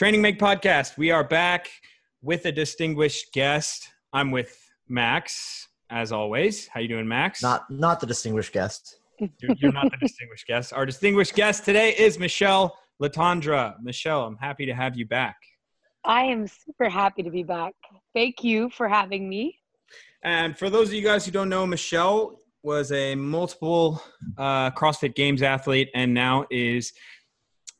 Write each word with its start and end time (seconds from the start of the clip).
Training 0.00 0.22
Make 0.22 0.38
Podcast. 0.38 0.96
We 0.96 1.10
are 1.10 1.22
back 1.22 1.68
with 2.22 2.46
a 2.46 2.52
distinguished 2.52 3.34
guest. 3.34 3.90
I'm 4.14 4.30
with 4.30 4.58
Max, 4.88 5.68
as 5.90 6.10
always. 6.10 6.66
How 6.68 6.80
you 6.80 6.88
doing, 6.88 7.06
Max? 7.06 7.42
Not 7.42 7.70
not 7.70 8.00
the 8.00 8.06
distinguished 8.06 8.54
guest. 8.54 8.96
You're, 9.18 9.54
you're 9.58 9.72
not 9.72 9.90
the 9.90 9.98
distinguished 9.98 10.46
guest. 10.46 10.72
Our 10.72 10.86
distinguished 10.86 11.34
guest 11.34 11.66
today 11.66 11.90
is 11.90 12.18
Michele 12.18 12.74
Letendre. 12.98 13.74
Michele, 13.82 14.24
I'm 14.24 14.38
happy 14.38 14.64
to 14.64 14.72
have 14.72 14.96
you 14.96 15.04
back. 15.04 15.36
I 16.02 16.22
am 16.22 16.46
super 16.46 16.88
happy 16.88 17.22
to 17.22 17.30
be 17.30 17.42
back. 17.42 17.74
Thank 18.14 18.42
you 18.42 18.70
for 18.70 18.88
having 18.88 19.28
me. 19.28 19.58
And 20.24 20.56
for 20.56 20.70
those 20.70 20.88
of 20.88 20.94
you 20.94 21.02
guys 21.02 21.26
who 21.26 21.30
don't 21.30 21.50
know, 21.50 21.66
Michele 21.66 22.38
was 22.62 22.90
a 22.90 23.14
multiple 23.14 24.02
uh, 24.38 24.70
CrossFit 24.70 25.14
Games 25.14 25.42
athlete 25.42 25.90
and 25.94 26.14
now 26.14 26.46
is 26.50 26.94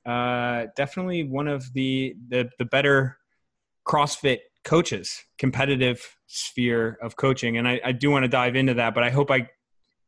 uh, 0.07 0.67
definitely 0.77 1.25
one 1.25 1.49
of 1.49 1.73
the, 1.73 2.15
the, 2.29 2.49
the 2.59 2.65
better 2.65 3.19
CrossFit 3.87 4.39
coaches, 4.65 5.23
competitive 5.39 6.17
sphere 6.27 6.99
of 7.03 7.17
coaching. 7.17 7.57
And 7.57 7.67
I, 7.67 7.81
I 7.85 7.93
do 7.93 8.11
want 8.11 8.25
to 8.25 8.29
dive 8.29 8.57
into 8.57 8.75
that, 8.75 8.95
but 8.95 9.03
I 9.03 9.11
hope 9.11 9.31
I 9.31 9.49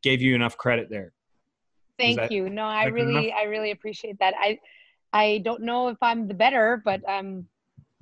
gave 0.01 0.21
you 0.21 0.35
enough 0.35 0.57
credit 0.57 0.89
there. 0.89 1.13
Thank 1.99 2.17
that- 2.17 2.31
you. 2.31 2.49
No, 2.49 2.63
I 2.63 2.85
really, 2.85 3.27
enough? 3.29 3.39
I 3.39 3.43
really 3.45 3.71
appreciate 3.71 4.17
that. 4.19 4.33
I, 4.39 4.59
I 5.13 5.41
don't 5.45 5.61
know 5.61 5.89
if 5.89 5.97
I'm 6.01 6.27
the 6.27 6.33
better, 6.33 6.81
but 6.83 7.01
I'm 7.07 7.47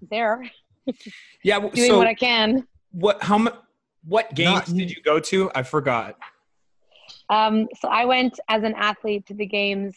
there 0.09 0.50
Yeah. 1.44 1.55
w- 1.55 1.73
doing 1.73 1.89
so 1.89 1.98
what 1.98 2.08
I 2.08 2.14
can. 2.14 2.66
what? 2.92 3.22
How 3.22 3.38
much? 3.38 3.55
What 4.05 4.34
games 4.34 4.67
Not- 4.70 4.78
did 4.78 4.89
you 4.89 5.02
go 5.03 5.20
to? 5.20 5.52
I 5.53 5.62
forgot. 5.64 6.17
Um, 7.30 7.67
so 7.80 7.88
I 7.88 8.05
went 8.05 8.39
as 8.50 8.64
an 8.64 8.73
athlete 8.76 9.26
to 9.28 9.34
the 9.34 9.45
games 9.45 9.95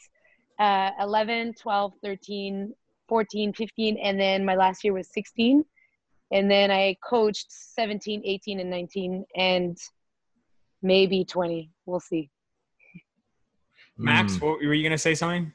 uh, 0.59 0.91
11, 1.01 1.55
12, 1.61 1.93
13, 2.03 2.75
14, 3.09 3.53
15, 3.53 3.97
and 3.99 4.19
then 4.21 4.45
my 4.45 4.55
last 4.55 4.85
year 4.85 4.93
was 4.93 5.09
16. 5.13 5.65
And 6.33 6.51
then 6.51 6.71
I 6.71 6.97
coached 7.03 7.47
17, 7.51 8.23
18, 8.25 8.61
and 8.61 8.71
19, 8.71 9.25
and 9.37 9.77
maybe 10.83 11.25
20. 11.25 11.71
We'll 11.87 12.01
see. 12.01 12.31
Max, 13.99 14.35
Mm. 14.37 14.41
what, 14.43 14.59
were 14.61 14.75
you 14.75 14.83
going 14.83 14.93
to 14.93 14.99
say 14.99 15.15
something? 15.15 15.53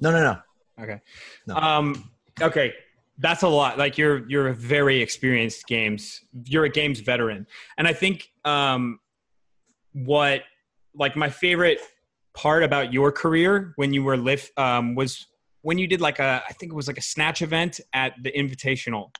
No, 0.00 0.10
no, 0.10 0.22
no. 0.22 0.38
Okay. 0.82 1.00
No. 1.46 1.54
Um, 1.56 2.10
okay. 2.40 2.74
That's 3.18 3.42
a 3.42 3.48
lot. 3.48 3.78
Like 3.78 3.96
you're 3.96 4.28
you're 4.28 4.48
a 4.48 4.54
very 4.54 5.00
experienced 5.00 5.68
games. 5.68 6.20
You're 6.46 6.64
a 6.64 6.68
games 6.68 6.98
veteran, 6.98 7.46
and 7.78 7.86
I 7.86 7.92
think 7.92 8.28
um, 8.44 8.98
what 9.92 10.42
like 10.96 11.14
my 11.14 11.30
favorite 11.30 11.78
part 12.34 12.62
about 12.62 12.92
your 12.92 13.10
career 13.12 13.72
when 13.76 13.92
you 13.92 14.02
were 14.02 14.16
lift 14.16 14.56
um, 14.58 14.94
was 14.94 15.26
when 15.62 15.78
you 15.78 15.86
did 15.86 16.00
like 16.00 16.18
a 16.18 16.42
I 16.48 16.52
think 16.52 16.72
it 16.72 16.74
was 16.74 16.88
like 16.88 16.98
a 16.98 17.02
snatch 17.02 17.40
event 17.42 17.80
at 17.92 18.14
the 18.22 18.30
Invitational, 18.32 19.10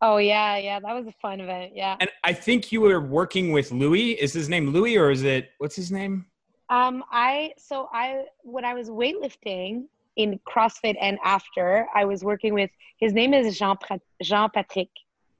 Oh, 0.00 0.18
yeah, 0.18 0.56
yeah. 0.58 0.78
That 0.78 0.94
was 0.94 1.06
a 1.08 1.14
fun 1.20 1.40
event. 1.40 1.72
Yeah. 1.74 1.96
and 1.98 2.08
I 2.22 2.32
think 2.32 2.70
you 2.70 2.80
were 2.82 3.00
working 3.00 3.50
with 3.50 3.72
Louis. 3.72 4.12
Is 4.12 4.32
his 4.32 4.48
name 4.48 4.68
Louis 4.70 4.96
or 4.96 5.10
is 5.10 5.24
it 5.24 5.50
what's 5.58 5.74
his 5.74 5.90
name? 5.90 6.26
Um, 6.70 7.02
I 7.10 7.52
so 7.56 7.88
I 7.92 8.24
when 8.42 8.64
I 8.64 8.74
was 8.74 8.90
weightlifting 8.90 9.86
in 10.16 10.38
CrossFit 10.48 10.96
and 11.00 11.18
after, 11.24 11.86
I 11.94 12.04
was 12.04 12.22
working 12.22 12.52
with 12.54 12.70
his 12.98 13.12
name 13.12 13.32
is 13.34 13.58
Jean 13.58 13.76
Jean 14.22 14.50
Patrick. 14.50 14.88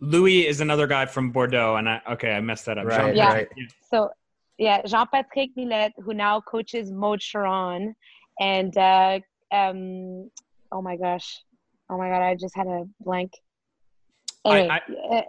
Louis 0.00 0.46
is 0.46 0.60
another 0.60 0.86
guy 0.86 1.06
from 1.06 1.30
Bordeaux, 1.30 1.76
and 1.76 1.88
I 1.88 2.00
okay 2.12 2.32
I 2.32 2.40
messed 2.40 2.66
that 2.66 2.78
up. 2.78 2.86
Right, 2.86 3.14
Yeah. 3.14 3.32
right. 3.32 3.48
So 3.90 4.10
yeah, 4.58 4.82
Jean 4.86 5.06
Patrick 5.12 5.50
Millet, 5.56 5.92
who 6.04 6.14
now 6.14 6.40
coaches 6.40 6.90
Maude 6.90 7.20
Charron, 7.20 7.94
and 8.40 8.76
uh, 8.76 9.20
um, 9.52 10.30
oh 10.72 10.82
my 10.82 10.96
gosh, 10.96 11.40
oh 11.88 11.96
my 11.96 12.08
god, 12.08 12.22
I 12.22 12.34
just 12.34 12.56
had 12.56 12.66
a 12.66 12.84
blank. 13.00 13.32
I- 14.44 14.60
Anyway, 14.60 14.78
uh, 15.12 15.22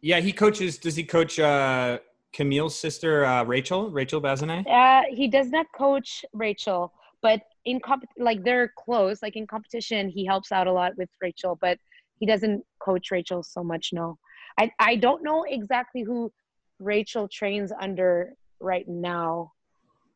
Yeah, 0.00 0.20
he 0.20 0.32
coaches. 0.32 0.78
Does 0.78 0.96
he 0.96 1.04
coach 1.04 1.38
uh, 1.38 1.98
Camille's 2.32 2.78
sister, 2.78 3.24
uh, 3.24 3.44
Rachel? 3.44 3.90
Rachel 3.90 4.20
Bazinet? 4.20 4.66
Uh, 4.68 5.02
he 5.10 5.26
does 5.28 5.48
not 5.50 5.66
coach 5.76 6.24
Rachel, 6.32 6.92
but 7.22 7.40
in 7.64 7.80
comp 7.80 8.04
like 8.18 8.44
they're 8.44 8.72
close. 8.76 9.22
Like 9.22 9.36
in 9.36 9.46
competition, 9.46 10.08
he 10.08 10.24
helps 10.26 10.52
out 10.52 10.66
a 10.66 10.72
lot 10.72 10.92
with 10.96 11.08
Rachel, 11.22 11.56
but 11.60 11.78
he 12.18 12.26
doesn't 12.26 12.62
coach 12.78 13.10
Rachel 13.10 13.42
so 13.42 13.62
much. 13.64 13.90
No, 13.92 14.18
I 14.58 14.70
I 14.78 14.96
don't 14.96 15.22
know 15.22 15.44
exactly 15.48 16.02
who 16.02 16.32
Rachel 16.78 17.26
trains 17.28 17.72
under 17.80 18.32
right 18.60 18.86
now. 18.88 19.52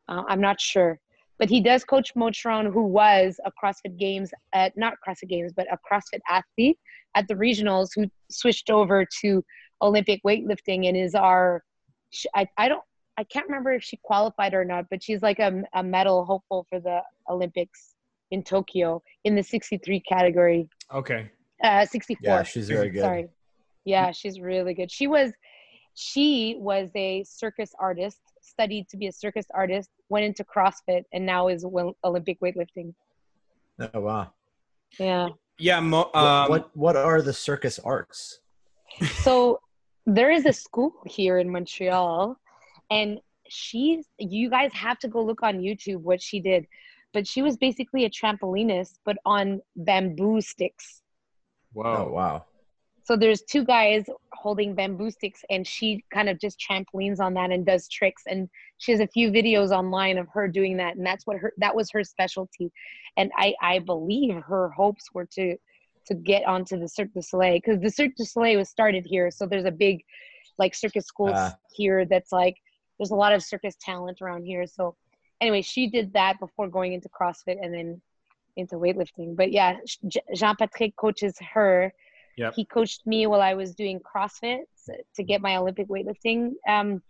Uh, 0.07 0.23
I'm 0.27 0.41
not 0.41 0.59
sure, 0.59 0.99
but 1.39 1.49
he 1.49 1.61
does 1.61 1.83
coach 1.83 2.11
Maude 2.15 2.33
Charron, 2.33 2.71
who 2.71 2.83
was 2.83 3.39
a 3.45 3.51
CrossFit 3.51 3.97
Games 3.97 4.31
at 4.53 4.75
not 4.77 4.95
CrossFit 5.07 5.29
Games, 5.29 5.53
but 5.55 5.67
a 5.71 5.77
CrossFit 5.77 6.19
athlete 6.29 6.77
at 7.15 7.27
the 7.27 7.35
regionals, 7.35 7.89
who 7.95 8.09
switched 8.29 8.69
over 8.69 9.05
to 9.21 9.43
Olympic 9.81 10.21
weightlifting 10.25 10.87
and 10.87 10.97
is 10.97 11.15
our. 11.15 11.63
I 12.35 12.47
I 12.57 12.67
don't 12.67 12.83
I 13.17 13.23
can't 13.25 13.45
remember 13.45 13.71
if 13.71 13.83
she 13.83 13.99
qualified 14.03 14.53
or 14.53 14.65
not, 14.65 14.85
but 14.89 15.03
she's 15.03 15.21
like 15.21 15.39
a, 15.39 15.61
a 15.73 15.83
medal 15.83 16.25
hopeful 16.25 16.65
for 16.69 16.79
the 16.79 17.01
Olympics 17.29 17.93
in 18.31 18.43
Tokyo 18.43 19.01
in 19.23 19.35
the 19.35 19.43
63 19.43 19.99
category. 20.01 20.67
Okay. 20.93 21.29
Uh, 21.63 21.85
64. 21.85 22.17
Yeah, 22.21 22.43
she's 22.43 22.67
very 22.67 22.89
good. 22.89 23.01
Sorry. 23.01 23.29
Yeah, 23.85 24.11
she's 24.11 24.39
really 24.39 24.73
good. 24.73 24.91
She 24.91 25.07
was, 25.07 25.31
she 25.93 26.55
was 26.57 26.89
a 26.95 27.23
circus 27.25 27.73
artist, 27.79 28.21
studied 28.61 28.87
to 28.89 28.97
be 28.97 29.07
a 29.07 29.11
circus 29.11 29.45
artist, 29.53 29.89
went 30.09 30.25
into 30.25 30.43
CrossFit, 30.43 31.03
and 31.13 31.25
now 31.25 31.47
is 31.47 31.65
Olympic 32.03 32.39
weightlifting. 32.41 32.93
Oh 33.79 33.99
wow. 33.99 34.31
Yeah. 34.99 35.29
Yeah. 35.57 35.79
Mo- 35.79 36.09
What- 36.11 36.15
um, 36.15 36.49
what 36.49 36.77
what 36.77 36.95
are 36.95 37.21
the 37.21 37.33
circus 37.33 37.79
arts? 37.79 38.39
so 39.25 39.59
there 40.05 40.31
is 40.31 40.45
a 40.45 40.53
school 40.53 40.93
here 41.07 41.39
in 41.39 41.49
Montreal, 41.49 42.37
and 42.91 43.19
she's 43.47 44.05
you 44.19 44.49
guys 44.49 44.71
have 44.73 44.99
to 44.99 45.07
go 45.07 45.23
look 45.23 45.41
on 45.41 45.59
YouTube 45.59 46.01
what 46.01 46.21
she 46.21 46.39
did. 46.39 46.67
But 47.13 47.27
she 47.27 47.41
was 47.41 47.57
basically 47.57 48.05
a 48.05 48.09
trampolinist, 48.09 48.93
but 49.07 49.17
on 49.25 49.61
bamboo 49.75 50.39
sticks. 50.41 51.01
Oh 51.75 52.07
wow. 52.11 52.45
So 53.11 53.17
there's 53.17 53.41
two 53.41 53.65
guys 53.65 54.05
holding 54.31 54.73
bamboo 54.73 55.11
sticks, 55.11 55.43
and 55.49 55.67
she 55.67 56.01
kind 56.13 56.29
of 56.29 56.39
just 56.39 56.57
trampolines 56.57 57.19
on 57.19 57.33
that 57.33 57.51
and 57.51 57.65
does 57.65 57.89
tricks. 57.89 58.23
And 58.25 58.47
she 58.77 58.93
has 58.93 59.01
a 59.01 59.07
few 59.07 59.31
videos 59.31 59.71
online 59.71 60.17
of 60.17 60.29
her 60.29 60.47
doing 60.47 60.77
that, 60.77 60.95
and 60.95 61.05
that's 61.05 61.27
what 61.27 61.35
her 61.35 61.51
that 61.57 61.75
was 61.75 61.91
her 61.91 62.05
specialty. 62.05 62.71
And 63.17 63.29
I 63.35 63.53
I 63.61 63.79
believe 63.79 64.35
her 64.35 64.69
hopes 64.69 65.09
were 65.13 65.25
to 65.33 65.57
to 66.05 66.13
get 66.15 66.45
onto 66.45 66.79
the 66.79 66.87
Cirque 66.87 67.11
du 67.13 67.21
Soleil 67.21 67.55
because 67.55 67.81
the 67.81 67.89
Cirque 67.89 68.15
du 68.15 68.23
Soleil 68.23 68.57
was 68.59 68.69
started 68.69 69.05
here. 69.05 69.29
So 69.29 69.45
there's 69.45 69.65
a 69.65 69.71
big 69.71 70.05
like 70.57 70.73
circus 70.73 71.05
school 71.05 71.33
Ah. 71.35 71.57
here 71.75 72.05
that's 72.05 72.31
like 72.31 72.55
there's 72.97 73.11
a 73.11 73.15
lot 73.15 73.33
of 73.33 73.43
circus 73.43 73.75
talent 73.81 74.21
around 74.21 74.45
here. 74.45 74.65
So 74.65 74.95
anyway, 75.41 75.63
she 75.63 75.89
did 75.89 76.13
that 76.13 76.39
before 76.39 76.69
going 76.69 76.93
into 76.93 77.09
CrossFit 77.09 77.57
and 77.61 77.73
then 77.73 78.01
into 78.55 78.75
weightlifting. 78.75 79.35
But 79.35 79.51
yeah, 79.51 79.79
Jean 80.33 80.55
Patrick 80.55 80.95
coaches 80.95 81.35
her. 81.53 81.93
Yep. 82.37 82.53
He 82.55 82.65
coached 82.65 83.05
me 83.05 83.27
while 83.27 83.41
I 83.41 83.53
was 83.53 83.75
doing 83.75 83.99
CrossFit 83.99 84.61
to 85.15 85.23
get 85.23 85.41
my 85.41 85.57
Olympic 85.57 85.87
weightlifting 85.87 86.51
um, 86.67 87.01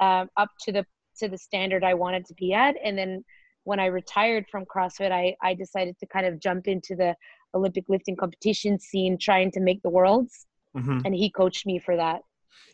uh, 0.00 0.26
up 0.36 0.50
to 0.62 0.72
the 0.72 0.86
to 1.18 1.28
the 1.28 1.38
standard 1.38 1.82
I 1.82 1.94
wanted 1.94 2.24
to 2.26 2.34
be 2.34 2.54
at. 2.54 2.76
And 2.82 2.96
then 2.96 3.24
when 3.64 3.80
I 3.80 3.86
retired 3.86 4.46
from 4.50 4.64
CrossFit, 4.64 5.12
I 5.12 5.36
I 5.42 5.54
decided 5.54 5.98
to 6.00 6.06
kind 6.06 6.26
of 6.26 6.40
jump 6.40 6.68
into 6.68 6.94
the 6.94 7.14
Olympic 7.54 7.84
lifting 7.88 8.16
competition 8.16 8.78
scene, 8.78 9.18
trying 9.18 9.50
to 9.52 9.60
make 9.60 9.82
the 9.82 9.90
worlds. 9.90 10.46
Mhm. 10.76 11.02
And 11.04 11.14
he 11.14 11.30
coached 11.30 11.66
me 11.66 11.78
for 11.78 11.96
that. 11.96 12.22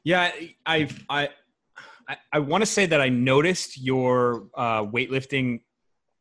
Yeah. 0.03 0.31
I've 0.67 1.05
I 1.09 1.31
I, 2.09 2.17
I 2.35 2.39
want 2.39 2.63
to 2.63 2.67
say 2.67 2.87
that 2.87 3.01
I 3.01 3.09
noticed 3.09 3.81
your 3.81 4.49
uh, 4.55 4.85
weightlifting 4.85 5.61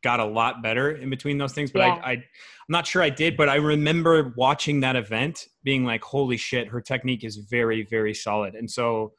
got 0.03 0.19
a 0.19 0.25
lot 0.25 0.61
better 0.61 0.91
in 0.91 1.09
between 1.09 1.37
those 1.37 1.53
things, 1.53 1.71
but 1.71 1.79
Yeah. 1.79 2.01
I, 2.03 2.11
I 2.11 2.13
I'm 2.13 2.71
not 2.71 2.87
sure 2.87 3.01
I 3.01 3.09
did. 3.09 3.35
But 3.35 3.49
I 3.49 3.55
remember 3.55 4.33
watching 4.37 4.79
that 4.81 4.95
event, 4.95 5.47
being 5.63 5.83
like, 5.83 6.03
"Holy 6.03 6.37
shit, 6.37 6.67
her 6.67 6.81
technique 6.81 7.23
is 7.23 7.37
very 7.37 7.83
very 7.83 8.13
solid." 8.13 8.55
And 8.55 8.69
so. 8.69 9.13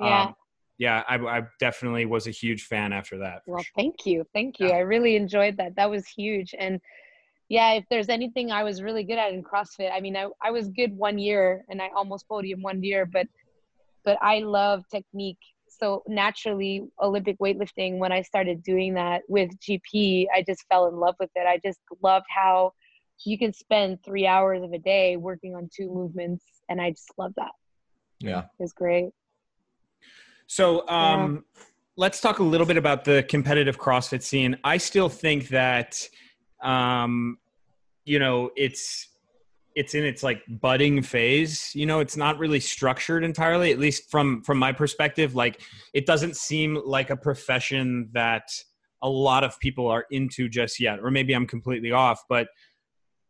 Yeah. 0.00 0.22
Um, 0.26 0.34
yeah, 0.78 1.02
I, 1.08 1.16
I 1.16 1.42
definitely 1.58 2.06
was 2.06 2.28
a 2.28 2.30
huge 2.30 2.62
fan 2.66 2.92
after 2.92 3.18
that. 3.18 3.42
Well, 3.48 3.62
sure. 3.62 3.72
thank 3.76 4.06
you. 4.06 4.24
Thank 4.32 4.60
you. 4.60 4.68
Yeah. 4.68 4.76
I 4.76 4.78
really 4.78 5.16
enjoyed 5.16 5.56
that. 5.56 5.74
That 5.74 5.90
was 5.90 6.06
huge. 6.06 6.54
And 6.56 6.80
yeah, 7.48 7.72
if 7.72 7.84
there's 7.90 8.08
anything 8.08 8.52
I 8.52 8.62
was 8.62 8.80
really 8.80 9.02
good 9.02 9.18
at 9.18 9.32
in 9.32 9.42
CrossFit, 9.42 9.90
I 9.92 10.00
mean, 10.00 10.16
I, 10.16 10.28
I 10.40 10.52
was 10.52 10.68
good 10.68 10.96
one 10.96 11.18
year 11.18 11.64
and 11.68 11.82
I 11.82 11.88
almost 11.96 12.28
podium 12.28 12.62
one 12.62 12.82
year, 12.82 13.06
but 13.06 13.26
but 14.04 14.18
I 14.22 14.38
love 14.38 14.84
technique. 14.88 15.38
So 15.78 16.02
naturally, 16.08 16.88
Olympic 17.00 17.38
weightlifting, 17.38 17.98
when 17.98 18.10
I 18.10 18.22
started 18.22 18.62
doing 18.62 18.94
that 18.94 19.22
with 19.28 19.50
GP, 19.60 20.26
I 20.34 20.42
just 20.42 20.64
fell 20.68 20.86
in 20.88 20.96
love 20.96 21.14
with 21.20 21.30
it. 21.36 21.46
I 21.46 21.60
just 21.64 21.78
loved 22.02 22.26
how 22.28 22.72
you 23.24 23.38
can 23.38 23.52
spend 23.52 23.98
three 24.04 24.26
hours 24.26 24.62
of 24.62 24.72
a 24.72 24.78
day 24.78 25.16
working 25.16 25.54
on 25.54 25.68
two 25.74 25.92
movements, 25.92 26.44
and 26.68 26.80
I 26.80 26.90
just 26.90 27.10
love 27.16 27.32
that. 27.36 27.52
Yeah. 28.20 28.40
It 28.40 28.62
was 28.62 28.72
great. 28.72 29.10
So 30.46 30.88
um, 30.88 31.44
let's 31.96 32.20
talk 32.20 32.38
a 32.38 32.42
little 32.42 32.66
bit 32.66 32.76
about 32.76 33.04
the 33.04 33.24
competitive 33.28 33.78
CrossFit 33.78 34.22
scene. 34.22 34.56
I 34.64 34.78
still 34.78 35.08
think 35.08 35.48
that, 35.48 36.08
um, 36.62 37.38
you 38.04 38.18
know, 38.18 38.50
it's 38.56 39.08
it's 39.78 39.94
in 39.94 40.04
its 40.04 40.22
like 40.22 40.42
budding 40.48 41.02
phase 41.02 41.70
you 41.74 41.86
know 41.86 42.00
it's 42.00 42.16
not 42.16 42.38
really 42.38 42.60
structured 42.60 43.24
entirely 43.24 43.70
at 43.72 43.78
least 43.78 44.10
from 44.10 44.42
from 44.42 44.58
my 44.58 44.72
perspective 44.72 45.34
like 45.34 45.60
it 45.94 46.04
doesn't 46.06 46.36
seem 46.36 46.80
like 46.84 47.10
a 47.10 47.16
profession 47.16 48.08
that 48.12 48.48
a 49.02 49.08
lot 49.08 49.44
of 49.44 49.58
people 49.60 49.86
are 49.86 50.04
into 50.10 50.48
just 50.48 50.80
yet 50.80 50.98
or 51.00 51.10
maybe 51.10 51.32
i'm 51.32 51.46
completely 51.46 51.92
off 51.92 52.22
but 52.28 52.48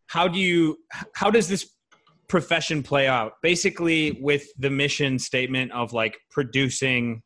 how 0.06 0.26
do 0.26 0.38
you 0.38 0.78
how 1.14 1.30
does 1.30 1.48
this 1.48 1.70
profession 2.28 2.82
play 2.82 3.08
out? 3.08 3.32
Basically 3.42 4.18
with 4.20 4.46
the 4.58 4.70
mission 4.70 5.18
statement 5.18 5.72
of 5.72 5.92
like 5.92 6.18
producing 6.30 7.22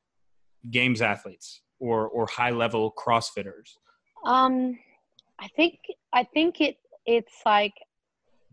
games 0.70 1.02
athletes 1.02 1.62
or 1.80 2.08
or 2.08 2.26
high 2.26 2.50
level 2.50 2.92
crossfitters. 2.96 3.74
Um, 4.24 4.78
I 5.40 5.48
think 5.56 5.78
I 6.12 6.24
think 6.32 6.60
it 6.60 6.76
it's 7.04 7.42
like 7.44 7.74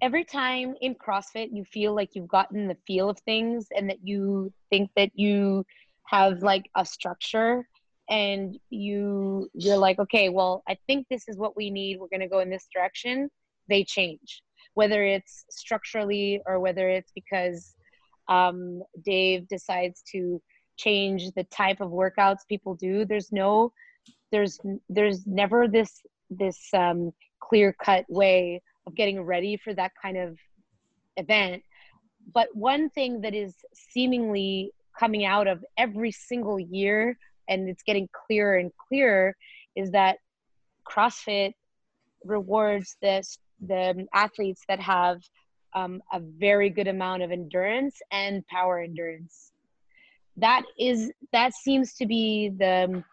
every 0.01 0.23
time 0.23 0.75
in 0.81 0.95
CrossFit 0.95 1.49
you 1.51 1.63
feel 1.65 1.93
like 1.95 2.15
you've 2.15 2.27
gotten 2.27 2.67
the 2.67 2.77
feel 2.87 3.09
of 3.09 3.19
things 3.19 3.67
and 3.75 3.89
that 3.89 3.99
you 4.03 4.51
think 4.69 4.89
that 4.95 5.11
you 5.13 5.65
have 6.05 6.41
like 6.41 6.69
a 6.75 6.85
structure 6.85 7.67
and 8.09 8.57
you 8.69 9.49
you're 9.53 9.77
like 9.77 9.99
okay 9.99 10.29
well 10.29 10.63
I 10.67 10.77
think 10.87 11.07
this 11.09 11.27
is 11.27 11.37
what 11.37 11.55
we 11.55 11.69
need. 11.69 11.99
We're 11.99 12.07
going 12.07 12.21
to 12.21 12.27
go 12.27 12.39
in 12.39 12.49
this 12.49 12.67
direction 12.73 13.29
they 13.67 13.83
change. 13.83 14.41
Whether 14.73 15.03
it's 15.03 15.45
structurally 15.49 16.41
or 16.45 16.59
whether 16.59 16.89
it's 16.89 17.11
because 17.13 17.75
um, 18.27 18.81
Dave 19.03 19.47
decides 19.47 20.03
to 20.11 20.41
change 20.77 21.31
the 21.31 21.43
type 21.45 21.81
of 21.81 21.89
workouts 21.89 22.47
people 22.47 22.73
do 22.73 23.03
there's 23.03 23.33
no 23.33 23.73
there's 24.31 24.59
there's 24.87 25.27
never 25.27 25.67
this 25.67 26.01
this 26.29 26.69
um, 26.73 27.11
clear 27.41 27.75
cut 27.83 28.05
way 28.07 28.61
of 28.89 28.95
getting 28.95 29.21
ready 29.21 29.57
for 29.57 29.73
that 29.73 29.91
kind 30.01 30.17
of 30.17 30.37
event. 31.17 31.63
But 32.33 32.47
one 32.53 32.89
thing 32.89 33.21
that 33.21 33.33
is 33.33 33.53
seemingly 33.73 34.71
coming 34.99 35.25
out 35.25 35.47
of 35.47 35.63
every 35.77 36.11
single 36.11 36.59
year 36.59 37.17
and 37.47 37.69
it's 37.69 37.83
getting 37.83 38.09
clearer 38.25 38.57
and 38.57 38.71
clearer 38.87 39.35
is 39.75 39.91
that 39.91 40.17
crossfit 40.87 41.53
rewards 42.25 42.97
this 43.01 43.37
the 43.65 44.07
athletes 44.13 44.63
that 44.67 44.79
have 44.79 45.21
um, 45.73 46.01
a 46.13 46.19
very 46.19 46.69
good 46.69 46.87
amount 46.87 47.21
of 47.21 47.31
endurance 47.31 47.99
and 48.11 48.45
power 48.47 48.79
endurance. 48.79 49.51
That 50.37 50.63
is 50.77 51.11
that 51.33 51.53
seems 51.53 51.93
to 51.95 52.05
be 52.05 52.49
the 52.57 53.03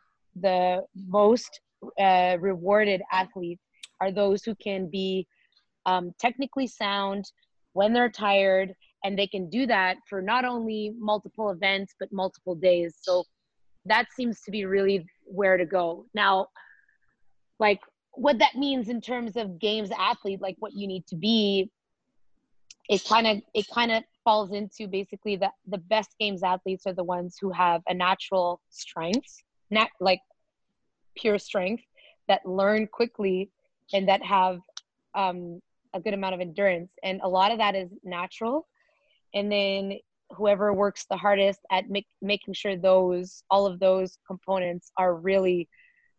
the 0.40 0.84
most 0.94 1.60
uh, 1.98 2.36
rewarded 2.40 3.02
athletes 3.12 3.62
are 4.00 4.12
those 4.12 4.44
who 4.44 4.54
can 4.54 4.88
be 4.88 5.26
um, 5.86 6.12
technically 6.18 6.66
sound 6.66 7.30
when 7.72 7.92
they're 7.92 8.10
tired 8.10 8.74
and 9.04 9.18
they 9.18 9.26
can 9.26 9.48
do 9.48 9.66
that 9.66 9.96
for 10.08 10.20
not 10.20 10.44
only 10.44 10.92
multiple 10.98 11.50
events 11.50 11.94
but 11.98 12.12
multiple 12.12 12.54
days. 12.54 12.96
So 13.00 13.24
that 13.86 14.06
seems 14.14 14.40
to 14.42 14.50
be 14.50 14.64
really 14.64 15.06
where 15.24 15.56
to 15.56 15.64
go. 15.64 16.06
Now 16.14 16.48
like 17.58 17.80
what 18.12 18.38
that 18.38 18.54
means 18.56 18.88
in 18.88 19.00
terms 19.00 19.36
of 19.36 19.58
games 19.58 19.90
athlete 19.98 20.40
like 20.40 20.56
what 20.58 20.72
you 20.72 20.86
need 20.86 21.06
to 21.06 21.16
be 21.16 21.70
it 22.88 23.04
kind 23.04 23.26
of 23.26 23.38
it 23.54 23.66
kind 23.72 23.92
of 23.92 24.02
falls 24.24 24.52
into 24.52 24.88
basically 24.88 25.36
the 25.36 25.50
the 25.66 25.78
best 25.78 26.10
games 26.18 26.42
athletes 26.42 26.86
are 26.86 26.94
the 26.94 27.04
ones 27.04 27.36
who 27.40 27.50
have 27.52 27.82
a 27.88 27.94
natural 27.94 28.60
strength 28.70 29.42
not 29.70 29.88
like 30.00 30.20
pure 31.16 31.38
strength 31.38 31.82
that 32.28 32.44
learn 32.46 32.86
quickly 32.86 33.50
and 33.92 34.08
that 34.08 34.22
have 34.22 34.58
um, 35.14 35.60
a 35.94 36.00
good 36.00 36.14
amount 36.14 36.34
of 36.34 36.40
endurance 36.40 36.90
and 37.02 37.20
a 37.22 37.28
lot 37.28 37.52
of 37.52 37.58
that 37.58 37.74
is 37.74 37.90
natural. 38.04 38.66
And 39.34 39.50
then 39.50 39.94
whoever 40.30 40.72
works 40.72 41.06
the 41.08 41.16
hardest 41.16 41.60
at 41.70 41.88
make, 41.88 42.06
making 42.20 42.54
sure 42.54 42.76
those 42.76 43.42
all 43.50 43.66
of 43.66 43.78
those 43.78 44.18
components 44.26 44.90
are 44.98 45.14
really 45.14 45.68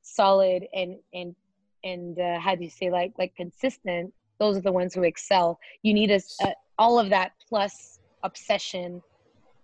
solid 0.02 0.64
and 0.74 0.98
and 1.14 1.36
and 1.84 2.19
uh, 2.19 2.40
how 2.40 2.56
do 2.56 2.64
you 2.64 2.69
say 2.69 2.90
like 2.90 3.12
like 3.18 3.34
consistent 3.36 4.14
those 4.40 4.56
are 4.58 4.62
the 4.62 4.72
ones 4.72 4.94
who 4.94 5.04
excel. 5.04 5.58
You 5.81 5.94
need 5.94 6.12
a, 6.12 6.22
a 6.42 6.54
all 6.78 7.00
of 7.00 7.10
that 7.10 7.31
plus 7.50 8.00
obsession 8.24 9.02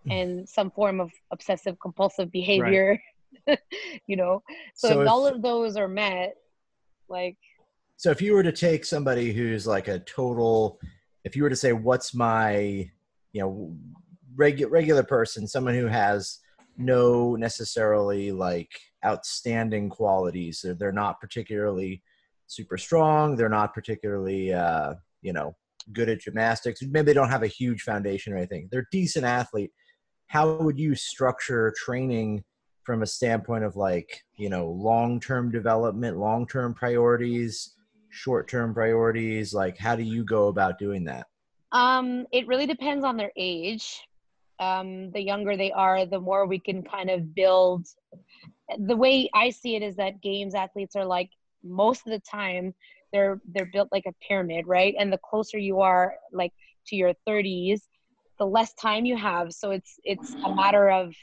and 0.10 0.50
some 0.50 0.72
form 0.72 1.00
of 1.00 1.12
obsessive 1.32 1.78
compulsive 1.80 2.32
behavior 2.32 3.00
you 4.08 4.16
know? 4.16 4.42
So, 4.76 4.88
So 4.88 4.94
if 5.02 5.06
if- 5.06 5.12
all 5.12 5.28
of 5.28 5.42
those 5.42 5.78
are 5.78 5.88
met 5.88 6.36
like 7.10 7.38
So 8.04 8.12
if 8.12 8.22
you 8.22 8.34
were 8.34 8.44
to 8.44 8.52
take 8.52 8.84
somebody 8.84 9.32
who's 9.32 9.66
like 9.66 9.88
a 9.88 10.00
total, 10.00 10.78
if 11.24 11.38
you 11.38 11.44
were 11.44 11.50
to 11.50 11.56
say, 11.56 11.72
what's 11.72 12.14
my, 12.14 12.92
you 13.32 13.42
know, 13.42 13.78
regu- 14.36 14.70
regular 14.70 15.04
person, 15.04 15.48
someone 15.48 15.74
who 15.74 15.88
has 15.88 16.40
no 16.76 17.38
necessarily 17.38 18.34
like 18.34 18.70
outstanding 19.06 19.88
qualities, 19.88 20.60
they're, 20.62 20.74
they're 20.74 20.92
not 20.92 21.22
particularly 21.22 22.04
super 22.48 22.78
strong, 22.78 23.38
they're 23.38 23.48
not 23.48 23.74
particularly, 23.74 24.54
uh, 24.54 24.96
you 25.22 25.32
know, 25.32 25.56
good 25.94 26.10
at 26.10 26.20
gymnastics, 26.20 26.82
maybe 26.82 27.06
they 27.06 27.14
don't 27.14 27.30
have 27.30 27.44
a 27.44 27.48
huge 27.48 27.84
foundation 27.84 28.34
or 28.34 28.38
anything, 28.38 28.68
they're 28.70 28.90
decent 28.92 29.24
athlete. 29.24 29.72
How 30.28 30.56
would 30.56 30.78
you 30.78 30.94
structure 30.94 31.74
training 31.78 32.44
from 32.84 33.02
a 33.02 33.08
standpoint 33.08 33.64
of 33.64 33.78
like, 33.78 34.26
you 34.36 34.50
know, 34.50 34.68
long 34.68 35.22
term 35.22 35.52
development, 35.52 36.18
long 36.18 36.46
term 36.46 36.74
priorities? 36.74 37.70
Short 38.13 38.48
term 38.48 38.74
priorities? 38.74 39.54
Like, 39.54 39.77
how 39.77 39.95
do 39.95 40.04
you 40.04 40.24
go 40.24 40.48
about 40.48 40.80
doing 40.80 41.04
that? 41.06 41.27
Um, 41.71 42.27
it 42.31 42.48
really 42.48 42.68
depends 42.68 43.04
on 43.04 43.18
their 43.18 43.31
age. 43.36 44.01
Um, 44.60 45.12
the 45.12 45.21
younger 45.21 45.57
they 45.57 45.71
are, 45.71 46.06
the 46.06 46.19
more 46.19 46.45
we 46.45 46.60
can 46.60 46.83
kind 46.83 47.10
of 47.10 47.33
build. 47.33 47.88
The 48.77 48.95
way 48.95 49.30
I 49.33 49.50
see 49.50 49.75
it 49.75 49.81
is 49.81 49.95
that 49.98 50.21
games 50.21 50.56
athletes 50.56 50.95
are 50.95 51.06
like 51.06 51.30
most 51.63 52.06
of 52.06 52.12
the 52.12 52.19
time 52.19 52.74
they're 53.12 53.42
they're 53.54 53.69
built 53.71 53.89
like 53.92 54.06
a 54.07 54.13
pyramid, 54.27 54.66
right? 54.68 54.95
And 54.98 55.12
the 55.12 55.19
closer 55.19 55.57
you 55.57 55.81
are, 55.81 56.13
like 56.31 56.51
to 56.88 56.95
your 56.95 57.13
30s, 57.27 57.81
the 58.39 58.45
less 58.45 58.74
time 58.75 59.06
you 59.06 59.18
have. 59.18 59.51
So 59.54 59.71
it's 59.71 60.00
it's 60.04 60.36
a 60.45 60.56
matter 60.56 60.89
of 60.89 61.13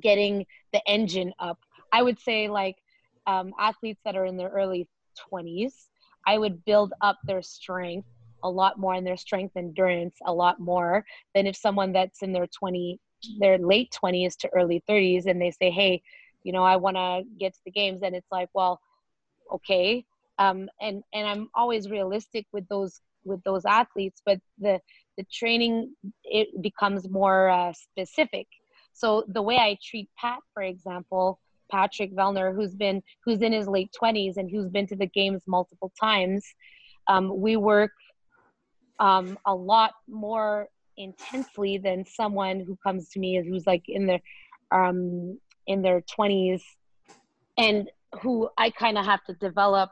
getting 0.00 0.46
the 0.72 0.80
engine 0.86 1.32
up. 1.38 1.58
I 1.92 2.02
would 2.02 2.18
say 2.20 2.48
like 2.48 2.76
um, 3.26 3.52
athletes 3.58 4.00
that 4.04 4.16
are 4.16 4.24
in 4.24 4.36
their 4.36 4.48
early 4.48 4.88
20s, 5.28 5.88
I 6.26 6.38
would 6.38 6.64
build 6.64 6.92
up 7.00 7.18
their 7.24 7.42
strength 7.42 8.08
a 8.42 8.50
lot 8.50 8.78
more 8.78 8.94
and 8.94 9.06
their 9.06 9.16
strength 9.16 9.56
endurance 9.56 10.16
a 10.24 10.32
lot 10.32 10.60
more 10.60 11.04
than 11.34 11.46
if 11.46 11.56
someone 11.56 11.92
that's 11.92 12.22
in 12.22 12.32
their 12.32 12.46
20 12.46 12.98
their 13.38 13.58
late 13.58 13.92
20s 13.92 14.34
to 14.34 14.48
early 14.54 14.82
30s 14.88 15.26
and 15.26 15.40
they 15.40 15.50
say 15.50 15.70
hey 15.70 16.00
you 16.42 16.52
know 16.52 16.64
i 16.64 16.74
want 16.74 16.96
to 16.96 17.22
get 17.38 17.52
to 17.52 17.60
the 17.66 17.70
games 17.70 18.00
and 18.02 18.16
it's 18.16 18.30
like 18.32 18.48
well 18.54 18.80
okay. 19.52 20.04
Um, 20.38 20.68
and 20.80 21.02
and 21.12 21.28
i'm 21.28 21.50
always 21.54 21.90
realistic 21.90 22.46
with 22.52 22.66
those 22.68 23.00
with 23.24 23.42
those 23.44 23.66
athletes 23.66 24.22
but 24.24 24.38
the 24.58 24.80
the 25.18 25.24
training 25.30 25.94
it 26.24 26.62
becomes 26.62 27.08
more 27.10 27.50
uh, 27.50 27.72
specific. 27.74 28.46
So 28.94 29.24
the 29.28 29.42
way 29.42 29.56
i 29.56 29.76
treat 29.82 30.08
pat 30.18 30.38
for 30.54 30.62
example 30.62 31.40
patrick 31.70 32.14
vellner 32.14 32.54
who's 32.54 32.74
been 32.74 33.02
who's 33.24 33.40
in 33.42 33.52
his 33.52 33.66
late 33.66 33.90
20s 34.00 34.36
and 34.36 34.50
who's 34.50 34.68
been 34.68 34.86
to 34.86 34.96
the 34.96 35.06
games 35.06 35.42
multiple 35.46 35.92
times 36.00 36.44
um, 37.08 37.40
we 37.40 37.56
work 37.56 37.92
um, 38.98 39.38
a 39.46 39.54
lot 39.54 39.92
more 40.08 40.68
intensely 40.96 41.78
than 41.78 42.04
someone 42.04 42.60
who 42.60 42.76
comes 42.82 43.08
to 43.08 43.18
me 43.18 43.42
who's 43.46 43.66
like 43.66 43.84
in 43.88 44.06
their 44.06 44.20
um, 44.72 45.38
in 45.66 45.82
their 45.82 46.02
20s 46.02 46.60
and 47.58 47.90
who 48.22 48.48
I 48.58 48.70
kind 48.70 48.98
of 48.98 49.04
have 49.04 49.22
to 49.24 49.34
develop 49.34 49.90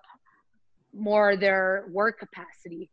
more 0.94 1.36
their 1.36 1.84
work 1.90 2.18
capacity. 2.18 2.90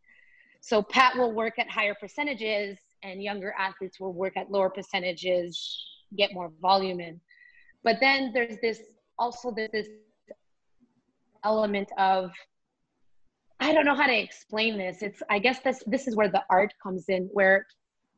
So 0.60 0.82
Pat 0.82 1.16
will 1.16 1.32
work 1.32 1.58
at 1.58 1.70
higher 1.70 1.94
percentages 1.94 2.78
and 3.02 3.22
younger 3.22 3.54
athletes 3.58 4.00
will 4.00 4.12
work 4.12 4.36
at 4.36 4.50
lower 4.50 4.70
percentages, 4.70 5.84
get 6.16 6.32
more 6.32 6.52
volume 6.60 7.00
in. 7.00 7.20
But 7.86 8.00
then 8.00 8.32
there's 8.34 8.58
this 8.60 8.82
also 9.16 9.52
there's 9.52 9.70
this 9.70 9.86
element 11.44 11.88
of 11.96 12.32
I 13.60 13.72
don't 13.72 13.84
know 13.84 13.94
how 13.94 14.08
to 14.08 14.18
explain 14.18 14.76
this. 14.76 15.02
It's 15.02 15.22
I 15.30 15.38
guess 15.38 15.60
this 15.60 15.84
this 15.86 16.08
is 16.08 16.16
where 16.16 16.28
the 16.28 16.42
art 16.50 16.74
comes 16.82 17.04
in 17.08 17.30
where 17.32 17.64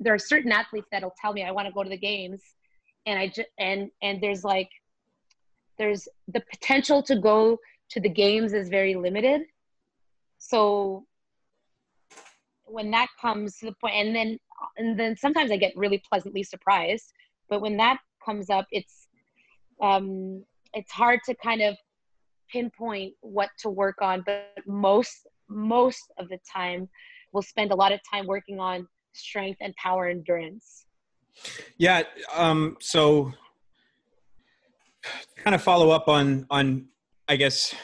there 0.00 0.14
are 0.14 0.18
certain 0.18 0.52
athletes 0.52 0.88
that'll 0.90 1.14
tell 1.20 1.34
me 1.34 1.44
I 1.44 1.50
want 1.50 1.68
to 1.68 1.74
go 1.74 1.82
to 1.82 1.90
the 1.90 1.98
games 1.98 2.40
and 3.04 3.18
I 3.18 3.26
just 3.28 3.50
and 3.58 3.90
and 4.00 4.22
there's 4.22 4.42
like 4.42 4.70
there's 5.76 6.08
the 6.28 6.40
potential 6.50 7.02
to 7.02 7.16
go 7.20 7.58
to 7.90 8.00
the 8.00 8.08
games 8.08 8.54
is 8.54 8.70
very 8.70 8.94
limited. 8.94 9.42
So 10.38 11.04
when 12.64 12.90
that 12.92 13.08
comes 13.20 13.58
to 13.58 13.66
the 13.66 13.74
point 13.82 13.96
and 13.96 14.16
then 14.16 14.38
and 14.78 14.98
then 14.98 15.14
sometimes 15.14 15.50
I 15.50 15.58
get 15.58 15.76
really 15.76 16.02
pleasantly 16.10 16.42
surprised, 16.42 17.12
but 17.50 17.60
when 17.60 17.76
that 17.76 17.98
comes 18.24 18.48
up 18.48 18.66
it's 18.72 19.07
um 19.82 20.44
it's 20.74 20.92
hard 20.92 21.20
to 21.24 21.34
kind 21.36 21.62
of 21.62 21.76
pinpoint 22.52 23.12
what 23.20 23.50
to 23.58 23.68
work 23.68 23.96
on 24.00 24.22
but 24.24 24.52
most 24.66 25.26
most 25.48 26.12
of 26.18 26.28
the 26.28 26.38
time 26.50 26.88
we'll 27.32 27.42
spend 27.42 27.72
a 27.72 27.74
lot 27.74 27.92
of 27.92 28.00
time 28.10 28.26
working 28.26 28.58
on 28.58 28.86
strength 29.12 29.58
and 29.60 29.74
power 29.76 30.06
endurance. 30.08 30.86
Yeah. 31.76 32.02
Um, 32.34 32.76
so 32.80 33.32
kind 35.36 35.54
of 35.54 35.62
follow 35.62 35.90
up 35.90 36.08
on 36.08 36.46
on 36.50 36.86
I 37.28 37.36
guess 37.36 37.74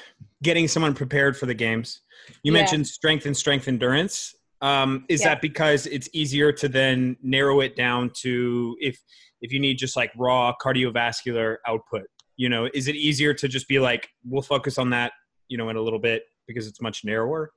getting 0.42 0.68
someone 0.68 0.94
prepared 0.94 1.36
for 1.36 1.46
the 1.46 1.54
games. 1.54 2.00
You 2.42 2.52
Yeah. 2.52 2.60
mentioned 2.60 2.86
strength 2.86 3.26
and 3.26 3.36
strength 3.36 3.68
endurance. 3.68 4.34
Um, 4.64 5.04
is 5.10 5.20
Yeah. 5.20 5.28
that 5.34 5.42
because 5.42 5.86
it's 5.86 6.08
easier 6.14 6.50
to 6.50 6.68
then 6.68 7.18
narrow 7.22 7.60
it 7.60 7.76
down 7.76 8.10
to 8.22 8.76
if 8.80 8.98
if 9.42 9.52
you 9.52 9.60
need 9.60 9.76
just 9.76 9.94
like 9.94 10.10
raw 10.16 10.54
cardiovascular 10.58 11.58
output? 11.66 12.06
You 12.36 12.48
know, 12.48 12.70
is 12.72 12.88
it 12.88 12.96
easier 12.96 13.34
to 13.34 13.46
just 13.46 13.68
be 13.68 13.78
like, 13.78 14.08
we'll 14.24 14.40
focus 14.40 14.78
on 14.78 14.88
that, 14.90 15.12
you 15.48 15.58
know, 15.58 15.68
in 15.68 15.76
a 15.76 15.82
little 15.82 15.98
bit 15.98 16.22
because 16.48 16.66
it's 16.66 16.80
much 16.80 17.04
narrower? 17.04 17.52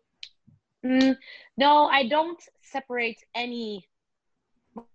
Mm, 0.85 1.15
no, 1.55 1.85
I 1.85 2.09
don't 2.09 2.41
separate 2.61 3.19
any 3.33 3.87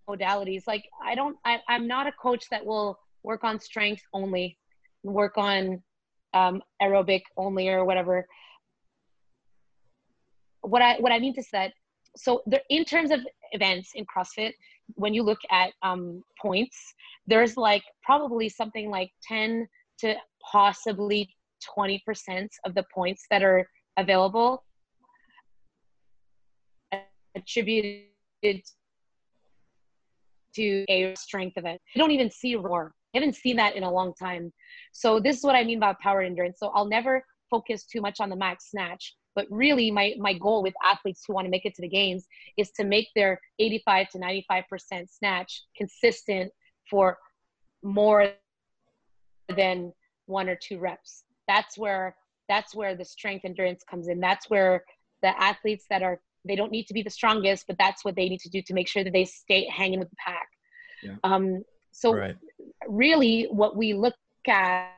modalities. 0.07 0.64
Like 0.66 0.85
I 1.02 1.14
don't, 1.14 1.38
I, 1.47 1.61
I'm 1.66 1.87
not 1.87 2.07
a 2.07 2.12
coach 2.12 2.45
that 2.50 2.64
will 2.64 2.99
work 3.23 3.42
on 3.42 3.59
strength 3.59 4.02
only, 4.12 4.59
work 5.02 5.38
on 5.38 5.83
um, 6.35 6.62
aerobic 6.83 7.23
only 7.38 7.71
or 7.71 7.87
whatever. 7.87 8.26
What 10.61 10.83
I 10.83 10.97
what 11.00 11.11
I 11.11 11.19
mean 11.19 11.35
to 11.35 11.42
say 11.42 11.49
that 11.52 11.73
so 12.16 12.42
there, 12.47 12.61
in 12.69 12.85
terms 12.85 13.11
of 13.11 13.21
events 13.52 13.92
in 13.95 14.04
CrossFit, 14.04 14.52
when 14.95 15.14
you 15.14 15.23
look 15.23 15.40
at 15.50 15.73
um, 15.83 16.23
points, 16.40 16.95
there's 17.26 17.57
like 17.57 17.83
probably 18.02 18.49
something 18.49 18.90
like 18.90 19.11
10 19.26 19.66
to 20.00 20.14
possibly 20.50 21.35
20% 21.76 22.49
of 22.64 22.75
the 22.75 22.85
points 22.95 23.25
that 23.31 23.42
are 23.42 23.66
available 23.97 24.64
attributed 27.35 28.02
to 30.54 30.85
a 30.88 31.14
strength 31.16 31.57
event. 31.57 31.81
You 31.95 32.00
don't 32.00 32.11
even 32.11 32.31
see 32.31 32.57
roar. 32.57 32.92
I 33.14 33.19
haven't 33.19 33.37
seen 33.37 33.57
that 33.57 33.76
in 33.76 33.83
a 33.83 33.90
long 33.90 34.12
time. 34.14 34.52
So 34.92 35.21
this 35.21 35.38
is 35.38 35.45
what 35.45 35.54
I 35.54 35.64
mean 35.64 35.81
by 35.81 35.95
power 36.02 36.23
endurance. 36.23 36.59
So 36.59 36.71
I'll 36.75 36.88
never 36.88 37.25
focus 37.50 37.85
too 37.85 38.00
much 38.00 38.21
on 38.21 38.31
the 38.31 38.37
max 38.37 38.71
snatch. 38.71 39.14
But 39.35 39.47
really 39.51 39.91
my 39.91 40.15
my 40.19 40.35
goal 40.35 40.62
with 40.62 40.75
athletes 40.85 41.25
who 41.27 41.35
want 41.35 41.47
to 41.47 41.51
make 41.51 41.65
it 41.65 41.75
to 41.77 41.83
the 41.83 41.89
games 41.89 42.27
is 42.57 42.71
to 42.73 42.85
make 42.85 43.09
their 43.15 43.41
85 43.59 44.09
to 44.11 44.19
95% 44.19 44.62
snatch 45.09 45.62
consistent 45.77 46.53
for 46.91 47.17
more 47.83 48.33
than 49.57 49.93
one 50.27 50.49
or 50.49 50.57
two 50.57 50.79
reps. 50.79 51.25
That's 51.49 51.79
where 51.79 52.17
that's 52.49 52.75
where 52.75 52.95
the 52.95 53.05
strength 53.05 53.45
endurance 53.45 53.83
comes 53.89 54.09
in. 54.09 54.21
That's 54.21 54.51
where 54.51 54.85
the 55.23 55.41
athletes 55.43 55.87
that 55.91 56.03
are 56.03 56.21
they 56.45 56.57
don't 56.57 56.73
need 56.73 56.87
to 56.89 56.95
be 56.95 57.03
the 57.03 57.11
strongest, 57.11 57.67
but 57.67 57.77
that's 57.79 58.05
what 58.05 58.17
they 58.17 58.29
need 58.29 58.41
to 58.41 58.51
do 58.51 58.62
to 58.62 58.75
make 58.75 58.89
sure 58.89 59.05
that 59.05 59.12
they 59.12 59.25
stay 59.25 59.67
hanging 59.69 60.01
with 60.01 60.11
the 60.11 60.17
pack. 60.25 60.49
Yeah. 61.03 61.15
Um, 61.25 61.62
so 61.93 62.15
Right. 62.15 62.37
really 62.89 63.45
what 63.51 63.77
we 63.77 63.95
look 63.95 64.15
at 64.49 64.91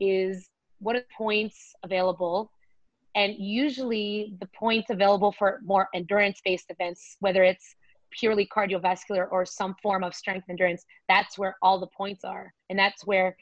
is 0.00 0.48
what 0.80 0.96
are 0.96 1.00
the 1.00 1.06
points 1.16 1.74
available? 1.82 2.50
And 3.14 3.34
usually 3.38 4.34
the 4.40 4.48
points 4.58 4.90
available 4.90 5.32
for 5.32 5.60
more 5.64 5.88
endurance 5.94 6.40
based 6.44 6.70
events 6.70 7.16
whether 7.20 7.42
it's 7.42 7.74
purely 8.10 8.46
cardiovascular 8.46 9.30
or 9.30 9.46
some 9.46 9.74
form 9.82 10.02
of 10.02 10.14
strength 10.14 10.46
endurance 10.50 10.84
that's 11.08 11.38
where 11.38 11.56
all 11.62 11.78
the 11.78 11.86
points 11.96 12.24
are. 12.24 12.52
And 12.68 12.78
that's 12.78 13.06
where 13.06 13.36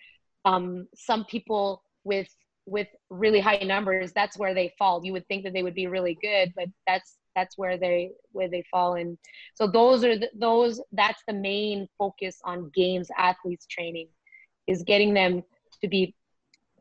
um, 0.45 0.87
some 0.95 1.25
people 1.25 1.83
with 2.05 2.29
with 2.67 2.89
really 3.09 3.41
high 3.41 3.63
numbers 3.65 4.13
that's 4.13 4.39
where 4.39 4.55
they 4.55 4.75
fall. 4.79 5.05
You 5.05 5.13
would 5.13 5.27
think 5.29 5.45
that 5.45 5.53
they 5.53 5.63
would 5.63 5.75
be 5.75 5.87
really 5.87 6.19
good 6.21 6.53
but 6.57 6.69
that's 6.87 7.17
that's 7.35 7.57
where 7.57 7.79
they 7.79 8.11
where 8.33 8.49
they 8.49 8.65
fall 8.71 8.97
in. 8.97 9.17
So 9.55 9.67
those 9.67 10.05
are 10.05 10.19
the, 10.19 10.31
those 10.35 10.81
that's 10.93 11.23
the 11.27 11.35
main 11.35 11.89
focus 11.99 12.41
on 12.45 12.71
games 12.75 13.09
athletes 13.17 13.67
training 13.67 14.09
is 14.67 14.83
getting 14.83 15.15
them 15.15 15.43
to 15.81 15.89
be 15.89 16.15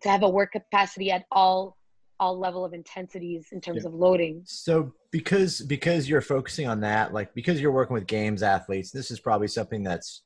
to 0.01 0.10
have 0.10 0.24
a 0.24 0.30
work 0.30 0.51
capacity 0.51 1.12
at 1.12 1.25
all 1.32 1.75
all 2.20 2.39
level 2.39 2.66
of 2.66 2.74
intensities 2.74 3.50
in 3.51 3.62
terms 3.62 3.84
Yeah. 3.84 3.89
of 3.89 3.94
loading 3.94 4.42
So 4.46 4.92
because 5.12 5.62
because 5.62 6.10
you're 6.10 6.22
focusing 6.22 6.68
on 6.68 6.80
that, 6.82 7.13
like 7.13 7.32
because 7.36 7.62
you're 7.62 7.72
working 7.72 7.94
with 7.94 8.08
games 8.08 8.42
athletes, 8.42 8.89
this 8.92 9.12
is 9.12 9.20
probably 9.20 9.48
something 9.48 9.84
that's 9.84 10.24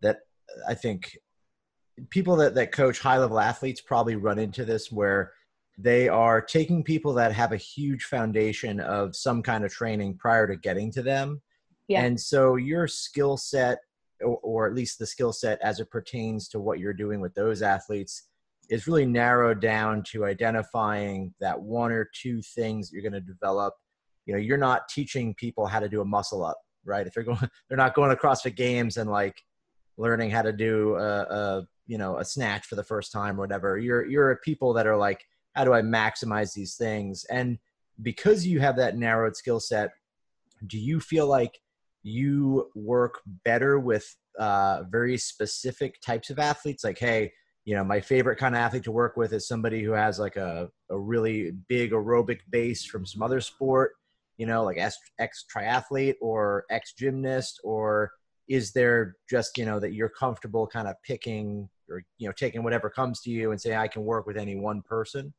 that 0.00 0.20
I 0.66 0.72
think 0.74 1.18
people 2.08 2.36
that 2.36 2.54
that 2.54 2.72
coach 2.72 3.00
high 3.00 3.18
level 3.18 3.38
athletes 3.38 3.80
probably 3.82 4.16
run 4.16 4.38
into 4.38 4.64
this 4.64 4.90
where 4.90 5.32
they 5.76 6.08
are 6.08 6.40
taking 6.40 6.82
people 6.82 7.12
that 7.14 7.32
have 7.32 7.52
a 7.52 7.56
huge 7.58 8.04
foundation 8.04 8.80
of 8.80 9.14
some 9.14 9.42
kind 9.42 9.64
of 9.64 9.70
training 9.70 10.16
prior 10.16 10.46
to 10.46 10.56
getting 10.56 10.90
to 10.92 11.02
them. 11.02 11.42
Yeah. 11.88 12.02
And 12.04 12.18
so 12.18 12.56
your 12.56 12.88
skill 12.88 13.36
set 13.36 13.78
or, 14.22 14.38
or 14.42 14.66
at 14.66 14.74
least 14.74 14.98
the 14.98 15.06
skill 15.06 15.32
set 15.34 15.60
as 15.60 15.78
it 15.78 15.90
pertains 15.90 16.48
to 16.48 16.58
what 16.58 16.78
you're 16.78 16.94
doing 16.94 17.20
with 17.20 17.34
those 17.34 17.60
athletes 17.60 18.24
is 18.68 18.86
really 18.86 19.06
narrowed 19.06 19.60
down 19.60 20.02
to 20.02 20.24
identifying 20.24 21.34
that 21.40 21.60
one 21.60 21.90
or 21.90 22.10
two 22.14 22.42
things 22.42 22.90
you're 22.92 23.02
going 23.02 23.12
to 23.12 23.20
develop. 23.20 23.74
You 24.26 24.34
know, 24.34 24.40
you're 24.40 24.58
not 24.58 24.88
teaching 24.88 25.34
people 25.34 25.66
how 25.66 25.80
to 25.80 25.88
do 25.88 26.00
a 26.00 26.04
muscle 26.04 26.44
up, 26.44 26.58
right? 26.84 27.06
If 27.06 27.14
they're 27.14 27.22
going, 27.22 27.38
they're 27.68 27.78
not 27.78 27.94
going 27.94 28.10
to 28.10 28.16
CrossFit 28.16 28.56
Games 28.56 28.96
and 28.96 29.10
like 29.10 29.42
learning 29.96 30.30
how 30.30 30.42
to 30.42 30.52
do 30.52 30.94
a, 30.96 31.20
a 31.22 31.68
you 31.86 31.98
know 31.98 32.18
a 32.18 32.24
snatch 32.24 32.66
for 32.66 32.76
the 32.76 32.84
first 32.84 33.10
time 33.10 33.36
or 33.36 33.40
whatever. 33.40 33.78
You're 33.78 34.06
you're 34.06 34.36
people 34.44 34.72
that 34.74 34.86
are 34.86 34.96
like, 34.96 35.24
how 35.54 35.64
do 35.64 35.72
I 35.72 35.80
maximize 35.82 36.52
these 36.52 36.76
things? 36.76 37.24
And 37.30 37.58
because 38.02 38.46
you 38.46 38.60
have 38.60 38.76
that 38.76 38.96
narrowed 38.96 39.36
skill 39.36 39.60
set, 39.60 39.90
do 40.66 40.78
you 40.78 41.00
feel 41.00 41.26
like 41.26 41.58
you 42.02 42.70
work 42.74 43.20
better 43.44 43.78
with 43.78 44.14
uh, 44.38 44.82
very 44.88 45.18
specific 45.18 46.00
types 46.00 46.30
of 46.30 46.38
athletes? 46.38 46.84
Like, 46.84 46.98
hey, 46.98 47.32
you 47.68 47.74
know, 47.74 47.84
my 47.84 48.00
favorite 48.00 48.36
kind 48.36 48.54
of 48.54 48.60
athlete 48.60 48.84
to 48.84 48.90
work 48.90 49.18
with 49.18 49.34
is 49.34 49.46
somebody 49.46 49.82
who 49.82 49.92
has 49.92 50.18
like 50.18 50.36
a, 50.36 50.70
a 50.88 50.98
really 50.98 51.50
big 51.68 51.90
aerobic 51.90 52.38
base 52.48 52.82
from 52.86 53.04
some 53.04 53.22
other 53.22 53.42
sport, 53.42 53.92
you 54.38 54.46
know, 54.46 54.64
like 54.64 54.78
ex, 54.78 54.96
triathlete 55.54 56.14
or 56.22 56.64
ex 56.70 56.94
gymnast, 56.94 57.60
or 57.62 58.10
is 58.48 58.72
there 58.72 59.16
just, 59.28 59.58
you 59.58 59.66
know, 59.66 59.78
that 59.78 59.92
you're 59.92 60.08
comfortable 60.08 60.66
kind 60.66 60.88
of 60.88 60.94
picking 61.02 61.68
or, 61.90 62.02
you 62.16 62.26
know, 62.26 62.32
taking 62.32 62.62
whatever 62.62 62.88
comes 62.88 63.20
to 63.20 63.30
you 63.30 63.50
and 63.50 63.60
say, 63.60 63.76
I 63.76 63.86
can 63.86 64.02
work 64.02 64.26
with 64.26 64.38
any 64.38 64.56
one 64.56 64.80
person? 64.80 65.34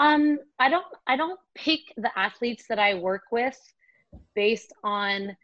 um 0.00 0.40
i 0.58 0.68
don't 0.68 0.86
i 1.06 1.16
don't 1.16 1.38
pick 1.54 1.78
the 1.96 2.10
athletes 2.18 2.64
that 2.68 2.80
i 2.80 2.94
work 2.94 3.22
with 3.30 3.56
based 4.34 4.72
on 4.82 5.36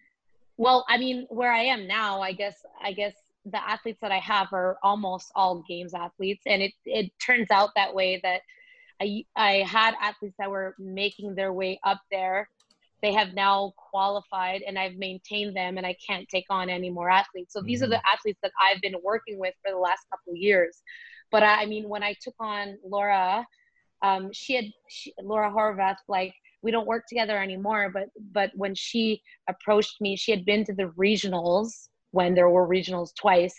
well 0.56 0.84
i 0.88 0.98
mean 0.98 1.24
where 1.30 1.52
i 1.52 1.62
am 1.62 1.86
now 1.86 2.20
i 2.20 2.32
guess 2.32 2.56
i 2.82 2.92
guess 2.92 3.14
the 3.46 3.68
athletes 3.68 3.98
that 4.02 4.12
i 4.12 4.18
have 4.18 4.52
are 4.52 4.78
almost 4.82 5.32
all 5.34 5.64
games 5.68 5.94
athletes. 5.94 6.42
And 6.46 6.62
it 6.62 6.72
it 6.84 7.10
turns 7.24 7.50
out 7.50 7.70
that 7.76 7.94
way 7.94 8.20
that 8.22 8.42
i 9.00 9.24
i 9.36 9.52
had 9.66 9.94
athletes 10.00 10.36
that 10.38 10.50
were 10.50 10.74
making 10.78 11.34
their 11.34 11.52
way 11.52 11.80
up 11.84 12.00
there. 12.10 12.48
They 13.02 13.12
have 13.14 13.32
now 13.32 13.72
qualified 13.76 14.62
and 14.66 14.78
i've 14.78 14.96
maintained 14.96 15.56
them 15.56 15.78
and 15.78 15.86
i 15.86 15.96
can't 16.06 16.28
take 16.28 16.46
on 16.50 16.68
any 16.68 16.90
more 16.90 17.10
athletes. 17.10 17.52
So 17.52 17.62
these 17.62 17.82
are 17.82 17.88
the 17.88 18.02
athletes 18.10 18.40
that 18.42 18.52
i've 18.60 18.80
been 18.82 18.96
working 19.02 19.38
with 19.38 19.54
for 19.64 19.72
the 19.72 19.78
last 19.78 20.06
couple 20.10 20.32
of 20.32 20.36
years. 20.36 20.82
But 21.30 21.42
i, 21.42 21.62
I 21.62 21.66
mean 21.66 21.88
when 21.88 22.02
i 22.02 22.14
took 22.22 22.34
on 22.40 22.78
laura 22.84 23.46
um, 24.02 24.32
she 24.32 24.54
had 24.54 24.64
she, 24.88 25.12
Laura 25.22 25.50
Horvath 25.50 25.98
like 26.08 26.32
we 26.62 26.70
don't 26.70 26.86
work 26.86 27.04
together 27.06 27.38
anymore 27.38 27.90
but 27.92 28.08
but 28.32 28.50
when 28.54 28.74
she 28.74 29.22
approached 29.48 30.00
me 30.00 30.16
she 30.16 30.30
had 30.30 30.44
been 30.46 30.64
to 30.64 30.72
the 30.72 30.90
regionals 30.98 31.89
when 32.12 32.34
there 32.34 32.50
were 32.50 32.66
regionals 32.66 33.14
twice 33.14 33.56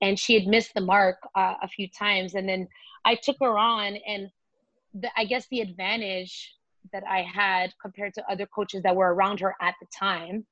and 0.00 0.18
she 0.18 0.34
had 0.34 0.46
missed 0.46 0.72
the 0.74 0.80
mark 0.80 1.16
uh, 1.34 1.54
a 1.62 1.68
few 1.68 1.88
times 1.88 2.34
and 2.34 2.48
then 2.48 2.66
I 3.04 3.14
took 3.14 3.36
her 3.40 3.58
on 3.58 3.96
and 4.06 4.28
the, 4.94 5.10
I 5.16 5.24
guess 5.24 5.46
the 5.50 5.60
advantage 5.60 6.54
that 6.92 7.04
I 7.08 7.22
had 7.22 7.72
compared 7.80 8.14
to 8.14 8.30
other 8.30 8.46
coaches 8.46 8.82
that 8.82 8.94
were 8.94 9.14
around 9.14 9.40
her 9.40 9.54
at 9.60 9.74
the 9.80 9.86
time 9.96 10.46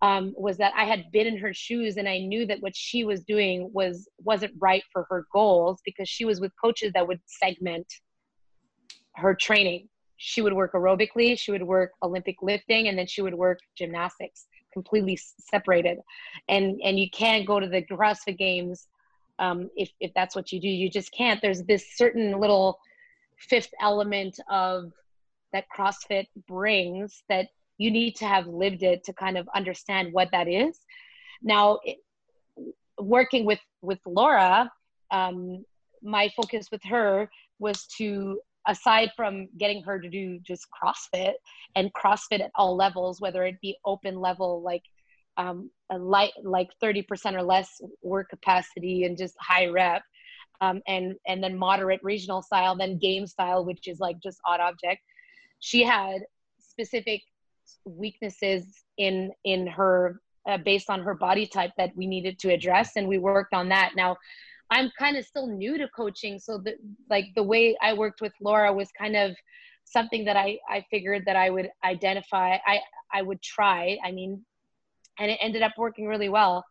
um, 0.00 0.32
was 0.36 0.56
that 0.58 0.72
I 0.76 0.84
had 0.84 1.10
been 1.12 1.26
in 1.26 1.38
her 1.38 1.52
shoes 1.52 1.96
and 1.96 2.08
I 2.08 2.18
knew 2.18 2.46
that 2.46 2.60
what 2.60 2.76
she 2.76 3.04
was 3.04 3.24
doing 3.24 3.70
was 3.72 4.08
wasn't 4.20 4.52
right 4.58 4.82
for 4.92 5.06
her 5.10 5.26
goals 5.32 5.80
because 5.84 6.08
she 6.08 6.24
was 6.24 6.40
with 6.40 6.52
coaches 6.62 6.92
that 6.94 7.06
would 7.06 7.20
segment 7.26 7.86
her 9.16 9.34
training. 9.34 9.88
She 10.16 10.40
would 10.40 10.52
work 10.52 10.72
aerobically, 10.72 11.38
she 11.38 11.50
would 11.50 11.62
work 11.62 11.92
Olympic 12.02 12.36
lifting, 12.42 12.88
and 12.88 12.98
then 12.98 13.06
she 13.06 13.22
would 13.22 13.34
work 13.34 13.58
gymnastics, 13.76 14.46
completely 14.72 15.16
separated. 15.16 15.98
And 16.48 16.80
and 16.84 16.98
you 16.98 17.10
can't 17.10 17.46
go 17.46 17.60
to 17.60 17.68
the 17.68 17.82
CrossFit 17.82 18.38
Games 18.38 18.86
um, 19.38 19.70
if 19.76 19.90
if 20.00 20.12
that's 20.14 20.34
what 20.34 20.52
you 20.52 20.60
do. 20.60 20.68
You 20.68 20.90
just 20.90 21.12
can't. 21.12 21.40
There's 21.40 21.62
this 21.64 21.96
certain 21.96 22.38
little 22.40 22.78
fifth 23.36 23.70
element 23.80 24.38
of 24.50 24.92
that 25.52 25.64
CrossFit 25.74 26.26
brings 26.46 27.22
that 27.28 27.48
you 27.78 27.90
need 27.90 28.16
to 28.16 28.26
have 28.26 28.46
lived 28.46 28.82
it 28.82 29.04
to 29.04 29.12
kind 29.12 29.38
of 29.38 29.48
understand 29.54 30.12
what 30.12 30.28
that 30.32 30.48
is. 30.48 30.80
Now, 31.42 31.78
it, 31.84 31.98
working 33.00 33.44
with 33.44 33.60
with 33.80 34.00
Laura, 34.04 34.70
um, 35.10 35.64
my 36.02 36.28
focus 36.36 36.68
with 36.70 36.82
her 36.84 37.30
was 37.58 37.86
to 37.98 38.40
aside 38.68 39.10
from 39.16 39.48
getting 39.58 39.82
her 39.82 39.98
to 39.98 40.08
do 40.08 40.38
just 40.40 40.66
CrossFit 40.70 41.32
and 41.74 41.90
CrossFit 41.94 42.40
at 42.40 42.50
all 42.54 42.76
levels, 42.76 43.20
whether 43.20 43.44
it 43.44 43.60
be 43.60 43.76
open 43.84 44.20
level, 44.20 44.62
like 44.62 44.82
um, 45.38 45.70
a 45.90 45.98
light, 45.98 46.32
like 46.44 46.68
30% 46.82 47.34
or 47.34 47.42
less 47.42 47.80
work 48.02 48.28
capacity 48.28 49.04
and 49.04 49.16
just 49.16 49.34
high 49.40 49.66
rep, 49.66 50.02
um, 50.60 50.82
and, 50.86 51.14
and 51.26 51.42
then 51.42 51.56
moderate 51.56 52.00
regional 52.02 52.42
style, 52.42 52.76
then 52.76 52.98
game 52.98 53.26
style, 53.26 53.64
which 53.64 53.88
is 53.88 54.00
like 54.00 54.20
just 54.22 54.38
odd 54.46 54.60
object. 54.60 55.00
She 55.60 55.82
had 55.82 56.22
specific 56.58 57.22
weaknesses 57.86 58.66
in, 58.98 59.32
in 59.44 59.66
her, 59.66 60.20
uh, 60.46 60.58
based 60.58 60.90
on 60.90 61.02
her 61.02 61.14
body 61.14 61.46
type 61.46 61.70
that 61.78 61.90
we 61.96 62.06
needed 62.06 62.38
to 62.40 62.52
address. 62.52 62.92
And 62.96 63.08
we 63.08 63.16
worked 63.16 63.54
on 63.54 63.70
that. 63.70 63.92
Now, 63.96 64.18
I'm 64.70 64.90
kind 64.98 65.16
of 65.16 65.24
still 65.24 65.46
new 65.46 65.78
to 65.78 65.88
coaching. 65.88 66.38
So 66.38 66.58
the 66.58 66.74
like 67.08 67.26
the 67.34 67.42
way 67.42 67.76
I 67.82 67.94
worked 67.94 68.20
with 68.20 68.32
Laura 68.40 68.72
was 68.72 68.88
kind 68.98 69.16
of 69.16 69.34
something 69.84 70.24
that 70.24 70.36
I, 70.36 70.58
I 70.68 70.84
figured 70.90 71.24
that 71.26 71.36
I 71.36 71.50
would 71.50 71.70
identify, 71.84 72.58
I, 72.66 72.80
I 73.12 73.22
would 73.22 73.42
try. 73.42 73.98
I 74.04 74.12
mean, 74.12 74.44
and 75.18 75.30
it 75.30 75.38
ended 75.40 75.62
up 75.62 75.72
working 75.78 76.06
really 76.06 76.28
well. 76.28 76.64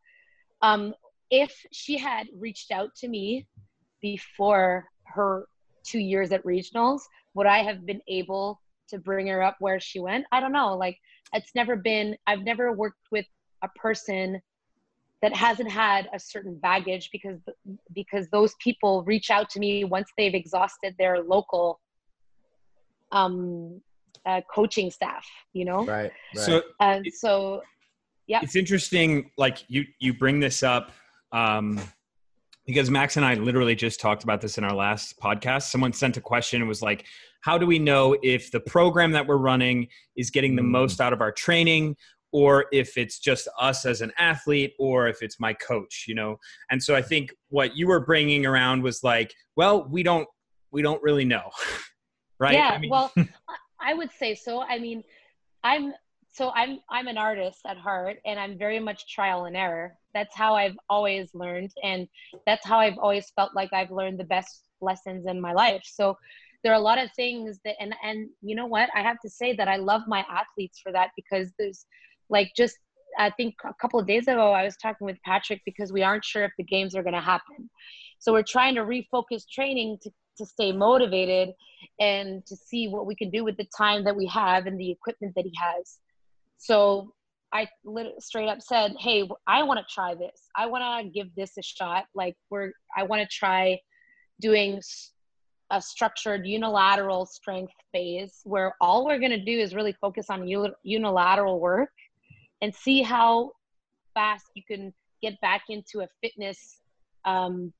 Um, 0.61 0.93
if 1.29 1.53
she 1.71 1.97
had 1.97 2.27
reached 2.37 2.71
out 2.71 2.95
to 2.97 3.07
me 3.07 3.47
before 4.01 4.85
her 5.05 5.47
two 5.83 5.99
years 5.99 6.31
at 6.31 6.43
regionals, 6.45 7.01
would 7.33 7.47
I 7.47 7.59
have 7.59 7.85
been 7.85 8.01
able 8.07 8.61
to 8.89 8.99
bring 8.99 9.27
her 9.27 9.41
up 9.41 9.57
where 9.59 9.79
she 9.79 9.99
went? 9.99 10.25
I 10.31 10.39
don't 10.39 10.53
know. 10.53 10.77
Like 10.77 10.97
it's 11.33 11.53
never 11.55 11.75
been, 11.75 12.15
I've 12.25 12.43
never 12.43 12.71
worked 12.71 13.07
with 13.11 13.25
a 13.63 13.67
person 13.69 14.39
that 15.21 15.35
hasn't 15.35 15.69
had 15.69 16.07
a 16.13 16.19
certain 16.19 16.55
baggage 16.55 17.09
because 17.11 17.39
because 17.93 18.27
those 18.29 18.53
people 18.59 19.03
reach 19.03 19.29
out 19.29 19.49
to 19.49 19.59
me 19.59 19.83
once 19.83 20.09
they've 20.17 20.35
exhausted 20.35 20.95
their 20.99 21.23
local 21.23 21.79
um 23.11 23.81
uh, 24.25 24.41
coaching 24.53 24.91
staff 24.91 25.25
you 25.53 25.63
know 25.63 25.85
right, 25.85 26.11
right. 26.35 26.45
so 26.45 26.61
and 26.81 27.05
so 27.13 27.61
yeah 28.27 28.39
it's 28.43 28.55
interesting 28.55 29.31
like 29.37 29.63
you 29.69 29.85
you 29.99 30.13
bring 30.13 30.39
this 30.39 30.63
up 30.63 30.91
um 31.31 31.79
because 32.65 32.89
max 32.91 33.15
and 33.15 33.25
i 33.25 33.33
literally 33.35 33.75
just 33.75 34.01
talked 34.01 34.23
about 34.23 34.41
this 34.41 34.57
in 34.57 34.65
our 34.65 34.75
last 34.75 35.17
podcast 35.19 35.63
someone 35.63 35.93
sent 35.93 36.17
a 36.17 36.21
question 36.21 36.61
and 36.61 36.67
was 36.67 36.81
like 36.81 37.05
how 37.41 37.57
do 37.57 37.65
we 37.65 37.79
know 37.79 38.17
if 38.21 38.51
the 38.51 38.59
program 38.59 39.13
that 39.13 39.25
we're 39.25 39.37
running 39.37 39.87
is 40.17 40.29
getting 40.29 40.55
the 40.55 40.61
mm. 40.61 40.67
most 40.67 40.99
out 40.99 41.13
of 41.13 41.21
our 41.21 41.31
training 41.31 41.95
or 42.31 42.65
if 42.71 42.97
it's 42.97 43.19
just 43.19 43.47
us 43.59 43.85
as 43.85 44.01
an 44.01 44.11
athlete 44.17 44.73
or 44.79 45.07
if 45.07 45.21
it's 45.21 45.39
my 45.39 45.53
coach 45.53 46.05
you 46.07 46.15
know? 46.15 46.37
And 46.71 46.81
so 46.81 46.95
i 46.95 47.01
think 47.01 47.33
what 47.49 47.75
you 47.77 47.87
were 47.87 47.99
bringing 47.99 48.45
around 48.45 48.83
was 48.83 49.03
like 49.03 49.33
well 49.55 49.87
we 49.89 50.03
don't 50.03 50.27
we 50.71 50.81
don't 50.81 51.01
really 51.01 51.25
know 51.25 51.49
right? 52.39 52.53
Yeah 52.53 52.69
I 52.69 52.77
mean, 52.77 52.89
well 52.91 53.11
i 53.79 53.93
would 53.93 54.11
say 54.11 54.35
so. 54.35 54.61
I 54.61 54.79
mean 54.79 55.03
i'm 55.63 55.93
so 56.31 56.51
i'm 56.55 56.79
i'm 56.89 57.07
an 57.07 57.17
artist 57.17 57.61
at 57.65 57.77
heart 57.77 58.17
and 58.25 58.39
i'm 58.39 58.57
very 58.57 58.79
much 58.79 59.11
trial 59.13 59.45
and 59.45 59.57
error. 59.57 59.95
That's 60.13 60.35
how 60.35 60.55
i've 60.55 60.77
always 60.89 61.33
learned 61.33 61.71
and 61.83 62.07
that's 62.45 62.65
how 62.65 62.79
i've 62.79 62.97
always 62.99 63.31
felt 63.35 63.55
like 63.55 63.71
i've 63.73 63.91
learned 63.91 64.19
the 64.19 64.23
best 64.25 64.63
lessons 64.81 65.25
in 65.25 65.41
my 65.41 65.53
life. 65.53 65.83
So 65.85 66.17
there 66.63 66.71
are 66.71 66.75
a 66.75 66.79
lot 66.79 66.97
of 66.97 67.09
things 67.15 67.59
that 67.65 67.75
and 67.79 67.95
and 68.03 68.29
you 68.41 68.55
know 68.55 68.65
what? 68.65 68.89
I 68.95 69.01
have 69.01 69.19
to 69.21 69.29
say 69.29 69.53
that 69.55 69.67
i 69.67 69.77
love 69.77 70.01
my 70.07 70.25
athletes 70.29 70.79
for 70.79 70.91
that 70.91 71.11
because 71.15 71.51
there's 71.57 71.85
like 72.29 72.51
just 72.55 72.77
I 73.17 73.31
think 73.31 73.55
a 73.65 73.73
couple 73.81 73.99
of 73.99 74.07
days 74.07 74.27
ago, 74.27 74.51
I 74.51 74.63
was 74.63 74.77
talking 74.77 75.05
with 75.05 75.17
Patrick 75.25 75.61
because 75.65 75.91
we 75.91 76.03
aren't 76.03 76.23
sure 76.23 76.43
if 76.43 76.51
the 76.57 76.63
games 76.63 76.95
are 76.95 77.03
going 77.03 77.15
to 77.15 77.21
happen. 77.21 77.69
So 78.19 78.31
we're 78.31 78.43
trying 78.43 78.75
to 78.75 78.81
refocus 78.81 79.43
training 79.51 79.97
to, 80.03 80.11
to 80.37 80.45
stay 80.45 80.71
motivated 80.71 81.49
and 81.99 82.45
to 82.45 82.55
see 82.55 82.87
what 82.87 83.07
we 83.07 83.15
can 83.15 83.29
do 83.29 83.43
with 83.43 83.57
the 83.57 83.67
time 83.75 84.03
that 84.03 84.15
we 84.15 84.27
have 84.27 84.67
and 84.67 84.79
the 84.79 84.91
equipment 84.91 85.33
that 85.35 85.45
he 85.45 85.53
has. 85.57 85.97
So 86.57 87.13
I 87.53 87.67
straight 88.19 88.49
up 88.49 88.61
said, 88.61 88.93
"Hey, 88.99 89.27
I 89.47 89.63
want 89.63 89.79
to 89.79 89.85
try 89.93 90.13
this. 90.13 90.49
I 90.55 90.65
want 90.65 90.83
to 90.83 91.09
give 91.09 91.33
this 91.35 91.57
a 91.57 91.63
shot. 91.63 92.05
Like 92.13 92.35
we're, 92.49 92.71
I 92.95 93.03
want 93.03 93.21
to 93.21 93.27
try 93.35 93.79
doing 94.41 94.81
a 95.71 95.81
structured 95.81 96.45
unilateral 96.45 97.25
strength 97.25 97.73
phase 97.91 98.39
where 98.43 98.73
all 98.79 99.05
we're 99.05 99.19
going 99.19 99.31
to 99.31 99.43
do 99.43 99.59
is 99.59 99.75
really 99.75 99.93
focus 99.99 100.27
on 100.29 100.47
unilateral 100.83 101.59
work 101.59 101.89
and 102.61 102.73
see 102.73 103.01
how 103.01 103.51
fast 104.13 104.45
you 104.55 104.63
can 104.67 104.93
get 105.21 105.39
back 105.41 105.63
into 105.69 106.01
a 106.01 106.07
fitness 106.21 106.79
um, 107.25 107.73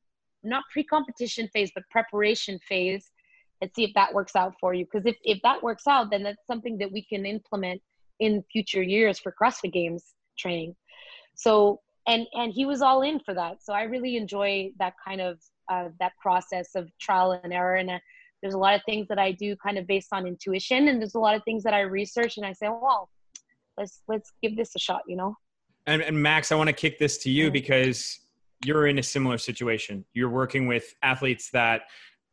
not 0.44 0.63
pre-competition 0.72 1.48
phase 1.54 1.72
but 1.74 1.84
preparation 1.90 2.60
phase 2.68 3.12
and 3.62 3.72
see 3.76 3.84
if 3.84 3.92
that 3.96 4.13
works 4.13 4.36
out 4.36 4.54
for 4.60 4.76
you. 4.76 4.86
Because 4.86 5.08
if, 5.08 5.16
if 5.24 5.40
that 5.44 5.62
works 5.62 5.88
out 5.88 6.12
then 6.12 6.24
that's 6.24 6.46
something 6.46 6.78
that 6.78 6.92
we 6.92 7.04
can 7.04 7.26
implement 7.26 7.82
in 8.20 8.44
future 8.52 8.84
years 8.84 9.20
for 9.20 9.34
crossfit 9.40 9.74
games 9.74 10.13
training. 10.38 10.76
So 11.36 11.82
and 12.08 12.26
and 12.34 12.54
he 12.54 12.66
was 12.66 12.82
all 12.82 13.02
in 13.02 13.20
for 13.20 13.34
that. 13.34 13.63
So 13.63 13.74
i 13.74 13.84
really 13.84 14.18
enjoy 14.18 14.72
that 14.80 14.94
kind 15.06 15.22
of 15.22 15.40
uh, 15.70 15.90
that 16.00 16.13
process 16.22 16.76
of 16.76 16.90
trial 17.00 17.40
and 17.44 17.52
error. 17.52 17.76
And 17.76 17.90
uh, 17.90 18.00
there's 18.42 18.54
a 18.54 18.58
lot 18.58 18.76
of 18.76 18.82
things 18.86 19.08
that 19.08 19.20
i 19.20 19.32
do 19.32 19.56
kind 19.56 19.78
of 19.78 19.88
based 19.88 20.10
on 20.12 20.28
intuition 20.28 20.88
and 20.88 21.02
there's 21.02 21.16
a 21.16 21.20
lot 21.20 21.36
of 21.36 21.44
things 21.44 21.63
that 21.63 21.74
i 21.74 21.82
research 21.82 22.38
and 22.38 22.46
i 22.46 22.54
say 22.54 22.68
well 22.68 23.10
let's 23.78 24.02
let's 24.08 24.32
give 24.42 24.56
this 24.56 24.76
a 24.76 24.80
shot 24.80 25.02
you 25.08 25.16
know? 25.16 25.36
And, 25.86 26.02
and 26.02 26.22
max 26.22 26.52
i 26.52 26.56
want 26.56 26.68
to 26.68 26.74
kick 26.74 27.00
this 27.00 27.18
to 27.20 27.30
you 27.32 27.52
because 27.52 28.20
you're 28.66 28.88
in 28.88 28.98
a 29.00 29.04
similar 29.04 29.38
situation. 29.38 30.06
You're 30.13 30.30
working 30.30 30.68
with 30.68 30.94
athletes 31.04 31.50
that 31.52 31.84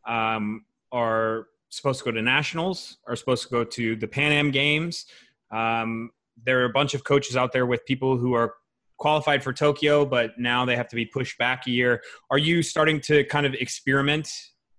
um, 0.07 0.64
are 0.92 1.46
supposed 1.70 1.98
to 1.98 2.04
go 2.04 2.12
to 2.12 2.22
nationals 2.22 2.98
are 3.09 3.16
supposed 3.16 3.42
to 3.42 3.48
go 3.48 3.64
to 3.64 3.96
the 3.96 4.07
pan 4.07 4.33
am 4.33 4.50
games. 4.50 5.07
Um, 5.50 6.11
there 6.44 6.61
are 6.61 6.64
a 6.64 6.72
bunch 6.72 6.94
of 6.94 7.04
coaches 7.04 7.37
out 7.37 7.52
there 7.52 7.66
with 7.66 7.85
people 7.85 8.16
who 8.16 8.35
are 8.35 8.54
qualified 8.96 9.42
for 9.42 9.52
tokyo 9.52 10.04
but 10.04 10.30
now 10.38 10.64
they 10.64 10.76
have 10.76 10.88
to 10.88 10.96
be 10.96 11.04
pushed 11.04 11.37
back 11.38 11.66
a 11.66 11.70
year. 11.70 12.00
Are 12.30 12.38
you 12.38 12.62
starting 12.62 13.00
to 13.02 13.24
kind 13.24 13.44
of 13.44 13.54
experiment 13.54 14.30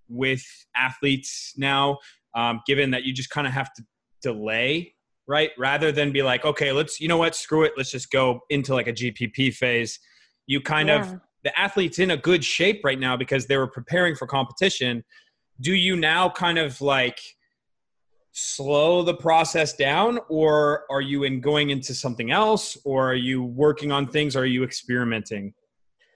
with 0.07 0.43
athletes 0.75 1.53
now 1.57 1.97
um, 2.33 2.61
given 2.65 2.91
that 2.91 3.03
you 3.03 3.13
just 3.13 3.29
kind 3.29 3.45
of 3.45 3.53
have 3.53 3.73
to 3.73 3.83
delay 4.21 4.94
right? 5.27 5.51
Rather 5.57 5.91
than 5.91 6.11
be 6.11 6.21
like, 6.21 6.45
okay, 6.45 6.71
let's, 6.71 6.99
you 6.99 7.07
know 7.07 7.17
what, 7.17 7.35
screw 7.35 7.63
it, 7.63 7.73
let's 7.77 7.91
just 7.91 8.11
go 8.11 8.41
into 8.49 8.73
like 8.73 8.87
a 8.87 8.93
GPP 8.93 9.53
phase. 9.53 9.99
You 10.47 10.61
kind 10.61 10.89
yeah. 10.89 11.01
of, 11.01 11.19
the 11.43 11.59
athlete's 11.59 11.99
in 11.99 12.11
a 12.11 12.17
good 12.17 12.43
shape 12.43 12.81
right 12.83 12.99
now 12.99 13.17
because 13.17 13.45
they 13.47 13.57
were 13.57 13.67
preparing 13.67 14.15
for 14.15 14.27
competition. 14.27 15.03
Do 15.61 15.73
you 15.73 15.95
now 15.95 16.29
kind 16.29 16.57
of 16.57 16.79
like 16.81 17.19
slow 18.31 19.01
the 19.01 19.13
process 19.13 19.73
down 19.73 20.19
or 20.29 20.83
are 20.89 21.01
you 21.01 21.23
in 21.23 21.41
going 21.41 21.69
into 21.69 21.93
something 21.93 22.31
else 22.31 22.77
or 22.83 23.09
are 23.09 23.15
you 23.15 23.43
working 23.43 23.91
on 23.91 24.07
things? 24.07 24.35
Or 24.35 24.39
are 24.39 24.45
you 24.45 24.63
experimenting? 24.63 25.53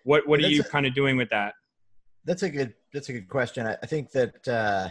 What, 0.04 0.28
what 0.28 0.40
are 0.40 0.48
you 0.48 0.62
a, 0.62 0.64
kind 0.64 0.86
of 0.86 0.94
doing 0.94 1.18
with 1.18 1.30
that? 1.30 1.54
That's 2.26 2.44
a 2.44 2.50
good, 2.50 2.74
that's 2.94 3.10
a 3.10 3.14
good 3.14 3.30
question. 3.30 3.66
I, 3.66 3.78
I 3.82 3.86
think 3.86 4.12
that, 4.12 4.48
uh, 4.48 4.90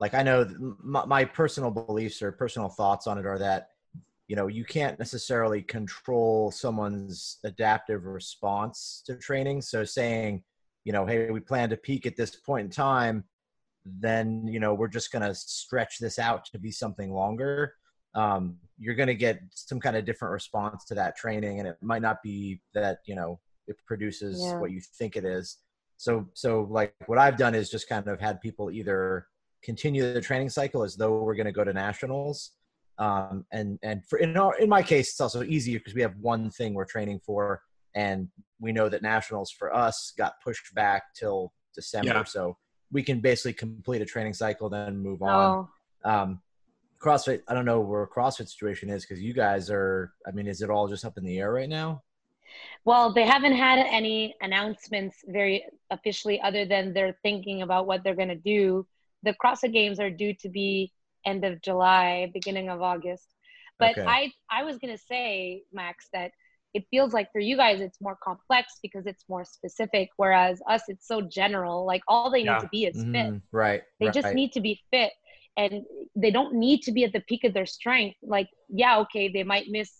like 0.00 0.14
I 0.14 0.22
know 0.22 0.46
my, 0.82 1.04
my 1.06 1.24
personal 1.24 1.70
beliefs 1.70 2.22
or 2.22 2.32
personal 2.32 2.68
thoughts 2.68 3.06
on 3.06 3.18
it 3.18 3.26
are 3.26 3.38
that 3.38 3.68
you 4.28 4.36
know 4.36 4.46
you 4.46 4.64
can't 4.64 4.98
necessarily 4.98 5.62
control 5.62 6.50
someone's 6.50 7.38
adaptive 7.44 8.04
response 8.04 9.02
to 9.06 9.16
training. 9.16 9.62
So 9.62 9.84
saying 9.84 10.42
you 10.84 10.92
know 10.92 11.06
hey 11.06 11.30
we 11.30 11.40
plan 11.40 11.70
to 11.70 11.76
peak 11.76 12.06
at 12.06 12.16
this 12.16 12.36
point 12.36 12.66
in 12.66 12.70
time 12.70 13.24
then 13.84 14.46
you 14.48 14.58
know 14.58 14.74
we're 14.74 14.88
just 14.88 15.12
going 15.12 15.22
to 15.22 15.34
stretch 15.34 15.98
this 15.98 16.18
out 16.18 16.44
to 16.46 16.58
be 16.58 16.70
something 16.70 17.12
longer. 17.12 17.74
Um, 18.14 18.56
you're 18.78 18.94
going 18.94 19.08
to 19.08 19.14
get 19.14 19.40
some 19.50 19.78
kind 19.78 19.96
of 19.96 20.04
different 20.04 20.32
response 20.32 20.84
to 20.86 20.94
that 20.94 21.16
training 21.16 21.60
and 21.60 21.68
it 21.68 21.76
might 21.80 22.02
not 22.02 22.22
be 22.22 22.60
that 22.74 22.98
you 23.06 23.14
know 23.14 23.38
it 23.66 23.76
produces 23.86 24.40
yeah. 24.42 24.58
what 24.58 24.70
you 24.70 24.80
think 24.80 25.16
it 25.16 25.24
is. 25.24 25.58
So 25.98 26.26
so 26.34 26.66
like 26.70 26.94
what 27.06 27.18
i've 27.18 27.38
done 27.38 27.54
is 27.54 27.70
just 27.70 27.88
kind 27.88 28.06
of 28.06 28.20
had 28.20 28.40
people 28.42 28.70
either 28.70 29.26
continue 29.66 30.14
the 30.14 30.20
training 30.20 30.48
cycle 30.48 30.84
as 30.84 30.96
though 30.96 31.22
we're 31.22 31.34
going 31.34 31.46
to 31.46 31.52
go 31.52 31.64
to 31.64 31.72
nationals. 31.72 32.52
Um, 32.98 33.44
and 33.52 33.78
and 33.82 34.06
for 34.06 34.18
in 34.20 34.34
our, 34.36 34.56
in 34.58 34.70
my 34.70 34.82
case, 34.82 35.10
it's 35.10 35.20
also 35.20 35.42
easier 35.42 35.78
because 35.78 35.94
we 35.94 36.00
have 36.00 36.14
one 36.18 36.48
thing 36.50 36.72
we're 36.72 36.86
training 36.86 37.20
for, 37.26 37.60
and 37.94 38.28
we 38.58 38.72
know 38.72 38.88
that 38.88 39.02
nationals 39.02 39.50
for 39.50 39.74
us 39.74 40.14
got 40.16 40.40
pushed 40.42 40.74
back 40.74 41.02
till 41.14 41.52
December, 41.74 42.14
yeah. 42.14 42.24
so 42.24 42.56
we 42.90 43.02
can 43.02 43.20
basically 43.20 43.52
complete 43.52 44.00
a 44.00 44.06
training 44.06 44.32
cycle, 44.32 44.70
then 44.70 44.96
move 44.96 45.20
on. 45.20 45.68
Oh. 46.04 46.10
Um, 46.10 46.40
CrossFit, 47.02 47.42
I 47.48 47.52
don't 47.52 47.66
know 47.66 47.80
where 47.80 48.06
CrossFit 48.06 48.48
situation 48.48 48.88
is 48.88 49.04
because 49.04 49.22
you 49.22 49.34
guys 49.34 49.68
are. 49.68 50.12
I 50.26 50.30
mean, 50.30 50.46
is 50.46 50.62
it 50.62 50.70
all 50.70 50.88
just 50.88 51.04
up 51.04 51.18
in 51.18 51.24
the 51.24 51.38
air 51.38 51.52
right 51.52 51.68
now? 51.68 52.02
Well, 52.86 53.12
they 53.12 53.26
haven't 53.26 53.56
had 53.56 53.84
any 53.90 54.36
announcements 54.40 55.18
very 55.26 55.66
officially, 55.90 56.40
other 56.40 56.64
than 56.64 56.94
they're 56.94 57.18
thinking 57.22 57.60
about 57.60 57.86
what 57.86 58.02
they're 58.02 58.14
going 58.14 58.28
to 58.28 58.34
do 58.36 58.86
the 59.26 59.34
CrossFit 59.42 59.72
Games 59.72 60.00
are 60.00 60.10
due 60.10 60.34
to 60.42 60.48
be 60.48 60.92
end 61.26 61.44
of 61.44 61.60
July, 61.60 62.30
beginning 62.32 62.68
of 62.70 62.80
August. 62.80 63.26
But 63.78 63.98
okay. 63.98 64.06
I 64.06 64.32
I 64.50 64.64
was 64.64 64.78
gonna 64.78 64.96
say, 64.96 65.64
Max, 65.72 66.08
that 66.14 66.30
it 66.72 66.84
feels 66.90 67.12
like 67.12 67.30
for 67.32 67.40
you 67.40 67.56
guys 67.56 67.80
it's 67.80 68.00
more 68.00 68.16
complex 68.22 68.78
because 68.82 69.06
it's 69.06 69.24
more 69.28 69.44
specific, 69.44 70.10
whereas 70.16 70.62
us 70.68 70.82
it's 70.88 71.06
so 71.06 71.20
general. 71.20 71.84
Like 71.84 72.02
all 72.08 72.30
they 72.30 72.40
yeah. 72.40 72.54
need 72.54 72.60
to 72.60 72.68
be 72.68 72.84
is 72.86 72.96
mm-hmm. 72.96 73.12
fit. 73.12 73.42
Right. 73.52 73.82
They 74.00 74.06
right. 74.06 74.14
just 74.14 74.34
need 74.34 74.52
to 74.52 74.60
be 74.60 74.80
fit. 74.90 75.12
and 75.58 75.84
they 76.14 76.30
don't 76.30 76.54
need 76.54 76.82
to 76.82 76.92
be 76.92 77.02
at 77.04 77.12
the 77.14 77.24
peak 77.28 77.42
of 77.44 77.54
their 77.54 77.64
strength. 77.66 78.18
Like, 78.22 78.48
yeah, 78.68 78.98
okay, 79.00 79.28
they 79.28 79.42
might 79.42 79.68
miss 79.68 79.90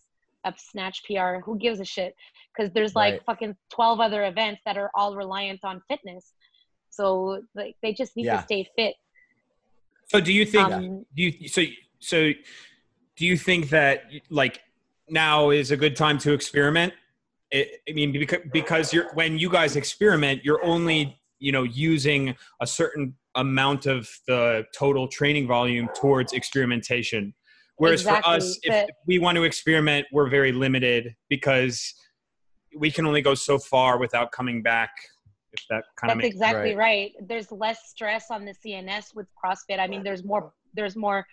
a 0.44 0.52
snatch 0.70 1.02
PR. 1.06 1.40
Who 1.46 1.58
gives 1.58 1.80
a 1.80 1.84
shit? 1.84 2.14
Because 2.54 2.70
there's 2.72 2.94
like 2.94 3.14
Right. 3.14 3.24
fucking 3.24 3.56
12 3.70 4.00
other 4.00 4.22
events 4.26 4.60
that 4.66 4.76
are 4.76 4.90
all 4.94 5.16
reliant 5.16 5.60
on 5.64 5.82
fitness. 5.88 6.30
So 6.90 7.42
like 7.54 7.74
they 7.82 7.92
just 7.92 8.16
need 8.16 8.26
Yeah. 8.26 8.36
to 8.36 8.42
stay 8.42 8.62
fit. 8.76 8.96
So 10.07 10.21
do 10.21 10.33
you 10.33 10.47
think 10.47 10.69
Um, 10.73 11.07
do 11.14 11.23
you 11.23 11.49
so 11.49 11.62
so 11.99 12.33
do 13.16 13.27
you 13.27 13.37
think 13.37 13.71
that 13.71 14.05
like 14.31 14.61
now 15.09 15.51
is 15.51 15.71
a 15.71 15.77
good 15.77 15.97
time 15.97 16.19
to 16.19 16.33
experiment? 16.33 16.92
It, 17.51 17.81
I 17.88 17.92
mean 17.92 18.12
because 18.12 18.40
because 18.53 18.92
you're 18.92 19.12
when 19.14 19.38
you 19.38 19.51
guys 19.51 19.77
experiment, 19.77 20.45
you're 20.45 20.64
only 20.64 21.19
you 21.38 21.53
know 21.53 21.64
using 21.64 22.35
a 22.61 22.66
certain 22.66 23.14
amount 23.35 23.87
of 23.87 24.09
the 24.27 24.64
total 24.77 25.09
training 25.09 25.47
volume 25.47 25.88
towards 25.95 26.33
experimentation. 26.33 27.35
Whereas 27.77 28.03
for 28.03 28.27
us, 28.27 28.59
if, 28.62 28.88
if 28.88 28.97
we 29.07 29.19
want 29.19 29.37
to 29.37 29.45
experiment, 29.45 30.07
we're 30.11 30.31
very 30.31 30.51
limited 30.51 31.14
because 31.29 31.95
we 32.75 32.90
can 32.90 33.07
only 33.07 33.21
go 33.21 33.35
so 33.35 33.59
far 33.59 33.99
without 33.99 34.33
coming 34.33 34.62
back. 34.62 34.90
If 35.57 35.66
that 35.69 35.85
kind 35.97 36.11
of 36.12 36.19
That's 36.19 36.25
makes 36.25 36.35
exactly 36.35 36.75
Right. 36.75 37.12
right. 37.19 37.29
There's 37.29 37.51
less 37.51 37.88
stress 37.88 38.31
on 38.31 38.45
the 38.45 38.53
CNS 38.53 39.14
with 39.14 39.27
CrossFit. 39.42 39.79
I 39.79 39.87
mean, 39.87 40.03
there's 40.03 40.25
more, 40.25 40.53
there's 40.75 40.97
more, 40.97 41.27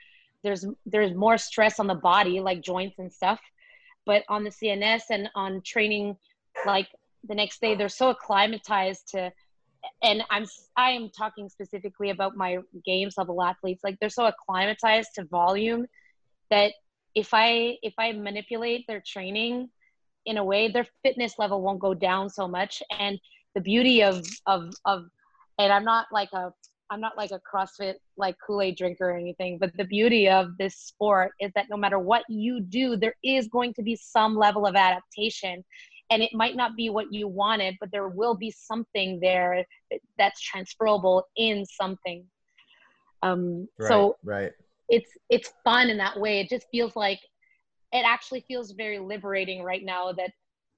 there's 0.43 0.65
there's 0.85 1.13
more 1.13 1.37
stress 1.37 1.79
on 1.79 1.87
the 1.87 1.95
body, 1.95 2.39
like 2.39 2.61
joints 2.61 2.99
and 2.99 3.11
stuff. 3.11 3.39
But 4.05 4.23
on 4.29 4.43
the 4.43 4.49
CNS 4.49 5.03
and 5.09 5.29
on 5.35 5.61
training, 5.61 6.17
like 6.65 6.87
the 7.27 7.35
next 7.35 7.61
day, 7.61 7.75
they're 7.75 7.89
so 7.89 8.09
acclimatized 8.09 9.09
to. 9.09 9.31
And 10.01 10.23
I'm 10.29 10.45
I 10.77 10.91
am 10.91 11.09
talking 11.09 11.49
specifically 11.49 12.09
about 12.09 12.35
my 12.37 12.57
games 12.85 13.15
level 13.17 13.41
athletes. 13.41 13.83
Like 13.83 13.97
they're 13.99 14.09
so 14.09 14.25
acclimatized 14.25 15.09
to 15.15 15.25
volume 15.25 15.85
that 16.49 16.73
if 17.15 17.33
I 17.33 17.77
if 17.81 17.93
I 17.97 18.11
manipulate 18.11 18.85
their 18.87 19.01
training 19.05 19.69
in 20.25 20.37
a 20.37 20.43
way, 20.43 20.69
their 20.71 20.87
fitness 21.03 21.37
level 21.37 21.61
won't 21.61 21.79
go 21.79 21.93
down 21.93 22.29
so 22.29 22.47
much. 22.47 22.81
And 22.97 23.19
the 23.55 23.61
beauty 23.61 24.03
of 24.03 24.25
of 24.47 24.73
of 24.85 25.05
and 25.59 25.71
i'm 25.71 25.83
not 25.83 26.07
like 26.11 26.29
a 26.33 26.51
i'm 26.89 26.99
not 26.99 27.17
like 27.17 27.31
a 27.31 27.39
crossfit 27.39 27.95
like 28.17 28.35
kool-aid 28.45 28.75
drinker 28.77 29.11
or 29.11 29.17
anything 29.17 29.57
but 29.59 29.75
the 29.77 29.85
beauty 29.85 30.27
of 30.27 30.57
this 30.57 30.75
sport 30.75 31.31
is 31.39 31.51
that 31.55 31.65
no 31.69 31.77
matter 31.77 31.99
what 31.99 32.23
you 32.29 32.59
do 32.61 32.95
there 32.95 33.15
is 33.23 33.47
going 33.47 33.73
to 33.73 33.81
be 33.83 33.95
some 33.95 34.35
level 34.35 34.65
of 34.65 34.75
adaptation 34.75 35.63
and 36.09 36.21
it 36.21 36.31
might 36.33 36.55
not 36.55 36.75
be 36.75 36.89
what 36.89 37.11
you 37.11 37.27
wanted 37.27 37.75
but 37.79 37.89
there 37.91 38.09
will 38.09 38.35
be 38.35 38.51
something 38.51 39.19
there 39.19 39.63
that's 40.17 40.41
transferable 40.41 41.23
in 41.37 41.65
something 41.65 42.23
um 43.21 43.67
Right. 43.79 43.87
so 43.87 44.17
right. 44.23 44.51
it's 44.89 45.11
it's 45.29 45.53
fun 45.63 45.89
in 45.89 45.97
that 45.97 46.19
way 46.19 46.39
it 46.39 46.49
just 46.49 46.65
feels 46.71 46.95
like 46.95 47.19
it 47.91 48.03
actually 48.05 48.43
feels 48.47 48.71
very 48.71 48.99
liberating 48.99 49.63
right 49.63 49.83
now 49.83 50.11
that 50.11 50.31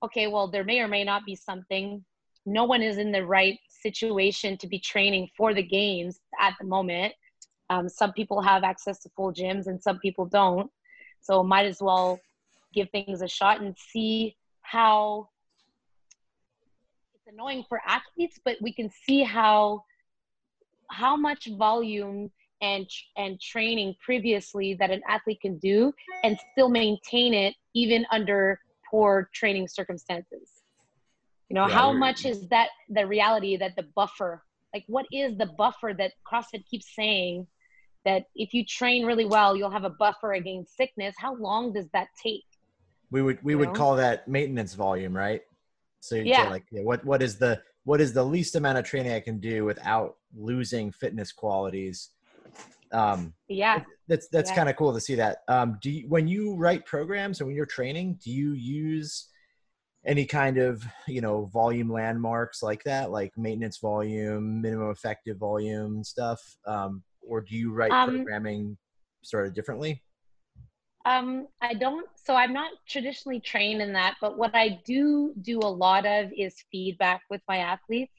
okay 0.04 0.28
well 0.28 0.50
there 0.50 0.64
may 0.64 0.80
or 0.80 0.88
may 0.88 1.04
not 1.04 1.26
be 1.26 1.36
something 1.36 2.04
no 2.46 2.66
one 2.66 2.82
is 2.82 2.98
in 2.98 3.12
the 3.12 3.26
right 3.26 3.58
situation 3.70 4.58
to 4.58 4.68
be 4.68 4.80
training 4.80 5.30
for 5.36 5.54
the 5.54 5.64
games 5.64 6.20
at 6.40 6.54
the 6.60 6.66
moment. 6.66 7.14
Um, 7.70 7.90
some 7.90 8.14
people 8.14 8.42
have 8.42 8.64
access 8.64 9.00
to 9.00 9.10
full 9.16 9.34
gyms 9.34 9.68
and 9.68 9.82
some 9.82 10.00
people 10.00 10.26
don't. 10.26 10.70
So 11.22 11.44
might 11.44 11.66
as 11.66 11.82
well 11.82 12.20
give 12.74 12.90
things 12.92 13.22
a 13.22 13.28
shot 13.28 13.62
and 13.62 13.76
see 13.78 14.36
how 14.62 15.30
it's 17.16 17.28
annoying 17.34 17.64
for 17.68 17.82
athletes 17.88 18.40
but 18.44 18.58
we 18.62 18.74
can 18.74 18.90
see 18.90 19.24
how 19.24 19.84
how 20.90 21.16
much 21.16 21.48
volume 21.58 22.30
and 22.62 22.88
and 23.16 23.40
training 23.40 23.96
previously 24.04 24.74
that 24.74 24.92
an 24.92 25.02
athlete 25.08 25.40
can 25.42 25.58
do 25.60 25.94
and 26.24 26.38
still 26.52 26.70
maintain 26.70 27.34
it 27.34 27.56
even 27.74 28.06
under 28.12 28.60
poor 28.90 29.30
training 29.34 29.68
circumstances 29.68 30.55
you 31.50 31.56
know 31.56 31.68
Yeah, 31.68 31.76
how 31.76 31.92
much 31.92 32.26
is 32.26 32.48
that 32.50 32.70
the 32.90 33.06
reality 33.06 33.58
that 33.58 33.76
the 33.76 33.84
buffer 33.96 34.44
like 34.74 34.84
what 34.88 35.06
is 35.12 35.38
the 35.38 35.46
buffer 35.58 35.94
that 35.98 36.12
crossfit 36.30 36.64
keeps 36.70 36.94
saying 36.96 37.48
that 38.04 38.26
if 38.36 38.54
you 38.54 38.66
train 38.66 39.06
really 39.06 39.26
well 39.26 39.56
you'll 39.56 39.72
have 39.72 39.84
a 39.84 39.90
buffer 39.90 40.34
against 40.34 40.76
sickness 40.76 41.16
how 41.18 41.36
long 41.36 41.74
does 41.74 41.88
that 41.94 42.08
take 42.22 42.44
We 43.12 43.22
would 43.22 43.40
we 43.44 43.54
You 43.54 43.60
would 43.60 43.70
know? 43.70 43.74
call 43.74 43.96
that 43.98 44.28
maintenance 44.28 44.74
volume, 44.74 45.16
right? 45.16 45.42
So 46.02 46.16
you'd 46.16 46.28
say 46.28 46.32
Yeah. 46.32 46.50
like 46.50 46.66
what 46.72 47.06
what 47.06 47.22
is 47.22 47.38
the 47.38 47.62
what 47.84 48.02
is 48.02 48.14
the 48.14 48.24
least 48.24 48.56
amount 48.56 48.78
of 48.78 48.86
training 48.86 49.14
I 49.14 49.20
can 49.20 49.40
do 49.40 49.64
without 49.66 50.18
losing 50.36 50.92
fitness 50.92 51.32
qualities? 51.32 52.10
Um, 52.92 53.34
yeah 53.48 53.82
that's 54.08 54.28
that's 54.30 54.50
Yeah. 54.50 54.56
kind 54.56 54.70
of 54.70 54.76
cool 54.76 54.94
to 54.94 55.00
see 55.00 55.16
that. 55.16 55.40
Um, 55.48 55.78
do 55.82 55.90
you, 55.90 56.08
when 56.08 56.28
you 56.28 56.56
write 56.56 56.86
programs 56.86 57.40
and 57.40 57.48
when 57.48 57.56
you're 57.56 57.66
training, 57.66 58.20
do 58.24 58.32
you 58.32 58.54
use 58.54 59.28
any 60.06 60.26
kind 60.26 60.58
of 60.58 60.86
you 61.08 61.22
know 61.22 61.46
volume 61.46 61.91
landmarks 61.91 62.62
like 62.62 62.84
that, 62.84 63.12
like 63.12 63.32
maintenance 63.38 63.78
volume, 63.80 64.62
minimum 64.62 64.91
effective 64.91 65.38
volume 65.38 66.04
stuff, 66.04 66.41
um, 66.65 67.04
or 67.22 67.41
do 67.41 67.56
you 67.56 67.72
write 67.74 67.91
Um, 67.91 68.10
programming 68.10 68.78
sort 69.24 69.48
of 69.48 69.54
differently? 69.54 70.02
Um, 71.06 71.48
I 71.62 71.74
don't. 71.74 72.08
So 72.15 72.36
I'm 72.36 72.54
not 72.54 72.72
traditionally 72.88 73.39
trained 73.39 73.82
in 73.82 73.94
that, 73.94 74.15
but 74.22 74.38
what 74.38 74.56
I 74.56 74.82
do 74.86 75.34
do 75.41 75.60
a 75.60 75.76
lot 75.86 76.06
of 76.06 76.32
is 76.36 76.56
feedback 76.72 77.22
with 77.30 77.41
my 77.48 77.58
athletes, 77.58 78.13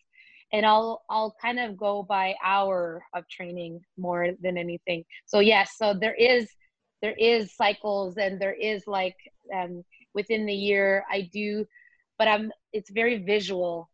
and 0.53 0.64
I'll 0.64 1.03
I'll 1.11 1.35
kind 1.42 1.59
of 1.59 1.77
go 1.77 2.03
by 2.03 2.35
hour 2.44 3.03
of 3.14 3.29
training 3.29 3.81
more 3.96 4.31
than 4.40 4.57
anything. 4.57 5.05
So 5.27 5.40
yes, 5.40 5.72
so 5.77 5.94
there 5.94 6.14
is 6.14 6.49
there 7.03 7.14
is 7.18 7.55
cycles 7.55 8.16
and 8.16 8.40
there 8.40 8.55
is 8.55 8.87
like 8.87 9.16
um, 9.55 9.85
within 10.16 10.46
the 10.46 10.52
year 10.55 11.05
I 11.11 11.31
do, 11.33 11.64
but 12.18 12.26
I'm 12.26 12.50
it's 12.72 12.90
very 12.90 13.18
visual. 13.18 13.88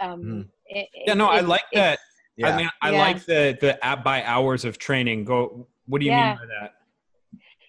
Um, 0.00 0.22
Mhm. 0.22 0.48
it- 0.66 0.88
Yeah, 1.06 1.14
no, 1.14 1.26
I 1.28 1.40
like 1.40 1.64
that. 1.72 1.98
Yeah, 2.36 2.48
I 2.48 2.56
mean, 2.58 2.70
I 2.82 2.90
Yeah. 2.90 2.98
like 3.06 3.24
the 3.24 3.56
the 3.64 3.72
app 3.90 4.02
by 4.04 4.22
hours 4.24 4.64
of 4.66 4.76
training. 4.76 5.24
Go. 5.24 5.68
What 5.86 6.00
do 6.00 6.04
you 6.06 6.12
Yeah. 6.12 6.30
mean 6.30 6.36
by 6.42 6.46
that? 6.56 6.74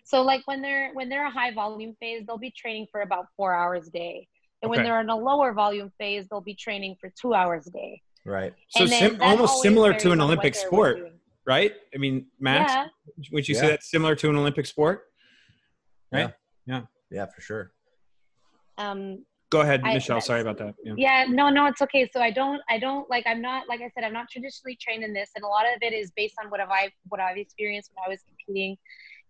So 0.04 0.22
like 0.24 0.42
when 0.48 0.62
they're 0.62 0.92
when 0.94 1.08
they're 1.10 1.26
a 1.26 1.36
high 1.42 1.52
volume 1.64 1.96
phase, 2.02 2.26
they'll 2.26 2.46
be 2.50 2.52
training 2.52 2.88
for 2.92 3.02
about 3.02 3.26
four 3.38 3.54
hours 3.54 3.88
a 3.88 3.92
day. 3.92 4.28
And 4.62 4.70
when 4.72 4.82
they're 4.84 5.00
in 5.02 5.10
a 5.10 5.16
lower 5.16 5.54
volume 5.54 5.92
phase, 6.00 6.28
they'll 6.28 6.42
be 6.54 6.56
training 6.56 6.96
for 7.00 7.10
two 7.22 7.34
hours 7.36 7.68
a 7.68 7.72
day. 7.72 8.02
right. 8.26 8.54
So 8.70 8.88
sim- 8.88 9.22
almost 9.22 9.62
similar 9.62 9.94
to 10.04 10.12
an 10.12 10.20
Olympic 10.20 10.56
sport, 10.56 10.98
doing. 10.98 11.20
right? 11.46 11.74
I 11.94 11.98
mean, 12.00 12.16
Max, 12.40 12.74
Yeah. 12.74 12.88
would 13.32 13.48
you 13.48 13.54
Yeah. 13.54 13.62
say 13.62 13.68
that's 13.68 13.88
similar 13.92 14.16
to 14.16 14.30
an 14.32 14.36
Olympic 14.36 14.66
sport? 14.66 14.96
Right? 16.12 16.34
Yeah, 16.66 16.82
for 17.12 17.42
sure. 17.42 17.72
Um, 18.78 19.26
Go 19.52 19.62
ahead, 19.62 19.82
I- 19.84 19.94
Michele. 19.94 20.16
that's- 20.16 20.26
Sorry 20.26 20.42
about 20.42 20.58
that. 20.58 20.76
Yeah. 20.84 20.94
yeah, 20.98 21.26
no, 21.30 21.50
no, 21.50 21.68
it's 21.68 21.82
okay. 21.82 22.10
So 22.12 22.20
I 22.22 22.32
don't, 22.32 22.62
I 22.70 22.78
don't 22.80 23.10
like, 23.10 23.26
I'm 23.28 23.42
not, 23.42 23.68
like 23.70 23.80
I 23.82 23.90
said, 23.94 24.04
I'm 24.04 24.12
not 24.14 24.30
traditionally 24.30 24.78
trained 24.82 25.04
in 25.04 25.14
this, 25.14 25.30
and 25.36 25.46
a 25.46 25.48
lot 25.48 25.66
of 25.66 25.78
it 25.82 25.94
is 25.94 26.12
based 26.16 26.36
on 26.44 26.50
what 26.50 26.60
have 26.60 26.72
I, 26.72 26.92
what 27.10 27.22
I've 27.22 27.38
experienced 27.38 27.92
when 27.94 28.04
I 28.06 28.10
was 28.10 28.20
competing, 28.28 28.76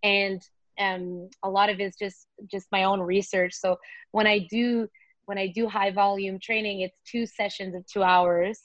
and 0.04 0.42
um, 0.80 1.30
a 1.44 1.50
lot 1.50 1.70
of 1.70 1.80
it's 1.80 1.98
just, 1.98 2.28
just 2.50 2.68
my 2.72 2.84
own 2.86 3.00
research. 3.02 3.54
So 3.54 3.78
when 4.12 4.26
I 4.26 4.40
do, 4.50 4.88
when 5.26 5.38
I 5.38 5.48
do 5.48 5.68
high 5.68 5.92
volume 5.92 6.40
training, 6.40 6.82
it's 6.82 6.98
two 7.10 7.26
sessions 7.26 7.76
of 7.76 7.86
two 7.86 8.04
hours, 8.04 8.60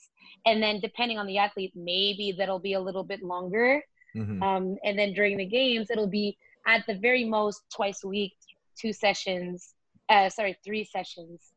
and 0.45 0.63
then 0.63 0.79
depending 0.79 1.17
on 1.19 1.27
the 1.27 1.37
athlete, 1.37 1.73
maybe 1.75 2.33
that'll 2.37 2.59
be 2.59 2.73
a 2.73 2.79
little 2.79 3.03
bit 3.03 3.21
longer. 3.21 3.83
Mhm. 4.15 4.41
Um, 4.41 4.77
and 4.83 4.97
then 4.97 5.13
during 5.13 5.37
the 5.37 5.45
games, 5.45 5.89
it'll 5.89 6.07
be 6.07 6.37
at 6.67 6.85
the 6.87 6.95
very 6.95 7.23
most 7.23 7.61
twice 7.73 8.03
a 8.03 8.07
week, 8.07 8.33
two 8.81 8.93
sessions. 8.93 9.73
Uh, 10.09 10.29
sorry, 10.29 10.57
three 10.63 10.83
sessions. 10.83 11.53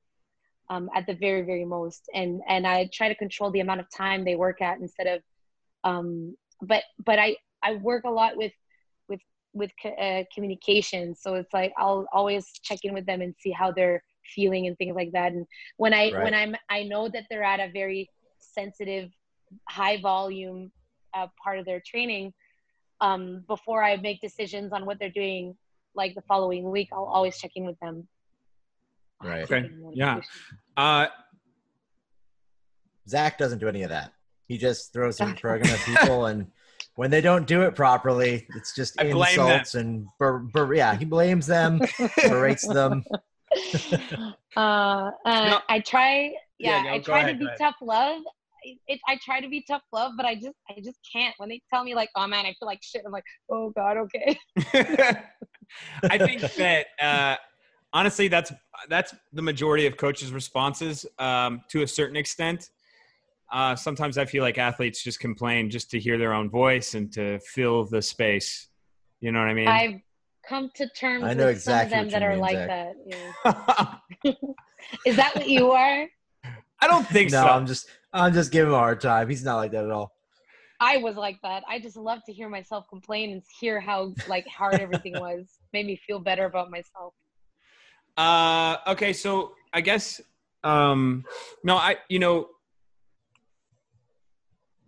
Um, 0.70 0.88
at 0.94 1.06
the 1.06 1.14
very 1.14 1.42
very 1.42 1.64
most, 1.66 2.08
and 2.14 2.40
and 2.48 2.66
I 2.66 2.88
try 2.92 3.08
to 3.08 3.14
control 3.14 3.50
the 3.50 3.60
amount 3.60 3.80
of 3.80 3.86
time 3.90 4.24
they 4.24 4.34
work 4.34 4.62
at 4.62 4.78
instead 4.78 5.06
of. 5.06 5.22
Um, 5.84 6.36
but 6.62 6.84
but 7.04 7.18
I 7.18 7.36
I 7.62 7.74
work 7.74 8.04
a 8.04 8.10
lot 8.10 8.36
with 8.36 8.52
with 9.08 9.20
with 9.52 9.70
uh, 10.00 10.22
communication, 10.34 11.14
so 11.14 11.34
it's 11.34 11.52
like 11.52 11.72
I'll 11.76 12.06
always 12.12 12.50
check 12.62 12.78
in 12.82 12.94
with 12.94 13.04
them 13.04 13.20
and 13.20 13.34
see 13.40 13.50
how 13.50 13.72
they're 13.72 14.02
feeling 14.34 14.66
and 14.66 14.76
things 14.78 14.96
like 14.96 15.12
that. 15.12 15.32
And 15.32 15.46
when 15.76 15.92
I 15.92 16.12
Right. 16.12 16.22
when 16.22 16.34
I'm 16.34 16.56
I 16.70 16.84
know 16.84 17.08
that 17.10 17.24
they're 17.28 17.44
at 17.44 17.60
a 17.60 17.70
very 17.70 18.08
sensitive, 18.38 19.10
high 19.68 20.00
volume 20.00 20.72
uh, 21.14 21.26
part 21.42 21.58
of 21.58 21.66
their 21.66 21.82
training 21.84 22.32
um, 23.00 23.44
before 23.46 23.82
I 23.82 23.96
make 23.96 24.20
decisions 24.20 24.72
on 24.72 24.86
what 24.86 24.98
they're 24.98 25.10
doing, 25.10 25.56
like 25.94 26.14
the 26.14 26.22
following 26.22 26.70
week, 26.70 26.88
I'll 26.92 27.04
always 27.04 27.38
check 27.38 27.52
in 27.54 27.64
with 27.66 27.78
them. 27.80 28.06
Right. 29.22 29.44
Okay. 29.44 29.70
Yeah. 29.92 30.20
Uh, 30.76 31.06
Zach 33.08 33.38
doesn't 33.38 33.58
do 33.58 33.68
any 33.68 33.82
of 33.82 33.90
that. 33.90 34.12
He 34.48 34.58
just 34.58 34.92
throws 34.92 35.20
a 35.20 35.26
program 35.40 35.72
at 35.72 35.80
people, 35.80 36.26
and 36.26 36.46
when 36.96 37.10
they 37.10 37.20
don't 37.20 37.46
do 37.46 37.62
it 37.62 37.74
properly, 37.74 38.46
it's 38.56 38.74
just 38.74 39.00
I 39.00 39.10
blame 39.10 39.36
them. 39.36 39.46
insults 39.46 39.74
and 39.74 40.06
ber- 40.18 40.40
ber- 40.52 40.74
yeah, 40.74 40.94
he 40.96 41.04
blames 41.04 41.46
them, 41.46 41.80
berates 42.22 42.66
them. 42.66 43.04
uh, 44.56 44.58
uh, 44.58 45.10
No. 45.24 45.60
I 45.68 45.80
try, 45.80 46.34
Yeah, 46.58 46.76
yeah, 46.76 46.82
no, 46.82 46.90
I 46.90 46.98
try 46.98 47.20
ahead, 47.20 47.38
to 47.38 47.46
be 47.46 47.50
tough 47.58 47.76
love. 47.80 48.22
it, 48.64 49.00
I 49.08 49.18
try 49.24 49.40
to 49.40 49.48
be 49.48 49.64
tough 49.66 49.82
love, 49.92 50.12
but 50.16 50.26
I 50.26 50.34
just 50.34 50.56
I 50.68 50.80
just 50.82 50.98
can't. 51.10 51.34
When 51.38 51.48
they 51.48 51.60
tell 51.72 51.84
me 51.84 51.94
like, 51.94 52.10
oh 52.16 52.26
man, 52.26 52.46
I 52.46 52.54
feel 52.58 52.66
like 52.66 52.80
shit. 52.82 53.02
I'm 53.06 53.12
like, 53.12 53.24
oh 53.50 53.70
god, 53.70 53.96
okay. 53.96 54.38
I 56.04 56.18
think 56.18 56.40
that 56.40 56.86
uh, 57.00 57.36
honestly, 57.92 58.28
that's 58.28 58.52
that's 58.88 59.14
the 59.32 59.42
majority 59.42 59.86
of 59.86 59.96
coaches' 59.96 60.32
responses 60.32 61.06
um, 61.18 61.62
to 61.70 61.82
a 61.82 61.86
certain 61.86 62.16
extent. 62.16 62.70
Uh, 63.52 63.76
sometimes 63.76 64.18
I 64.18 64.24
feel 64.24 64.42
like 64.42 64.58
athletes 64.58 65.02
just 65.02 65.20
complain 65.20 65.70
just 65.70 65.90
to 65.92 65.98
hear 66.00 66.18
their 66.18 66.34
own 66.34 66.50
voice 66.50 66.94
and 66.94 67.12
to 67.12 67.38
fill 67.40 67.84
the 67.84 68.02
space. 68.02 68.68
You 69.20 69.32
know 69.32 69.38
what 69.38 69.48
I 69.48 69.54
mean? 69.54 69.68
I've 69.68 70.00
come 70.46 70.70
to 70.74 70.88
terms 70.88 71.24
I 71.24 71.34
know 71.34 71.46
with 71.46 71.56
exactly 71.56 71.96
some 71.96 72.06
of 72.06 72.10
them 72.10 72.20
that 72.20 72.26
are 72.26 72.32
mean, 72.32 72.40
like 72.40 72.56
Zach. 72.56 72.68
that. 72.68 74.00
Yeah. 74.24 74.32
Is 75.06 75.16
that 75.16 75.34
what 75.34 75.48
you 75.48 75.70
are? 75.70 76.06
I 76.80 76.86
don't 76.86 77.06
think 77.06 77.30
no, 77.30 77.42
so. 77.42 77.48
I'm 77.48 77.66
just 77.66 77.88
I'm 78.12 78.34
just 78.34 78.50
giving 78.50 78.68
him 78.68 78.74
a 78.74 78.78
hard 78.78 79.00
time. 79.00 79.28
He's 79.28 79.44
not 79.44 79.56
like 79.56 79.72
that 79.72 79.84
at 79.84 79.90
all. 79.90 80.12
I 80.80 80.98
was 80.98 81.16
like 81.16 81.38
that. 81.42 81.62
I 81.68 81.78
just 81.78 81.96
love 81.96 82.20
to 82.26 82.32
hear 82.32 82.48
myself 82.48 82.86
complain 82.88 83.32
and 83.32 83.42
hear 83.60 83.80
how 83.80 84.14
like 84.26 84.46
hard 84.46 84.80
everything 84.80 85.14
was. 85.18 85.46
Made 85.72 85.86
me 85.86 85.96
feel 86.06 86.18
better 86.18 86.44
about 86.44 86.70
myself. 86.70 87.14
Uh, 88.16 88.76
okay, 88.86 89.12
so 89.12 89.54
I 89.72 89.80
guess 89.80 90.20
um, 90.62 91.24
no, 91.62 91.76
I 91.76 91.96
you 92.08 92.18
know, 92.18 92.48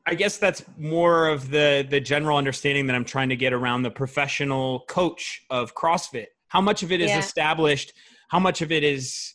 I 0.07 0.15
guess 0.15 0.39
that's 0.39 0.63
more 0.79 1.29
of 1.29 1.51
the 1.51 1.87
the 1.89 2.01
general 2.01 2.39
understanding 2.39 2.87
that 2.87 2.97
I'm 2.97 3.05
trying 3.05 3.29
to 3.29 3.37
get 3.37 3.53
around 3.53 3.83
the 3.83 3.91
professional 3.91 4.81
coach 4.89 5.45
of 5.51 5.75
CrossFit. 5.75 6.27
How 6.49 6.61
much 6.61 6.83
of 6.83 6.93
it 6.93 7.01
is 7.01 7.11
Yeah. 7.11 7.19
established? 7.19 7.93
How 8.29 8.39
much 8.39 8.63
of 8.63 8.71
it 8.73 8.85
is 8.85 9.35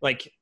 like 0.00 0.32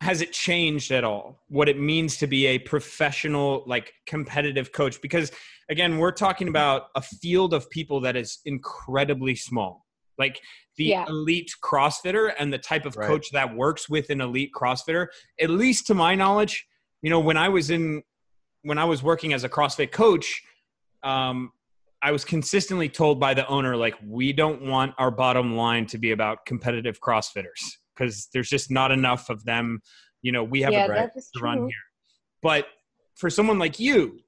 has 0.00 0.20
it 0.20 0.32
changed 0.32 0.90
at 0.92 1.04
all 1.04 1.42
what 1.48 1.68
it 1.68 1.78
means 1.80 2.18
to 2.18 2.26
be 2.26 2.46
a 2.46 2.58
professional 2.58 3.64
like 3.66 3.92
competitive 4.06 4.70
coach 4.72 5.00
because 5.00 5.32
again 5.70 5.98
we're 5.98 6.12
talking 6.12 6.48
about 6.48 6.84
a 6.96 7.00
field 7.02 7.54
of 7.54 7.68
people 7.70 8.00
that 8.00 8.14
is 8.16 8.38
incredibly 8.44 9.34
small 9.34 9.86
like 10.18 10.40
the 10.76 10.84
Yeah. 10.84 11.06
elite 11.08 11.50
crossfitter 11.62 12.32
and 12.38 12.52
the 12.52 12.58
type 12.58 12.84
of 12.84 12.96
Right. 12.96 13.06
coach 13.06 13.30
that 13.32 13.54
works 13.56 13.88
with 13.88 14.10
an 14.10 14.20
elite 14.20 14.50
crossfitter 14.54 15.06
at 15.40 15.48
least 15.50 15.86
to 15.86 15.94
my 15.94 16.14
knowledge 16.14 16.66
you 17.00 17.08
know 17.08 17.20
when 17.20 17.38
i 17.38 17.48
was 17.48 17.70
in 17.70 18.02
when 18.62 18.76
i 18.78 18.84
was 18.84 19.02
working 19.02 19.32
as 19.32 19.44
a 19.44 19.48
crossfit 19.48 19.92
coach 19.92 20.42
um, 21.04 21.52
i 22.02 22.12
was 22.12 22.22
consistently 22.24 22.88
told 22.90 23.18
by 23.18 23.32
the 23.32 23.46
owner 23.48 23.76
like 23.76 23.94
we 24.06 24.32
don't 24.34 24.60
want 24.60 24.94
our 24.98 25.10
bottom 25.10 25.56
line 25.56 25.86
to 25.86 25.96
be 25.96 26.10
about 26.10 26.44
competitive 26.44 27.00
crossfitters 27.00 27.62
because 27.96 28.28
there's 28.32 28.48
just 28.48 28.70
not 28.70 28.92
enough 28.92 29.30
of 29.30 29.44
them 29.44 29.80
you 30.22 30.32
know 30.32 30.42
we 30.42 30.60
have 30.62 30.72
yeah, 30.72 30.86
a 30.86 30.88
right 30.88 31.08
that 31.12 31.16
is 31.16 31.30
to 31.34 31.40
run 31.40 31.58
here. 31.58 31.84
But 32.42 32.66
for 33.14 33.30
someone 33.30 33.58
like 33.58 33.78
you, 33.78 34.18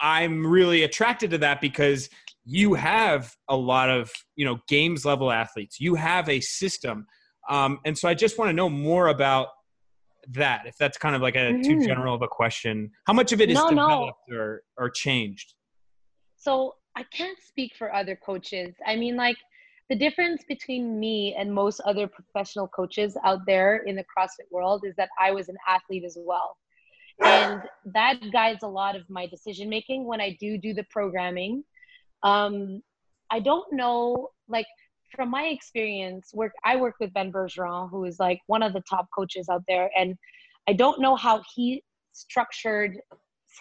I'm 0.00 0.46
really 0.46 0.82
attracted 0.82 1.30
to 1.30 1.38
that 1.38 1.60
because 1.60 2.10
you 2.44 2.74
have 2.74 3.32
a 3.48 3.56
lot 3.56 3.90
of 3.90 4.10
you 4.36 4.44
know 4.44 4.58
games 4.68 5.04
level 5.04 5.30
athletes. 5.30 5.80
You 5.80 5.94
have 5.94 6.28
a 6.28 6.40
system, 6.40 7.06
um, 7.48 7.78
and 7.84 7.96
so 7.96 8.08
I 8.08 8.14
just 8.14 8.38
want 8.38 8.48
to 8.48 8.52
know 8.52 8.68
more 8.68 9.08
about 9.08 9.48
that. 10.30 10.66
If 10.66 10.76
that's 10.78 10.98
kind 10.98 11.14
of 11.14 11.22
like 11.22 11.36
a 11.36 11.52
too 11.62 11.76
Mhm. 11.76 11.86
general 11.86 12.14
of 12.14 12.22
a 12.22 12.28
question, 12.28 12.90
how 13.06 13.12
much 13.12 13.32
of 13.32 13.40
it 13.40 13.50
is 13.50 13.58
No, 13.58 13.70
no. 13.70 13.86
developed 13.86 14.32
or 14.32 14.62
or 14.76 14.90
changed? 14.90 15.54
So 16.36 16.74
I 16.96 17.04
can't 17.04 17.38
speak 17.40 17.72
for 17.78 17.94
other 17.94 18.16
coaches. 18.16 18.74
I 18.86 18.96
mean, 18.96 19.16
like 19.16 19.36
the 19.90 19.96
difference 19.96 20.42
between 20.48 20.98
me 20.98 21.34
and 21.38 21.52
most 21.52 21.80
other 21.80 22.06
professional 22.06 22.68
coaches 22.68 23.16
out 23.24 23.40
there 23.46 23.78
in 23.78 23.96
the 23.96 24.04
CrossFit 24.04 24.50
world 24.50 24.84
is 24.86 24.94
that 24.96 25.10
I 25.20 25.30
was 25.30 25.48
an 25.48 25.56
athlete 25.68 26.04
as 26.04 26.16
well. 26.18 26.56
And 27.22 27.62
that 27.86 28.20
guides 28.32 28.62
a 28.62 28.68
lot 28.68 28.96
of 28.96 29.08
my 29.08 29.26
decision 29.26 29.68
making 29.68 30.06
when 30.06 30.20
I 30.20 30.36
do 30.40 30.58
do 30.58 30.74
the 30.74 30.84
programming. 30.90 31.64
Um, 32.22 32.82
I 33.30 33.40
don't 33.40 33.72
know, 33.72 34.30
like 34.48 34.66
from 35.14 35.30
my 35.30 35.44
experience, 35.44 36.30
work 36.34 36.52
I 36.64 36.76
work 36.76 36.94
with 36.98 37.12
Ben 37.12 37.30
Bergeron, 37.30 37.90
who 37.90 38.04
is 38.04 38.18
like 38.18 38.40
one 38.46 38.62
of 38.62 38.72
the 38.72 38.82
top 38.88 39.06
coaches 39.16 39.48
out 39.48 39.62
there, 39.68 39.90
and 39.96 40.16
I 40.66 40.72
don't 40.72 41.00
know 41.00 41.14
how 41.14 41.42
he 41.54 41.84
structured 42.12 42.98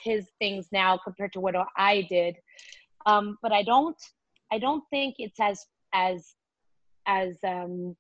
his 0.04 0.26
things 0.40 0.68
now 0.72 0.98
compared 0.98 1.34
to 1.34 1.40
what 1.40 1.56
I 1.78 2.08
did 2.10 2.36
um, 3.06 3.38
but 3.42 3.52
I 3.52 3.64
don't 3.64 3.98
I 4.52 4.60
don't 4.60 4.84
think 4.90 5.16
it's 5.18 5.40
as 5.40 5.66
as 5.94 6.34
as 7.06 7.36
um, 7.44 7.96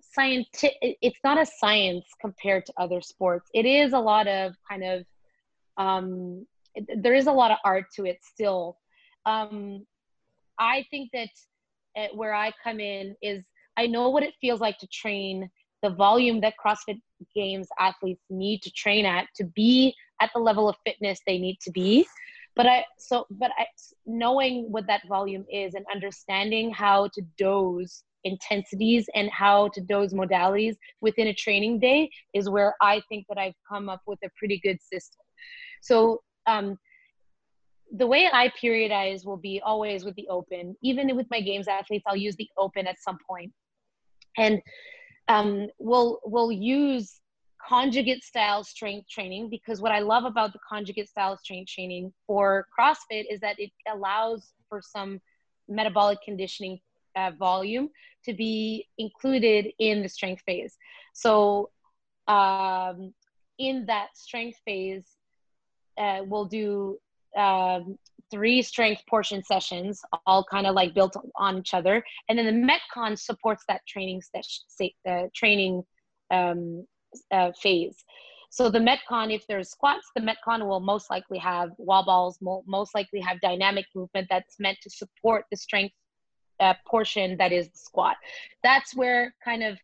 scientific. 0.00 0.76
It's 0.80 1.20
not 1.24 1.40
a 1.40 1.46
science 1.46 2.06
compared 2.20 2.66
to 2.66 2.72
other 2.78 3.00
sports. 3.00 3.48
It 3.54 3.66
is 3.66 3.92
a 3.92 3.98
lot 3.98 4.26
of 4.26 4.54
kind 4.68 4.84
of 4.84 5.04
um, 5.76 6.46
it, 6.74 7.02
there 7.02 7.14
is 7.14 7.26
a 7.26 7.32
lot 7.32 7.50
of 7.50 7.58
art 7.64 7.86
to 7.96 8.04
it 8.04 8.18
still. 8.22 8.78
Um, 9.24 9.86
I 10.58 10.86
think 10.90 11.10
that 11.12 11.28
uh, 11.96 12.08
where 12.14 12.34
I 12.34 12.52
come 12.62 12.80
in 12.80 13.16
is 13.22 13.44
I 13.76 13.86
know 13.86 14.08
what 14.10 14.22
it 14.22 14.34
feels 14.40 14.60
like 14.60 14.78
to 14.78 14.86
train 14.88 15.50
the 15.82 15.90
volume 15.90 16.40
that 16.40 16.54
CrossFit 16.64 17.00
Games 17.34 17.68
athletes 17.78 18.22
need 18.30 18.62
to 18.62 18.70
train 18.70 19.04
at 19.04 19.26
to 19.36 19.44
be 19.44 19.94
at 20.20 20.30
the 20.34 20.40
level 20.40 20.68
of 20.68 20.76
fitness 20.84 21.20
they 21.26 21.38
need 21.38 21.58
to 21.60 21.70
be 21.70 22.06
but 22.56 22.66
i 22.66 22.84
so 22.98 23.26
but 23.30 23.50
i 23.58 23.66
knowing 24.06 24.66
what 24.70 24.86
that 24.86 25.02
volume 25.06 25.44
is 25.50 25.74
and 25.74 25.84
understanding 25.94 26.72
how 26.72 27.08
to 27.08 27.22
dose 27.38 28.02
intensities 28.24 29.08
and 29.14 29.30
how 29.30 29.68
to 29.68 29.80
dose 29.82 30.12
modalities 30.12 30.74
within 31.00 31.28
a 31.28 31.34
training 31.34 31.78
day 31.78 32.10
is 32.34 32.48
where 32.48 32.74
i 32.80 33.00
think 33.08 33.24
that 33.28 33.38
i've 33.38 33.54
come 33.68 33.88
up 33.88 34.00
with 34.06 34.18
a 34.24 34.30
pretty 34.36 34.58
good 34.64 34.78
system. 34.82 35.20
So 35.82 36.22
um 36.46 36.76
the 37.96 38.06
way 38.06 38.28
i 38.32 38.50
periodize 38.60 39.24
will 39.24 39.36
be 39.36 39.60
always 39.64 40.04
with 40.04 40.16
the 40.16 40.26
open. 40.28 40.74
Even 40.82 41.14
with 41.14 41.28
my 41.30 41.40
games 41.40 41.68
athletes 41.68 42.04
i'll 42.08 42.16
use 42.16 42.36
the 42.36 42.48
open 42.58 42.86
at 42.86 42.96
some 43.00 43.18
point. 43.28 43.52
And 44.38 44.60
um, 45.28 45.68
we'll 45.78 46.20
we'll 46.24 46.52
use 46.52 47.20
conjugate 47.68 48.22
style 48.22 48.62
strength 48.62 49.08
training 49.08 49.48
because 49.50 49.80
what 49.80 49.92
I 49.92 50.00
love 50.00 50.24
about 50.24 50.52
the 50.52 50.58
conjugate 50.68 51.08
style 51.08 51.36
strength 51.36 51.70
training 51.70 52.12
for 52.26 52.66
CrossFit 52.78 53.24
is 53.30 53.40
that 53.40 53.58
it 53.58 53.70
allows 53.92 54.52
for 54.68 54.80
some 54.80 55.20
metabolic 55.68 56.18
conditioning 56.24 56.80
uh, 57.16 57.32
volume 57.38 57.88
to 58.24 58.34
be 58.34 58.86
included 58.98 59.68
in 59.78 60.02
the 60.02 60.08
strength 60.08 60.42
phase. 60.46 60.76
So, 61.14 61.70
um, 62.28 63.14
in 63.58 63.86
that 63.86 64.08
strength 64.14 64.58
phase, 64.64 65.06
uh, 65.96 66.20
we'll 66.26 66.44
do 66.44 66.98
um, 67.36 67.96
three 68.30 68.60
strength 68.62 69.02
portion 69.08 69.42
sessions, 69.42 70.02
all 70.26 70.44
kind 70.44 70.66
of 70.66 70.74
like 70.74 70.94
built 70.94 71.16
on 71.36 71.58
each 71.58 71.72
other, 71.72 72.04
and 72.28 72.38
then 72.38 72.46
the 72.46 72.68
Metcon 72.96 73.18
supports 73.18 73.64
that 73.68 73.80
training 73.86 74.20
session, 74.20 74.90
uh, 75.08 75.28
training 75.34 75.82
um, 76.30 76.84
uh, 77.30 77.52
phase. 77.52 78.04
So 78.50 78.70
the 78.70 78.78
Metcon, 78.78 79.34
if 79.34 79.46
there's 79.48 79.70
squats, 79.70 80.10
the 80.14 80.22
Metcon 80.22 80.66
will 80.66 80.80
most 80.80 81.10
likely 81.10 81.38
have 81.38 81.70
wall 81.78 82.04
balls, 82.04 82.38
most 82.40 82.94
likely 82.94 83.20
have 83.20 83.40
dynamic 83.40 83.86
movement 83.94 84.28
that's 84.30 84.58
meant 84.58 84.78
to 84.82 84.90
support 84.90 85.44
the 85.50 85.56
strength 85.56 85.94
uh, 86.60 86.74
portion 86.86 87.36
that 87.36 87.52
is 87.52 87.68
the 87.68 87.78
squat. 87.78 88.16
That's 88.62 88.94
where 88.94 89.34
kind 89.44 89.62
of 89.62 89.78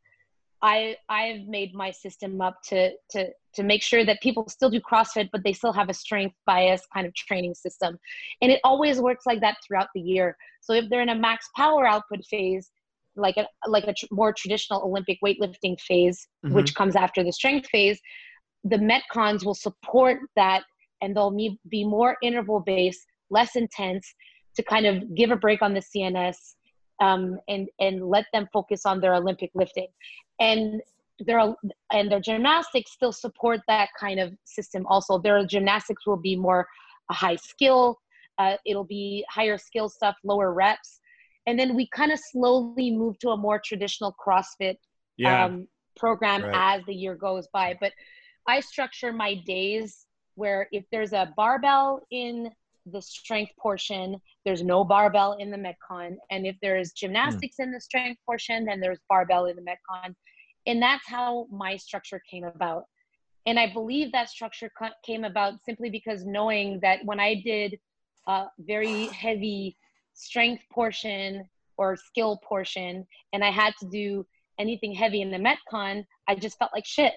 I 0.62 0.96
I've 1.08 1.46
made 1.48 1.74
my 1.74 1.90
system 1.90 2.40
up 2.40 2.62
to 2.68 2.92
to 3.10 3.28
to 3.54 3.62
make 3.62 3.82
sure 3.82 4.04
that 4.04 4.22
people 4.22 4.48
still 4.48 4.70
do 4.70 4.80
CrossFit, 4.80 5.28
but 5.32 5.42
they 5.44 5.52
still 5.52 5.72
have 5.72 5.90
a 5.90 5.94
strength 5.94 6.36
bias 6.46 6.82
kind 6.94 7.06
of 7.06 7.14
training 7.14 7.54
system, 7.54 7.98
and 8.40 8.50
it 8.50 8.60
always 8.64 9.00
works 9.00 9.26
like 9.26 9.40
that 9.40 9.56
throughout 9.66 9.88
the 9.94 10.00
year. 10.00 10.36
So 10.60 10.72
if 10.72 10.88
they're 10.88 11.02
in 11.02 11.08
a 11.08 11.14
max 11.14 11.48
power 11.56 11.86
output 11.86 12.24
phase, 12.24 12.70
like 13.16 13.36
a 13.36 13.46
like 13.66 13.84
a 13.84 13.92
tr- 13.92 14.06
more 14.10 14.32
traditional 14.32 14.82
Olympic 14.82 15.18
weightlifting 15.24 15.78
phase, 15.80 16.26
Mhm. 16.44 16.52
which 16.54 16.74
comes 16.74 16.96
after 16.96 17.22
the 17.22 17.32
strength 17.32 17.68
phase, 17.68 18.00
the 18.64 18.76
Metcons 18.76 19.44
will 19.44 19.54
support 19.54 20.18
that, 20.36 20.64
and 21.00 21.14
they'll 21.16 21.30
me- 21.30 21.58
be 21.68 21.84
more 21.84 22.16
interval 22.22 22.60
based, 22.60 23.06
less 23.30 23.56
intense, 23.56 24.14
to 24.56 24.62
kind 24.62 24.86
of 24.86 25.14
give 25.14 25.30
a 25.30 25.36
break 25.36 25.62
on 25.62 25.74
the 25.74 25.80
CNS 25.82 26.56
um, 27.00 27.38
and 27.48 27.68
and 27.80 28.02
let 28.08 28.26
them 28.32 28.46
focus 28.52 28.86
on 28.86 29.00
their 29.00 29.14
Olympic 29.14 29.50
lifting, 29.54 29.88
and 30.40 30.80
their 31.20 31.54
and 31.92 32.10
their 32.10 32.20
gymnastics 32.20 32.92
still 32.92 33.12
support 33.12 33.60
that 33.68 33.90
kind 33.98 34.18
of 34.20 34.32
system. 34.44 34.86
Also, 34.86 35.18
their 35.18 35.44
gymnastics 35.44 36.06
will 36.06 36.16
be 36.16 36.36
more 36.36 36.66
high 37.10 37.36
skill. 37.36 37.98
Uh, 38.38 38.56
it'll 38.64 38.84
be 38.84 39.24
higher 39.28 39.58
skill 39.58 39.88
stuff, 39.88 40.16
lower 40.24 40.52
reps, 40.54 41.00
and 41.46 41.58
then 41.58 41.74
we 41.74 41.88
kind 41.94 42.12
of 42.12 42.18
slowly 42.30 42.90
move 42.90 43.18
to 43.20 43.30
a 43.30 43.36
more 43.36 43.60
traditional 43.64 44.14
CrossFit 44.24 44.76
Yeah. 45.16 45.44
um, 45.44 45.68
program 45.96 46.42
Right. 46.42 46.78
as 46.78 46.84
the 46.86 46.94
year 46.94 47.14
goes 47.14 47.48
by. 47.52 47.76
But 47.80 47.92
I 48.48 48.60
structure 48.60 49.12
my 49.12 49.34
days 49.46 50.06
where 50.34 50.68
if 50.72 50.84
there's 50.90 51.12
a 51.12 51.32
barbell 51.36 52.00
in 52.10 52.50
the 52.86 53.00
strength 53.02 53.52
portion, 53.60 54.20
there's 54.44 54.62
no 54.64 54.82
barbell 54.84 55.34
in 55.34 55.50
the 55.50 55.56
Metcon. 55.58 56.16
And 56.30 56.46
if 56.46 56.56
there's 56.62 56.92
gymnastics 56.92 57.56
in 57.58 57.70
the 57.70 57.80
strength 57.80 58.20
portion, 58.26 58.64
then 58.64 58.80
there's 58.80 58.98
barbell 59.08 59.46
in 59.46 59.56
the 59.56 59.62
Metcon. 59.62 60.14
And 60.66 60.80
that's 60.82 61.06
how 61.06 61.46
my 61.50 61.76
structure 61.76 62.20
came 62.30 62.44
about. 62.44 62.84
and 63.44 63.58
I 63.58 63.66
believe 63.72 64.12
that 64.12 64.28
structure 64.28 64.70
came 65.04 65.24
about 65.24 65.54
simply 65.64 65.90
because 65.90 66.24
knowing 66.24 66.78
that 66.80 67.00
when 67.04 67.18
I 67.18 67.42
did 67.44 67.76
a 68.28 68.46
very 68.60 69.06
heavy 69.06 69.76
strength 70.14 70.62
portion 70.70 71.48
or 71.76 71.96
skill 71.96 72.40
portion, 72.44 73.06
and 73.32 73.44
I 73.44 73.50
had 73.50 73.74
to 73.80 73.86
do 73.86 74.26
anything 74.58 74.94
heavy 74.94 75.22
in 75.22 75.30
the 75.30 75.38
metcon, 75.38 76.04
I 76.28 76.34
just 76.34 76.58
felt 76.58 76.70
like 76.74 76.86
shit. 76.86 77.14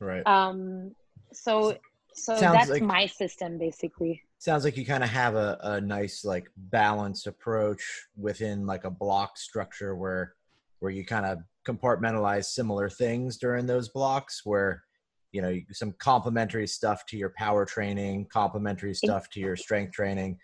Right. 0.00 0.26
Um. 0.26 0.94
So 1.32 1.76
so 2.14 2.36
Sounds 2.36 2.56
that's 2.56 2.70
like- 2.70 2.82
my 2.82 3.06
system 3.06 3.58
basically. 3.58 4.22
Sounds 4.38 4.64
like 4.64 4.76
you 4.76 4.84
kind 4.84 5.02
of 5.02 5.08
have 5.08 5.36
a, 5.36 5.58
a 5.62 5.80
nice 5.80 6.22
like 6.24 6.50
balanced 6.56 7.26
approach 7.26 7.82
within 8.16 8.66
like 8.66 8.84
a 8.84 8.90
block 8.90 9.38
structure 9.38 9.96
where 9.96 10.34
where 10.80 10.92
you 10.92 11.04
kind 11.04 11.24
of 11.24 11.38
compartmentalize 11.66 12.44
similar 12.44 12.90
things 12.90 13.38
during 13.38 13.64
those 13.64 13.88
blocks 13.88 14.42
where 14.44 14.84
you 15.32 15.40
know 15.40 15.58
some 15.72 15.92
complementary 15.98 16.66
stuff 16.66 17.06
to 17.06 17.16
your 17.16 17.30
power 17.30 17.64
training 17.64 18.26
complementary 18.26 18.92
stuff 18.94 19.30
to 19.30 19.40
your 19.40 19.56
strength 19.56 19.92
training 19.92 20.38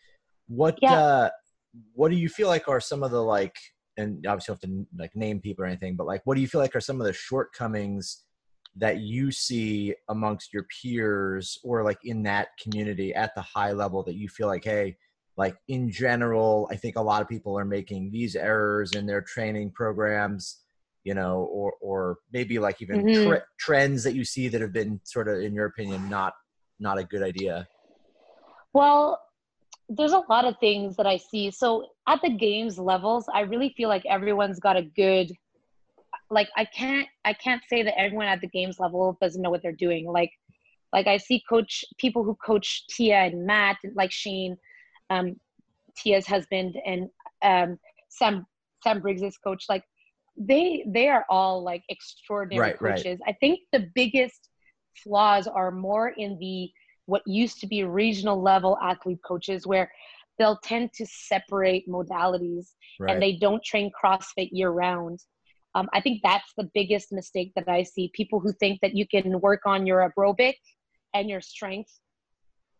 what 0.50 0.76
Yeah. 0.82 0.98
uh 0.98 1.30
what 1.94 2.10
do 2.10 2.16
you 2.16 2.28
feel 2.28 2.48
like 2.48 2.68
are 2.68 2.80
some 2.80 3.04
of 3.04 3.12
the 3.12 3.22
like 3.22 3.54
and 3.96 4.26
obviously 4.26 4.52
you 4.52 4.58
don't 4.60 4.70
have 4.70 4.88
to 4.96 5.02
like 5.02 5.14
name 5.14 5.40
people 5.40 5.62
or 5.64 5.66
anything 5.68 5.94
but 5.94 6.06
like 6.06 6.20
what 6.24 6.34
do 6.34 6.40
you 6.40 6.48
feel 6.48 6.60
like 6.60 6.74
are 6.74 6.80
some 6.80 7.00
of 7.00 7.06
the 7.06 7.12
shortcomings 7.12 8.24
that 8.76 8.98
you 8.98 9.30
see 9.30 9.94
amongst 10.08 10.52
your 10.52 10.64
peers 10.82 11.56
or 11.62 11.84
like 11.84 11.98
in 12.04 12.22
that 12.24 12.48
community 12.60 13.14
at 13.14 13.32
the 13.36 13.40
high 13.42 13.72
level 13.72 14.02
that 14.02 14.16
you 14.16 14.28
feel 14.28 14.48
like 14.48 14.64
hey 14.64 14.96
like 15.36 15.56
in 15.68 15.88
general 15.88 16.68
i 16.72 16.76
think 16.76 16.96
a 16.96 17.00
lot 17.02 17.22
of 17.22 17.28
people 17.28 17.56
are 17.56 17.64
making 17.64 18.10
these 18.10 18.34
errors 18.34 18.92
in 18.94 19.06
their 19.06 19.22
training 19.22 19.70
programs 19.70 20.62
you 21.04 21.14
know 21.14 21.48
or 21.52 21.74
or 21.80 22.18
maybe 22.32 22.58
like 22.58 22.82
even 22.82 23.04
Mhm. 23.04 23.22
tre- 23.24 23.42
trends 23.60 24.02
that 24.02 24.14
you 24.14 24.24
see 24.24 24.48
that 24.48 24.60
have 24.60 24.72
been 24.72 25.00
sort 25.04 25.28
of 25.28 25.38
in 25.40 25.54
your 25.54 25.66
opinion 25.66 26.08
not 26.08 26.32
not 26.80 26.98
a 26.98 27.04
good 27.04 27.22
idea 27.22 27.68
Well, 28.72 29.20
there's 29.90 30.12
a 30.12 30.22
lot 30.30 30.44
of 30.44 30.56
things 30.60 30.96
that 30.96 31.06
I 31.06 31.16
see. 31.18 31.50
So 31.50 31.88
at 32.08 32.20
the 32.22 32.30
games 32.30 32.78
levels, 32.78 33.26
I 33.34 33.40
really 33.40 33.74
feel 33.76 33.88
like 33.88 34.06
everyone's 34.06 34.60
got 34.60 34.76
a 34.76 34.82
good 34.82 35.32
like 36.30 36.48
I 36.56 36.64
can't 36.64 37.08
I 37.24 37.32
can't 37.34 37.62
say 37.68 37.82
that 37.82 37.98
everyone 37.98 38.26
at 38.26 38.40
the 38.40 38.48
games 38.48 38.78
level 38.78 39.18
doesn't 39.20 39.42
know 39.42 39.50
what 39.50 39.62
they're 39.62 39.72
doing. 39.72 40.06
Like 40.06 40.30
like 40.92 41.06
I 41.06 41.16
see 41.18 41.42
coach 41.48 41.84
people 41.98 42.24
who 42.24 42.36
coach 42.36 42.86
Tia 42.88 43.16
and 43.16 43.46
Matt, 43.46 43.78
like 43.94 44.12
Shane, 44.12 44.56
um, 45.10 45.36
Tia's 45.96 46.26
husband, 46.26 46.76
and 46.86 47.08
um, 47.42 47.78
Sam 48.08 48.46
Sam 48.82 49.00
Briggs's 49.00 49.38
coach. 49.38 49.64
Like 49.68 49.84
they 50.36 50.84
they 50.86 51.08
are 51.08 51.24
all 51.28 51.62
like 51.62 51.82
extraordinary 51.88 52.70
Right, 52.70 52.82
right. 52.82 52.96
coaches. 52.96 53.20
I 53.26 53.32
think 53.34 53.60
the 53.72 53.88
biggest 53.94 54.48
flaws 55.02 55.46
are 55.46 55.70
more 55.70 56.08
in 56.08 56.38
the 56.38 56.70
what 57.10 57.22
used 57.26 57.58
to 57.60 57.66
be 57.66 57.82
regional 57.84 58.40
level 58.40 58.78
athlete 58.90 59.22
coaches 59.30 59.66
where 59.66 59.90
they'll 60.38 60.60
tend 60.62 60.92
to 60.94 61.04
separate 61.06 61.84
modalities 61.88 62.66
right 62.98 63.10
and 63.10 63.22
they 63.22 63.34
don't 63.36 63.62
train 63.70 63.90
CrossFit 63.98 64.50
year 64.52 64.70
round. 64.70 65.18
Um, 65.74 65.88
I 65.92 66.00
think 66.00 66.20
that's 66.22 66.52
the 66.56 66.68
biggest 66.78 67.12
mistake 67.12 67.52
that 67.56 67.68
I 67.68 67.82
see. 67.84 68.10
People 68.20 68.40
who 68.40 68.52
think 68.52 68.80
that 68.80 68.96
you 68.98 69.06
can 69.06 69.40
work 69.40 69.62
on 69.66 69.86
your 69.86 70.00
aerobic 70.08 70.58
and 71.14 71.28
your 71.28 71.40
strength 71.40 71.92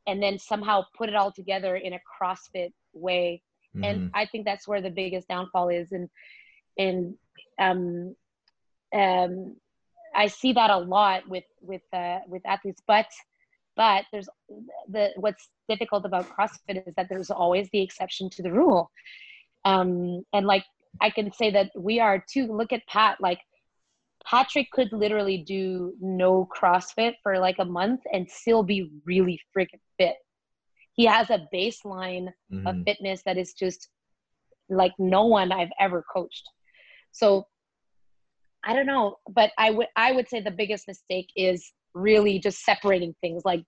and 0.07 0.23
then 0.23 0.39
somehow 0.39 0.85
put 0.99 1.09
it 1.09 1.15
all 1.15 1.33
together 1.33 1.77
in 1.77 1.93
a 1.93 2.01
CrossFit 2.15 2.73
way. 2.93 3.43
Mhm. 3.77 3.87
And 3.87 4.11
I 4.15 4.27
think 4.27 4.45
that's 4.45 4.67
where 4.67 4.81
the 4.81 4.91
biggest 4.91 5.29
downfall 5.29 5.69
is. 5.69 5.93
And, 5.93 6.09
and, 6.85 7.15
um, 7.59 8.17
um, 8.93 9.57
I 10.15 10.27
see 10.27 10.53
that 10.55 10.71
a 10.71 10.79
lot 10.79 11.29
with, 11.29 11.49
with, 11.61 11.83
uh, 11.93 12.21
with 12.27 12.43
athletes, 12.45 12.83
but, 12.87 13.07
but 13.77 14.05
there's 14.13 14.29
the, 14.89 15.11
what's 15.17 15.49
difficult 15.69 16.05
about 16.05 16.29
CrossFit 16.29 16.87
is 16.87 16.95
that 16.97 17.09
there's 17.09 17.31
always 17.31 17.69
the 17.73 17.81
exception 17.81 18.29
to 18.31 18.43
the 18.43 18.53
rule. 18.53 18.91
Um, 19.65 20.23
and 20.33 20.47
like, 20.47 20.65
I 21.01 21.11
can 21.11 21.33
say 21.33 21.51
that 21.51 21.71
we 21.77 22.01
are 22.01 22.25
too. 22.31 22.47
Look 22.53 22.73
at 22.73 22.87
Pat. 22.87 23.19
Like 23.21 23.41
Patrick 24.25 24.71
could 24.73 24.93
literally 24.93 25.39
do 25.39 25.95
no 26.01 26.49
CrossFit 26.55 27.15
for 27.23 27.39
like 27.39 27.57
a 27.59 27.65
month 27.65 28.01
and 28.13 28.29
still 28.29 28.63
be 28.63 28.91
really 29.05 29.41
freaking 29.57 29.81
fit. 29.99 30.17
He 30.95 31.07
has 31.07 31.31
a 31.31 31.47
baseline 31.55 32.29
of 32.67 32.75
Mhm. 32.77 32.85
fitness 32.85 33.23
that 33.23 33.39
is 33.39 33.55
just 33.55 33.89
like 34.69 34.93
no 34.99 35.27
one 35.27 35.53
I've 35.53 35.73
ever 35.79 36.05
coached. 36.13 36.49
So 37.13 37.47
I 38.63 38.75
don't 38.75 38.87
know, 38.87 39.17
but 39.29 39.53
I 39.57 39.71
would 39.71 39.89
I 39.97 40.13
would 40.13 40.29
say 40.29 40.41
the 40.41 40.51
biggest 40.51 40.87
mistake 40.87 41.31
is 41.35 41.73
really 41.95 42.39
just 42.39 42.65
separating 42.65 43.15
things 43.21 43.43
like 43.45 43.65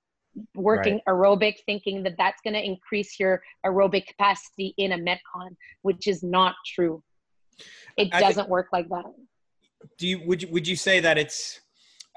working 0.54 1.00
aerobic 1.08 1.56
thinking 1.66 2.02
that 2.02 2.14
that's 2.16 2.40
going 2.42 2.54
to 2.54 2.64
increase 2.64 3.18
your 3.20 3.42
aerobic 3.66 4.06
capacity 4.06 4.74
in 4.78 4.92
a 4.92 4.98
metcon 4.98 5.50
which 5.82 6.06
is 6.06 6.22
not 6.22 6.54
true. 6.66 7.02
It 7.96 8.08
I 8.12 8.20
doesn't 8.20 8.48
work 8.48 8.68
like 8.72 8.88
that. 8.88 9.04
Do 9.98 10.06
you 10.06 10.22
would 10.26 10.42
you 10.42 10.48
would 10.50 10.66
you 10.66 10.76
say 10.76 11.00
that 11.00 11.18
it's 11.18 11.60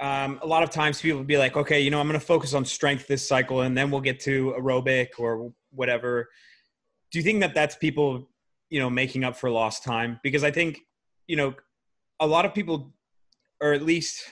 um, 0.01 0.39
a 0.41 0.47
lot 0.47 0.63
of 0.63 0.69
times 0.69 1.01
people 1.01 1.19
would 1.19 1.27
be 1.27 1.37
like 1.37 1.55
okay 1.55 1.79
you 1.79 1.89
know 1.89 2.01
i'm 2.01 2.07
going 2.07 2.19
to 2.19 2.25
focus 2.25 2.53
on 2.53 2.65
strength 2.65 3.07
this 3.07 3.25
cycle 3.25 3.61
and 3.61 3.77
then 3.77 3.89
we'll 3.89 4.01
get 4.01 4.19
to 4.21 4.53
aerobic 4.57 5.07
or 5.17 5.51
whatever. 5.71 6.29
Do 7.11 7.19
you 7.19 7.23
think 7.23 7.41
that 7.41 7.53
that's 7.53 7.75
people 7.75 8.29
you 8.69 8.79
know 8.79 8.89
making 8.89 9.23
up 9.23 9.35
for 9.35 9.49
lost 9.49 9.83
time? 9.83 10.19
Because 10.23 10.43
i 10.43 10.51
think 10.51 10.79
you 11.27 11.35
know 11.35 11.53
a 12.19 12.27
lot 12.27 12.45
of 12.45 12.53
people 12.53 12.93
or 13.61 13.73
at 13.73 13.81
least 13.81 14.23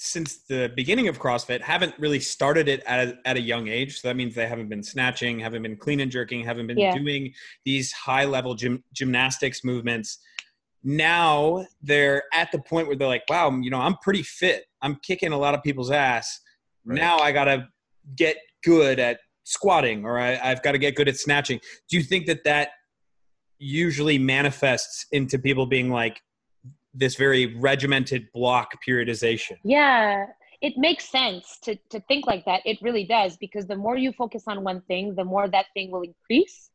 since 0.00 0.44
the 0.44 0.72
beginning 0.76 1.08
of 1.08 1.18
CrossFit, 1.18 1.60
haven't 1.60 1.92
really 1.98 2.20
started 2.20 2.68
it 2.68 2.84
at 2.86 3.08
a, 3.08 3.18
at 3.24 3.36
a 3.36 3.40
young 3.40 3.66
age. 3.66 4.00
So 4.00 4.06
that 4.06 4.14
means 4.14 4.32
they 4.32 4.46
haven't 4.46 4.68
been 4.68 4.82
snatching, 4.82 5.40
haven't 5.40 5.62
been 5.62 5.76
clean 5.76 5.98
and 5.98 6.08
jerking, 6.08 6.44
haven't 6.44 6.68
been 6.68 6.78
Yeah. 6.78 6.96
doing 6.96 7.34
these 7.64 7.90
high 7.90 8.24
level 8.24 8.54
gym, 8.54 8.84
gymnastics 8.94 9.64
movements. 9.64 10.18
Now 10.84 11.66
they're 11.82 12.22
at 12.32 12.52
the 12.52 12.60
point 12.60 12.86
where 12.86 12.94
they're 12.94 13.08
like, 13.08 13.24
wow, 13.28 13.50
you 13.60 13.70
know, 13.70 13.80
I'm 13.80 13.96
pretty 13.96 14.22
fit. 14.22 14.66
I'm 14.82 14.94
kicking 15.02 15.32
a 15.32 15.38
lot 15.38 15.56
of 15.56 15.64
people's 15.64 15.90
ass. 15.90 16.40
Right. 16.84 16.96
Now 16.96 17.18
I 17.18 17.32
got 17.32 17.46
to 17.46 17.66
get 18.14 18.36
good 18.62 19.00
at 19.00 19.18
squatting 19.42 20.04
or 20.04 20.16
I, 20.16 20.38
I've 20.38 20.62
got 20.62 20.72
to 20.72 20.78
get 20.78 20.94
good 20.94 21.08
at 21.08 21.16
snatching. 21.16 21.58
Do 21.90 21.96
you 21.96 22.04
think 22.04 22.26
that 22.26 22.44
that 22.44 22.68
usually 23.58 24.16
manifests 24.16 25.06
into 25.10 25.40
people 25.40 25.66
being 25.66 25.90
like 25.90 26.20
this 26.94 27.16
very 27.16 27.56
regimented 27.56 28.28
block 28.32 28.72
periodization? 28.86 29.56
yeah 29.64 30.26
it 30.60 30.74
makes 30.76 31.08
sense 31.08 31.58
to, 31.62 31.76
to 31.90 32.00
think 32.08 32.26
like 32.26 32.44
that. 32.44 32.62
It 32.64 32.78
really 32.82 33.04
does 33.04 33.36
because 33.36 33.66
the 33.66 33.76
more 33.76 33.96
you 33.96 34.12
focus 34.12 34.44
on 34.46 34.64
one 34.64 34.80
thing 34.82 35.14
the 35.14 35.24
more 35.24 35.48
that 35.48 35.66
thing 35.74 35.90
will 35.90 36.02
increase. 36.02 36.70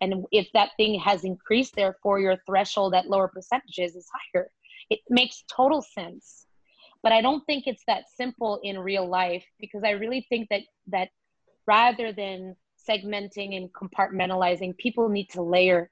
And 0.00 0.24
if 0.32 0.48
that 0.54 0.70
thing 0.76 0.98
has 1.00 1.24
increased 1.24 1.76
therefore 1.76 2.20
your 2.20 2.36
threshold 2.46 2.94
at 2.94 3.08
lower 3.08 3.28
percentages 3.28 3.94
is 3.94 4.08
higher. 4.12 4.48
It 4.90 5.00
makes 5.08 5.44
total 5.54 5.82
sense. 5.82 6.46
But 7.02 7.12
i 7.12 7.20
don't 7.20 7.44
think 7.46 7.64
it's 7.66 7.84
that 7.86 8.04
simple 8.16 8.58
in 8.64 8.76
real 8.78 9.08
life 9.08 9.44
because 9.60 9.84
i 9.84 9.90
really 9.90 10.26
think 10.28 10.48
that 10.50 10.62
that 10.88 11.08
rather 11.66 12.12
than 12.12 12.56
segmenting 12.88 13.56
and 13.56 13.70
compartmentalizing 13.72 14.76
people 14.78 15.08
need 15.08 15.28
to 15.30 15.42
layer. 15.42 15.90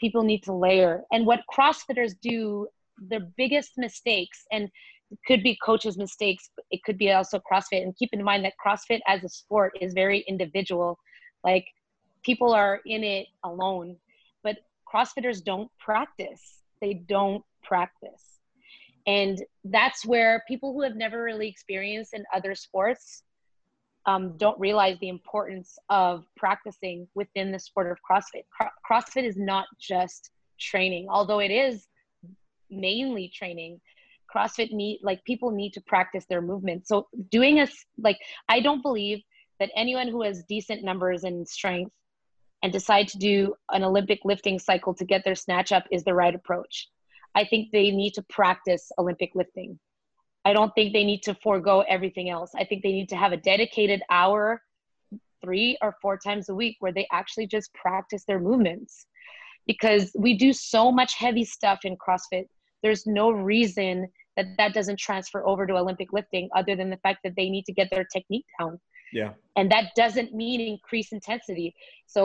People 0.00 0.22
need 0.24 0.42
to 0.44 0.52
layer. 0.52 1.02
And 1.12 1.26
what 1.26 1.40
crossfitters 1.52 2.14
do 2.20 2.68
their 2.98 3.20
biggest 3.36 3.72
mistakes 3.76 4.44
and 4.52 4.70
it 5.10 5.18
could 5.26 5.42
be 5.42 5.56
coaches 5.64 5.96
mistakes. 5.96 6.50
It 6.70 6.82
could 6.84 6.98
be 6.98 7.12
also 7.12 7.40
crossfit. 7.40 7.82
And 7.82 7.96
keep 7.96 8.10
in 8.12 8.22
mind 8.22 8.44
that 8.44 8.54
crossfit 8.64 9.00
as 9.06 9.22
a 9.22 9.28
sport 9.28 9.72
is 9.80 9.92
very 9.92 10.24
individual. 10.26 10.98
Like 11.44 11.66
people 12.24 12.52
are 12.52 12.80
in 12.86 13.04
it 13.04 13.26
alone. 13.44 13.96
But 14.42 14.58
crossfitters 14.92 15.44
don't 15.44 15.70
practice. 15.78 16.62
They 16.80 16.94
don't 16.94 17.44
practice. 17.62 18.40
And 19.06 19.40
that's 19.64 20.04
where 20.04 20.42
people 20.48 20.72
who 20.72 20.82
have 20.82 20.96
never 20.96 21.22
really 21.22 21.48
experienced 21.48 22.12
in 22.12 22.24
other 22.34 22.56
sports 22.56 23.22
um, 24.06 24.36
don't 24.36 24.58
realize 24.58 24.98
the 25.00 25.08
importance 25.08 25.78
of 25.88 26.24
practicing 26.36 27.06
within 27.14 27.52
the 27.52 27.58
sport 27.58 27.90
of 27.90 27.98
CrossFit. 28.08 28.44
Cro- 28.50 28.68
CrossFit 28.88 29.24
is 29.24 29.36
not 29.36 29.66
just 29.80 30.30
training, 30.58 31.06
although 31.08 31.40
it 31.40 31.50
is 31.50 31.86
mainly 32.70 33.28
training. 33.34 33.80
CrossFit 34.34 34.72
need 34.72 35.00
like 35.02 35.24
people 35.24 35.50
need 35.50 35.72
to 35.74 35.80
practice 35.80 36.24
their 36.28 36.42
movement. 36.42 36.86
So 36.86 37.08
doing 37.30 37.60
a 37.60 37.68
like 37.98 38.18
I 38.48 38.60
don't 38.60 38.82
believe 38.82 39.22
that 39.60 39.70
anyone 39.76 40.08
who 40.08 40.22
has 40.22 40.42
decent 40.44 40.82
numbers 40.82 41.24
and 41.24 41.48
strength 41.48 41.92
and 42.62 42.72
decide 42.72 43.08
to 43.08 43.18
do 43.18 43.54
an 43.70 43.84
Olympic 43.84 44.20
lifting 44.24 44.58
cycle 44.58 44.94
to 44.94 45.04
get 45.04 45.24
their 45.24 45.34
snatch 45.34 45.72
up 45.72 45.84
is 45.90 46.04
the 46.04 46.14
right 46.14 46.34
approach. 46.34 46.88
I 47.34 47.44
think 47.44 47.70
they 47.70 47.90
need 47.90 48.14
to 48.14 48.22
practice 48.22 48.90
Olympic 48.98 49.30
lifting. 49.34 49.78
I 50.44 50.52
don't 50.52 50.72
think 50.74 50.92
they 50.92 51.04
need 51.04 51.22
to 51.24 51.34
forego 51.42 51.84
everything 51.88 52.30
else. 52.30 52.52
I 52.56 52.64
think 52.64 52.82
they 52.82 52.92
need 52.92 53.08
to 53.10 53.16
have 53.16 53.32
a 53.32 53.36
dedicated 53.36 54.00
hour, 54.10 54.62
three 55.42 55.76
or 55.82 55.96
four 56.00 56.16
times 56.16 56.48
a 56.48 56.54
week, 56.54 56.76
where 56.80 56.92
they 56.92 57.06
actually 57.12 57.46
just 57.46 57.74
practice 57.74 58.24
their 58.24 58.40
movements. 58.40 59.06
Because 59.66 60.12
we 60.16 60.38
do 60.38 60.52
so 60.52 60.92
much 60.92 61.14
heavy 61.14 61.44
stuff 61.44 61.80
in 61.84 61.96
CrossFit, 61.96 62.46
there's 62.86 63.04
no 63.06 63.26
reason 63.32 63.94
that 64.36 64.46
that 64.58 64.72
doesn't 64.78 64.98
transfer 65.08 65.40
over 65.50 65.66
to 65.66 65.74
olympic 65.82 66.08
lifting 66.12 66.48
other 66.54 66.74
than 66.76 66.88
the 66.94 67.00
fact 67.06 67.18
that 67.24 67.34
they 67.36 67.48
need 67.54 67.64
to 67.64 67.72
get 67.72 67.88
their 67.90 68.06
technique 68.16 68.46
down 68.60 68.78
Yeah. 69.12 69.32
and 69.56 69.66
that 69.74 69.86
doesn't 70.02 70.30
mean 70.42 70.60
increase 70.74 71.10
intensity 71.18 71.68
so 72.06 72.20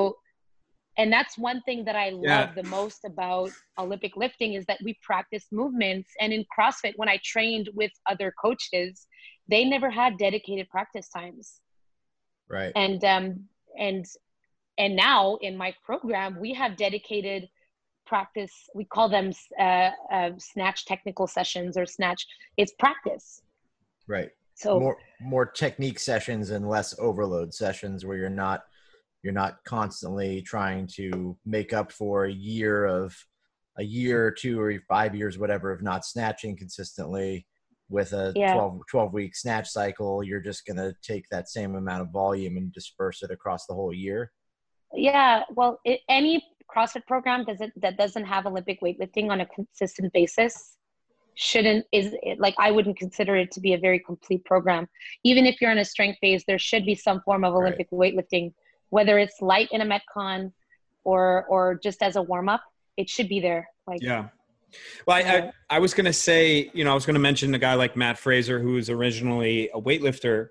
and 0.99 1.11
that's 1.15 1.35
one 1.49 1.59
thing 1.67 1.79
that 1.85 1.95
i 2.05 2.09
love 2.09 2.49
Yeah. 2.49 2.61
the 2.61 2.67
most 2.79 3.01
about 3.11 3.49
olympic 3.83 4.13
lifting 4.23 4.51
is 4.59 4.63
that 4.69 4.79
we 4.85 4.91
practice 5.09 5.45
movements 5.61 6.09
and 6.21 6.29
in 6.37 6.45
crossfit 6.55 6.93
when 7.01 7.09
i 7.09 7.17
trained 7.33 7.67
with 7.79 7.91
other 8.11 8.29
coaches 8.45 9.07
they 9.53 9.63
never 9.65 9.89
had 9.89 10.11
dedicated 10.27 10.65
practice 10.69 11.07
times 11.09 11.45
Right. 12.57 12.73
and 12.75 13.01
um 13.15 13.25
and 13.87 14.05
and 14.77 14.95
now 14.95 15.37
in 15.47 15.53
my 15.63 15.73
program 15.89 16.31
we 16.45 16.53
have 16.61 16.75
dedicated 16.87 17.41
practice 18.11 18.51
we 18.75 18.83
call 18.83 19.07
them 19.07 19.31
uh, 19.57 19.91
uh, 20.11 20.31
snatch 20.37 20.83
technical 20.85 21.27
sessions 21.27 21.77
or 21.77 21.85
snatch 21.85 22.27
it's 22.57 22.73
practice 22.77 23.41
Right. 24.05 24.31
so 24.53 24.77
more 24.81 24.97
more 25.21 25.45
technique 25.45 25.97
sessions 25.97 26.49
and 26.49 26.67
less 26.67 26.93
overload 26.99 27.53
sessions 27.53 28.03
where 28.05 28.17
you're 28.17 28.41
not 28.45 28.63
you're 29.23 29.39
not 29.43 29.63
constantly 29.63 30.41
trying 30.41 30.87
to 30.97 31.37
make 31.45 31.71
up 31.71 31.89
for 31.89 32.25
a 32.25 32.31
year 32.53 32.85
of 32.85 33.15
a 33.77 33.83
year 33.83 34.27
or 34.27 34.31
two 34.31 34.59
or 34.59 34.73
five 34.89 35.15
years 35.15 35.39
whatever 35.39 35.71
of 35.71 35.81
not 35.81 36.03
snatching 36.03 36.57
consistently 36.57 37.47
with 37.87 38.11
a 38.11 38.33
Yeah. 38.35 38.53
12, 38.53 38.81
12 38.89 39.13
week 39.13 39.35
snatch 39.37 39.69
cycle 39.69 40.21
you're 40.21 40.47
just 40.51 40.65
going 40.65 40.81
to 40.85 40.93
take 41.01 41.25
that 41.29 41.47
same 41.47 41.75
amount 41.75 42.01
of 42.01 42.09
volume 42.09 42.57
and 42.57 42.73
disperse 42.73 43.23
it 43.23 43.31
across 43.31 43.67
the 43.67 43.73
whole 43.73 43.93
year 43.93 44.33
yeah 44.93 45.43
well 45.55 45.79
it, 45.85 46.01
any 46.09 46.43
crossfit 46.73 47.05
program 47.07 47.43
does 47.43 47.61
it 47.61 47.71
that 47.75 47.97
doesn't 47.97 48.25
have 48.25 48.45
olympic 48.45 48.79
weightlifting 48.81 49.29
on 49.29 49.41
a 49.41 49.45
consistent 49.47 50.11
basis 50.13 50.77
shouldn't 51.35 51.85
is 51.91 52.13
it, 52.23 52.39
like 52.39 52.55
i 52.59 52.69
wouldn't 52.71 52.97
consider 52.97 53.35
it 53.35 53.51
to 53.51 53.59
be 53.59 53.73
a 53.73 53.77
very 53.77 53.99
complete 53.99 54.43
program 54.45 54.87
even 55.23 55.45
if 55.45 55.61
you're 55.61 55.71
in 55.71 55.77
a 55.79 55.85
strength 55.85 56.17
phase 56.19 56.43
there 56.47 56.59
should 56.59 56.85
be 56.85 56.95
some 56.95 57.21
form 57.21 57.43
of 57.43 57.53
Right. 57.53 57.61
olympic 57.61 57.89
weightlifting 57.91 58.53
whether 58.89 59.17
it's 59.17 59.41
light 59.41 59.69
in 59.71 59.81
a 59.81 59.85
metcon 59.85 60.51
or 61.03 61.45
or 61.49 61.79
just 61.81 62.01
as 62.01 62.15
a 62.15 62.21
warm-up 62.21 62.61
it 62.97 63.09
should 63.09 63.29
be 63.29 63.39
there 63.39 63.67
like 63.87 64.01
Yeah. 64.01 64.27
Well, 65.05 65.17
I, 65.17 65.21
I, 65.37 65.51
I 65.69 65.79
was 65.79 65.93
going 65.93 66.05
to 66.05 66.13
say, 66.13 66.71
you 66.73 66.85
know, 66.85 66.91
I 66.91 66.93
was 66.93 67.05
going 67.05 67.15
to 67.15 67.19
mention 67.19 67.53
a 67.53 67.59
guy 67.59 67.73
like 67.73 67.97
Matt 67.97 68.17
Fraser, 68.17 68.57
who 68.57 68.73
was 68.73 68.89
originally 68.89 69.69
a 69.73 69.81
weightlifter, 69.81 70.47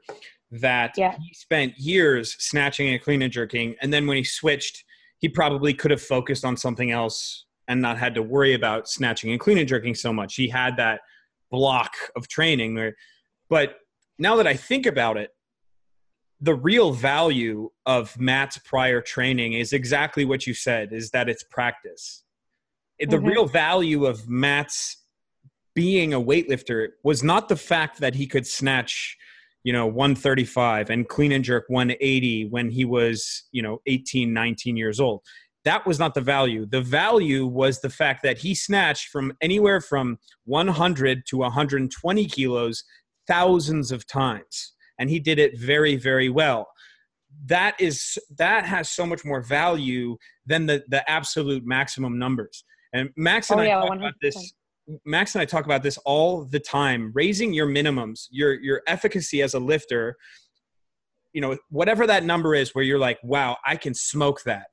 that 0.51 0.93
Yeah. 0.99 1.17
he 1.19 1.33
spent 1.33 1.79
years 1.79 2.37
snatching 2.39 2.89
and 2.89 3.03
clean 3.03 3.23
and 3.23 3.33
jerking. 3.33 3.77
And 3.81 3.91
then 3.91 4.07
when 4.07 4.19
he 4.19 4.25
switched, 4.25 4.85
he 5.21 5.29
probably 5.29 5.73
could 5.75 5.91
have 5.91 6.03
focused 6.03 6.45
on 6.45 6.57
something 6.57 6.91
else 6.91 7.45
and 7.69 7.81
not 7.81 7.99
had 7.99 8.15
to 8.15 8.23
worry 8.23 8.55
about 8.55 8.89
snatching 8.89 9.31
and 9.31 9.39
clean 9.39 9.59
and 9.59 9.69
jerking 9.69 9.95
so 9.95 10.13
much. 10.13 10.35
He 10.35 10.49
had 10.49 10.77
that 10.79 11.03
block 11.51 11.93
of 12.17 12.27
training. 12.27 12.75
Where, 12.75 12.97
but 13.49 13.77
now 14.19 14.37
that 14.37 14.47
I 14.47 14.55
think 14.55 14.87
about 14.87 15.17
it, 15.17 15.31
the 16.41 16.55
real 16.55 16.93
value 16.93 17.71
of 17.85 18.19
Matt's 18.19 18.57
prior 18.59 19.03
training 19.03 19.53
is 19.53 19.75
exactly 19.75 20.25
what 20.25 20.47
you 20.47 20.55
said 20.55 20.93
is 20.93 21.11
that 21.11 21.29
it's 21.29 21.43
practice. 21.45 22.25
The 22.99 23.19
Mhm. 23.19 23.27
real 23.27 23.47
value 23.47 24.07
of 24.07 24.27
Matt's 24.29 24.97
being 25.75 26.15
a 26.15 26.21
weightlifter 26.21 26.89
was 27.05 27.23
not 27.23 27.49
the 27.49 27.57
fact 27.57 28.01
that 28.01 28.15
he 28.15 28.27
could 28.27 28.47
snatch, 28.47 29.19
you 29.65 29.73
know, 29.73 29.87
135 29.87 30.91
and 30.91 31.09
clean 31.09 31.33
and 31.33 31.45
jerk 31.45 31.65
180 31.69 32.47
when 32.47 32.71
he 32.71 32.85
was, 32.85 33.45
you 33.53 33.63
know, 33.63 33.81
18, 33.87 34.33
19 34.33 34.77
years 34.77 35.01
old. 35.01 35.23
That 35.65 35.87
was 35.87 35.99
not 35.99 36.15
the 36.15 36.23
value. 36.23 36.65
The 36.65 36.81
value 36.81 37.47
was 37.47 37.81
the 37.81 37.91
fact 37.91 38.23
that 38.23 38.39
he 38.39 38.55
snatched 38.55 39.09
from 39.09 39.35
anywhere 39.43 39.81
from 39.81 40.19
100 40.47 41.27
to 41.27 41.37
120 41.37 42.27
kilos 42.27 42.85
thousands 43.27 43.93
of 43.93 44.07
times 44.07 44.73
and 44.99 45.11
he 45.11 45.19
did 45.19 45.39
it 45.39 45.59
very 45.59 45.97
very 45.97 46.29
well 46.29 46.69
that 47.47 47.75
is 47.81 48.19
that 48.39 48.65
has 48.65 48.89
so 48.89 49.05
much 49.07 49.25
more 49.25 49.41
value 49.41 50.17
than 50.47 50.67
the 50.67 50.85
the 50.89 51.09
absolute 51.11 51.65
maximum 51.65 52.19
numbers 52.19 52.65
and 52.93 53.09
max 53.17 53.51
and 53.51 53.61
Oh, 53.61 53.63
i 53.63 53.67
yeah, 53.67 53.81
talk 53.81 53.97
about 53.97 54.15
this 54.21 54.53
max 55.05 55.35
and 55.35 55.43
i 55.43 55.45
talk 55.45 55.65
about 55.65 55.83
this 55.83 55.99
all 55.99 56.45
the 56.45 56.61
time 56.61 57.11
raising 57.15 57.53
your 57.53 57.67
minimums 57.67 58.27
your 58.31 58.55
your 58.61 58.83
efficacy 58.87 59.43
as 59.43 59.55
a 59.55 59.59
lifter 59.59 60.17
you 61.33 61.41
know 61.41 61.57
whatever 61.69 62.07
that 62.07 62.25
number 62.25 62.55
is 62.55 62.75
where 62.75 62.85
you're 62.85 62.99
like 62.99 63.19
wow 63.23 63.57
i 63.67 63.77
can 63.77 63.95
smoke 63.95 64.43
that 64.45 64.67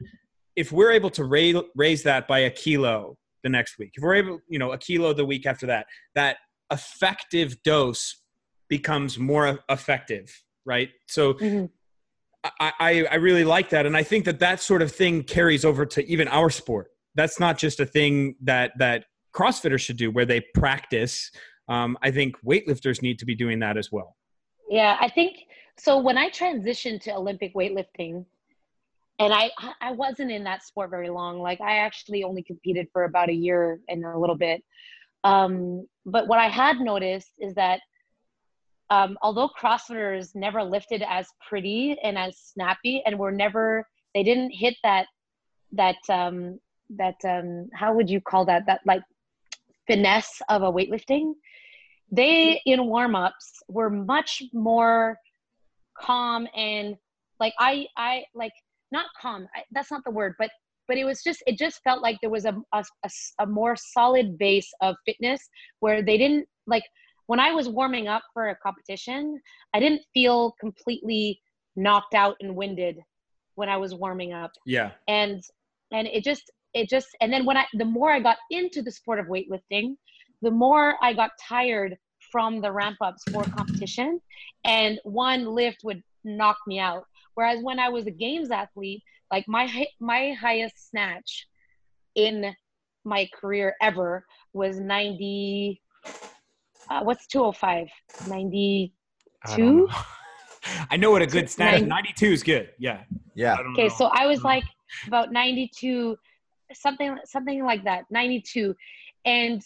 if 0.55 0.71
we're 0.71 0.91
able 0.91 1.09
to 1.09 1.23
raise 1.23 1.55
raise 1.75 2.03
that 2.03 2.27
by 2.27 2.39
a 2.39 2.49
kilo 2.49 3.17
the 3.43 3.49
next 3.49 3.77
week 3.77 3.91
if 3.95 4.03
we're 4.03 4.15
able 4.15 4.39
you 4.47 4.59
know 4.59 4.71
a 4.71 4.77
kilo 4.77 5.13
the 5.13 5.25
week 5.25 5.45
after 5.45 5.65
that 5.65 5.85
that 6.15 6.37
effective 6.71 7.61
dose 7.63 8.21
becomes 8.69 9.17
more 9.17 9.59
effective 9.69 10.43
right 10.65 10.89
so 11.07 11.33
Mhm. 11.35 11.69
I, 12.59 12.71
I, 12.79 13.05
I 13.11 13.15
really 13.15 13.43
like 13.43 13.69
that, 13.69 13.85
and 13.85 13.97
I 13.97 14.03
think 14.03 14.25
that 14.25 14.39
that 14.39 14.61
sort 14.61 14.81
of 14.81 14.91
thing 14.91 15.23
carries 15.23 15.65
over 15.65 15.85
to 15.87 16.07
even 16.07 16.27
our 16.27 16.49
sport. 16.49 16.87
That's 17.15 17.39
not 17.39 17.57
just 17.57 17.79
a 17.79 17.85
thing 17.85 18.35
that 18.43 18.71
that 18.77 19.05
CrossFitters 19.37 19.81
should 19.81 19.97
do, 19.97 20.09
where 20.09 20.25
they 20.25 20.41
practice. 20.55 21.31
Um, 21.69 21.97
I 22.01 22.09
think 22.11 22.35
weightlifters 22.43 23.01
need 23.01 23.19
to 23.19 23.25
be 23.25 23.35
doing 23.35 23.59
that 23.59 23.77
as 23.77 23.91
well. 23.91 24.15
Yeah, 24.69 24.97
I 24.99 25.09
think 25.09 25.37
so. 25.77 25.99
When 25.99 26.17
I 26.17 26.29
transitioned 26.29 27.01
to 27.01 27.13
Olympic 27.13 27.53
weightlifting, 27.53 28.25
and 29.19 29.33
I 29.33 29.51
I 29.81 29.91
wasn't 29.91 30.31
in 30.31 30.43
that 30.45 30.63
sport 30.63 30.89
very 30.89 31.09
long. 31.09 31.39
Like 31.39 31.61
I 31.61 31.77
actually 31.77 32.23
only 32.23 32.41
competed 32.41 32.87
for 32.91 33.03
about 33.03 33.29
a 33.29 33.33
year 33.33 33.79
and 33.87 34.03
a 34.05 34.17
little 34.17 34.35
bit. 34.35 34.63
Um, 35.23 35.87
but 36.05 36.27
what 36.27 36.39
I 36.39 36.47
had 36.47 36.79
noticed 36.79 37.31
is 37.39 37.53
that 37.55 37.81
um, 38.89 39.17
although 39.21 39.49
CrossFitters 39.49 40.35
never 40.35 40.63
lifted 40.63 41.03
as 41.07 41.27
pretty 41.47 41.97
and 42.03 42.17
as 42.17 42.37
snappy, 42.37 43.03
and 43.05 43.19
were 43.19 43.31
never 43.31 43.87
they 44.15 44.23
didn't 44.23 44.51
hit 44.51 44.75
that 44.83 45.07
that 45.73 45.97
um, 46.09 46.59
that 46.89 47.15
um, 47.25 47.69
how 47.73 47.93
would 47.93 48.09
you 48.09 48.21
call 48.21 48.45
that 48.45 48.65
that 48.65 48.81
like 48.85 49.03
finesse 49.87 50.41
of 50.49 50.63
a 50.63 50.71
weightlifting 50.71 51.33
they 52.11 52.61
in 52.65 52.85
warm-ups 52.85 53.63
were 53.67 53.89
much 53.89 54.43
more 54.53 55.17
calm 55.97 56.47
and 56.55 56.95
like 57.39 57.53
i 57.59 57.85
i 57.97 58.23
like 58.35 58.53
not 58.91 59.07
calm 59.19 59.47
I, 59.55 59.63
that's 59.71 59.91
not 59.91 60.03
the 60.05 60.11
word 60.11 60.35
but 60.39 60.49
but 60.87 60.97
it 60.97 61.03
was 61.03 61.21
just 61.21 61.43
it 61.47 61.57
just 61.57 61.81
felt 61.83 62.01
like 62.01 62.17
there 62.21 62.29
was 62.29 62.45
a 62.45 62.55
a 63.39 63.45
more 63.45 63.75
solid 63.75 64.37
base 64.37 64.71
of 64.81 64.95
fitness 65.05 65.41
where 65.79 66.01
they 66.01 66.17
didn't 66.17 66.47
like 66.65 66.83
when 67.25 67.39
i 67.39 67.51
was 67.51 67.67
warming 67.67 68.07
up 68.07 68.23
for 68.33 68.49
a 68.49 68.55
competition 68.55 69.39
i 69.73 69.79
didn't 69.79 70.01
feel 70.13 70.53
completely 70.59 71.39
knocked 71.75 72.13
out 72.13 72.35
and 72.41 72.55
winded 72.55 72.97
when 73.57 73.69
i 73.69 73.75
was 73.75 73.93
warming 73.93 74.33
up. 74.33 74.51
Yeah, 74.65 74.91
and 75.07 75.41
and 75.91 76.07
it 76.07 76.23
just 76.23 76.51
it 76.73 76.89
just 76.89 77.07
and 77.21 77.31
then 77.31 77.45
when 77.45 77.57
i 77.57 77.65
the 77.73 77.85
more 77.85 78.11
i 78.11 78.19
got 78.19 78.37
into 78.51 78.81
the 78.81 78.91
sport 78.91 79.19
of 79.19 79.27
weightlifting 79.27 79.95
the 80.41 80.51
more 80.51 80.95
i 81.01 81.13
got 81.13 81.31
tired 81.41 81.97
from 82.31 82.61
the 82.61 82.71
ramp 82.71 82.97
ups 83.01 83.23
for 83.31 83.43
competition 83.43 84.19
and 84.65 84.99
one 85.03 85.45
lift 85.45 85.79
would 85.83 86.01
knock 86.23 86.57
me 86.67 86.79
out 86.79 87.03
whereas 87.35 87.63
when 87.63 87.79
i 87.79 87.89
was 87.89 88.05
a 88.05 88.11
games 88.11 88.51
athlete 88.51 89.01
like 89.31 89.45
my 89.47 89.85
my 89.99 90.33
highest 90.33 90.89
snatch 90.89 91.47
in 92.15 92.53
my 93.05 93.29
career 93.39 93.75
ever 93.81 94.25
was 94.53 94.79
90 94.79 95.81
uh, 96.89 97.01
what's 97.03 97.27
205 97.27 97.87
90 98.25 98.93
I 99.45 99.57
know. 99.57 99.87
I 100.89 100.97
know 100.97 101.11
what 101.11 101.21
a 101.21 101.27
good 101.27 101.49
stat 101.49 101.81
is. 101.81 101.87
92 101.87 102.25
is 102.25 102.43
good. 102.43 102.69
Yeah. 102.77 103.03
yeah 103.35 103.57
Okay, 103.71 103.89
so 103.89 104.05
I 104.07 104.25
was 104.25 104.39
Mhm. 104.39 104.45
like 104.45 104.63
about 105.07 105.31
92, 105.31 106.17
something 106.73 107.17
something 107.25 107.63
like 107.63 107.83
that, 107.83 108.05
92, 108.09 108.75
and 109.25 109.61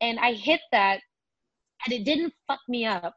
and 0.00 0.18
I 0.18 0.32
hit 0.32 0.60
that, 0.72 1.00
and 1.84 1.94
it 1.94 2.04
didn't 2.04 2.34
fuck 2.46 2.60
me 2.68 2.86
up. 2.86 3.14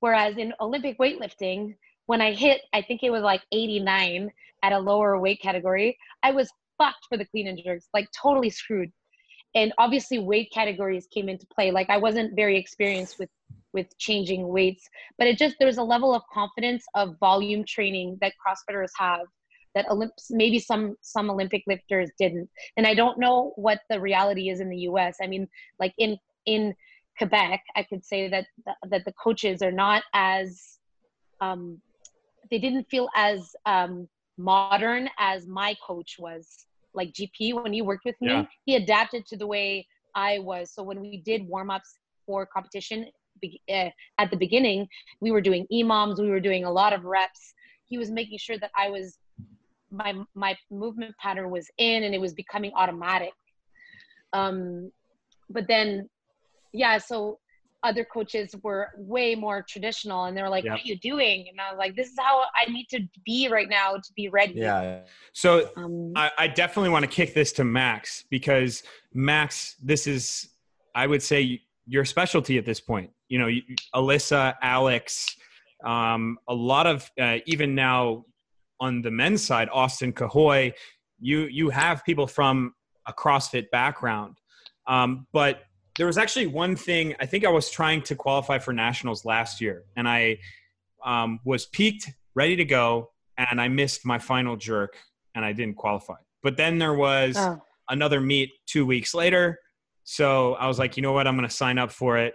Whereas 0.00 0.36
in 0.36 0.52
Olympic 0.60 0.98
weightlifting, 0.98 1.76
when 2.06 2.20
I 2.20 2.32
hit, 2.34 2.60
I 2.72 2.82
think 2.82 3.02
it 3.02 3.10
was 3.10 3.22
like 3.22 3.42
89 3.52 4.30
at 4.62 4.72
a 4.72 4.78
lower 4.78 5.18
weight 5.18 5.40
category, 5.40 5.98
I 6.22 6.32
was 6.32 6.50
fucked 6.78 7.06
for 7.08 7.16
the 7.16 7.24
clean 7.24 7.48
and 7.48 7.60
jerks, 7.62 7.88
like 7.94 8.08
totally 8.12 8.50
screwed. 8.50 8.92
And 9.54 9.72
obviously, 9.78 10.18
weight 10.18 10.50
categories 10.52 11.06
came 11.12 11.28
into 11.28 11.46
play. 11.46 11.70
Like 11.70 11.88
I 11.90 11.98
wasn't 11.98 12.36
very 12.36 12.58
experienced 12.58 13.18
with 13.18 13.30
with 13.72 13.96
changing 13.98 14.46
weights, 14.48 14.88
but 15.18 15.26
it 15.26 15.36
just 15.36 15.56
there's 15.58 15.78
a 15.78 15.82
level 15.82 16.14
of 16.14 16.22
confidence 16.32 16.84
of 16.94 17.18
volume 17.18 17.64
training 17.66 18.18
that 18.20 18.32
CrossFitters 18.40 18.90
have 18.98 19.26
that 19.74 19.86
Olymps 19.88 20.30
maybe 20.30 20.58
some 20.58 20.96
some 21.00 21.30
Olympic 21.30 21.62
lifters 21.66 22.10
didn't. 22.18 22.48
And 22.76 22.86
I 22.86 22.94
don't 22.94 23.18
know 23.18 23.52
what 23.56 23.80
the 23.90 24.00
reality 24.00 24.48
is 24.48 24.60
in 24.60 24.68
the 24.68 24.78
U.S. 24.90 25.16
I 25.22 25.26
mean, 25.26 25.48
like 25.78 25.94
in 25.98 26.18
in 26.46 26.74
Quebec, 27.18 27.62
I 27.76 27.82
could 27.82 28.04
say 28.04 28.28
that 28.28 28.46
that 28.90 29.04
the 29.04 29.12
coaches 29.12 29.62
are 29.62 29.72
not 29.72 30.02
as 30.14 30.78
um, 31.40 31.80
they 32.50 32.58
didn't 32.58 32.84
feel 32.90 33.08
as 33.16 33.54
um, 33.66 34.08
modern 34.38 35.08
as 35.18 35.46
my 35.46 35.74
coach 35.86 36.16
was. 36.18 36.66
Like 36.92 37.12
GP, 37.12 37.54
when 37.60 37.72
he 37.72 37.82
worked 37.82 38.04
with 38.04 38.14
me, 38.20 38.28
Yeah. 38.28 38.44
he 38.64 38.76
adapted 38.76 39.26
to 39.26 39.36
the 39.36 39.46
way 39.46 39.86
I 40.14 40.38
was. 40.38 40.70
So 40.72 40.82
when 40.82 41.00
we 41.00 41.16
did 41.18 41.46
warm 41.48 41.70
ups 41.70 41.98
for 42.24 42.46
competition 42.46 43.06
uh, 43.68 43.90
at 44.18 44.30
the 44.30 44.36
beginning, 44.36 44.86
we 45.20 45.32
were 45.32 45.40
doing 45.40 45.66
EMOMs, 45.72 46.20
we 46.20 46.30
were 46.30 46.40
doing 46.40 46.64
a 46.64 46.70
lot 46.70 46.92
of 46.92 47.04
reps. 47.04 47.52
He 47.86 47.98
was 47.98 48.10
making 48.10 48.38
sure 48.38 48.58
that 48.58 48.70
I 48.78 48.90
was 48.90 49.18
my 49.94 50.14
my 50.34 50.56
movement 50.70 51.14
pattern 51.20 51.50
was 51.50 51.68
in 51.78 52.04
and 52.04 52.14
it 52.14 52.20
was 52.20 52.34
becoming 52.34 52.72
automatic. 52.74 53.32
Um, 54.32 54.90
but 55.50 55.66
then, 55.68 56.08
yeah, 56.72 56.98
so 56.98 57.38
other 57.84 58.04
coaches 58.04 58.54
were 58.62 58.88
way 58.96 59.34
more 59.34 59.64
traditional 59.68 60.24
and 60.24 60.36
they 60.36 60.42
were 60.42 60.48
like, 60.48 60.64
Yep. 60.64 60.72
What 60.72 60.80
are 60.80 60.86
you 60.86 60.98
doing? 60.98 61.46
And 61.50 61.60
I 61.60 61.70
was 61.70 61.78
like, 61.78 61.94
This 61.94 62.08
is 62.08 62.14
how 62.18 62.44
I 62.56 62.70
need 62.70 62.86
to 62.90 63.00
be 63.24 63.48
right 63.48 63.68
now 63.68 63.94
to 63.94 64.12
be 64.16 64.28
ready. 64.28 64.54
Yeah. 64.54 65.00
So 65.32 65.70
Um, 65.76 66.12
I, 66.16 66.30
I 66.38 66.48
definitely 66.48 66.90
want 66.90 67.04
to 67.04 67.10
kick 67.10 67.34
this 67.34 67.52
to 67.52 67.64
Max 67.64 68.24
because 68.30 68.82
Max, 69.12 69.76
this 69.82 70.06
is, 70.06 70.48
I 70.94 71.06
would 71.06 71.22
say, 71.22 71.60
your 71.86 72.06
specialty 72.06 72.56
at 72.56 72.64
this 72.64 72.80
point. 72.80 73.10
You 73.28 73.38
know, 73.38 73.46
you- 73.48 73.62
Alyssa, 73.94 74.54
Alex, 74.62 75.36
um, 75.84 76.38
a 76.48 76.54
lot 76.54 76.86
of 76.86 77.10
uh, 77.20 77.38
even 77.46 77.74
now 77.74 78.24
on 78.84 79.02
the 79.02 79.10
men's 79.10 79.42
side, 79.44 79.68
Austin 79.72 80.12
Cahoy. 80.12 80.72
You 81.20 81.40
you 81.58 81.70
have 81.70 82.04
people 82.04 82.26
from 82.26 82.74
a 83.06 83.12
CrossFit 83.12 83.70
background, 83.70 84.38
um, 84.86 85.26
but 85.32 85.62
there 85.96 86.06
was 86.06 86.18
actually 86.18 86.48
one 86.48 86.76
thing. 86.76 87.14
I 87.20 87.26
think 87.26 87.44
I 87.44 87.50
was 87.50 87.70
trying 87.70 88.02
to 88.02 88.14
qualify 88.14 88.58
for 88.58 88.72
nationals 88.72 89.24
last 89.24 89.60
year, 89.60 89.84
and 89.96 90.08
I 90.08 90.38
um, 91.04 91.40
was 91.44 91.66
peaked, 91.66 92.10
ready 92.34 92.56
to 92.56 92.64
go, 92.64 93.10
and 93.36 93.60
I 93.60 93.68
missed 93.68 94.04
my 94.04 94.18
final 94.18 94.56
jerk 94.56 94.96
and 95.34 95.44
I 95.44 95.52
didn't 95.52 95.76
qualify. 95.76 96.16
But 96.42 96.56
then 96.56 96.78
there 96.78 96.94
was 96.94 97.36
oh, 97.36 97.60
another 97.88 98.20
meet 98.20 98.50
two 98.66 98.86
weeks 98.86 99.14
later. 99.14 99.58
So 100.04 100.54
I 100.54 100.66
was 100.66 100.78
like, 100.78 100.96
you 100.96 101.02
know 101.02 101.12
what? 101.12 101.26
I'm 101.26 101.36
going 101.36 101.48
to 101.48 101.54
sign 101.54 101.78
up 101.78 101.90
for 101.90 102.18
it 102.18 102.34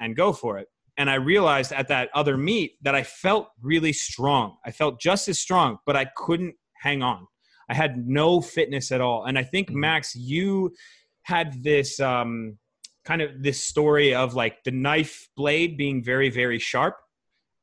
and 0.00 0.16
go 0.16 0.32
for 0.32 0.58
it. 0.58 0.68
And 0.98 1.10
I 1.10 1.14
realized 1.16 1.72
at 1.72 1.88
that 1.88 2.08
other 2.14 2.36
meet 2.36 2.72
that 2.82 2.94
I 2.94 3.02
felt 3.02 3.48
really 3.60 3.92
strong. 3.92 4.56
I 4.64 4.70
felt 4.70 4.98
just 5.00 5.28
as 5.28 5.38
strong, 5.38 5.78
but 5.84 5.94
I 5.96 6.06
couldn't 6.16 6.54
hang 6.74 7.02
on. 7.02 7.26
I 7.68 7.74
had 7.74 8.06
no 8.08 8.40
fitness 8.40 8.92
at 8.92 9.00
all. 9.00 9.24
And 9.24 9.38
I 9.38 9.42
think, 9.42 9.70
Mhm. 9.70 9.74
Max, 9.74 10.14
you 10.14 10.74
had 11.22 11.62
this 11.62 12.00
um, 12.00 12.58
kind 13.04 13.20
of 13.20 13.42
this 13.42 13.62
story 13.64 14.14
of 14.14 14.34
like 14.34 14.62
the 14.64 14.70
knife 14.70 15.28
blade 15.36 15.76
being 15.76 16.02
very, 16.02 16.30
very 16.30 16.58
sharp 16.58 16.96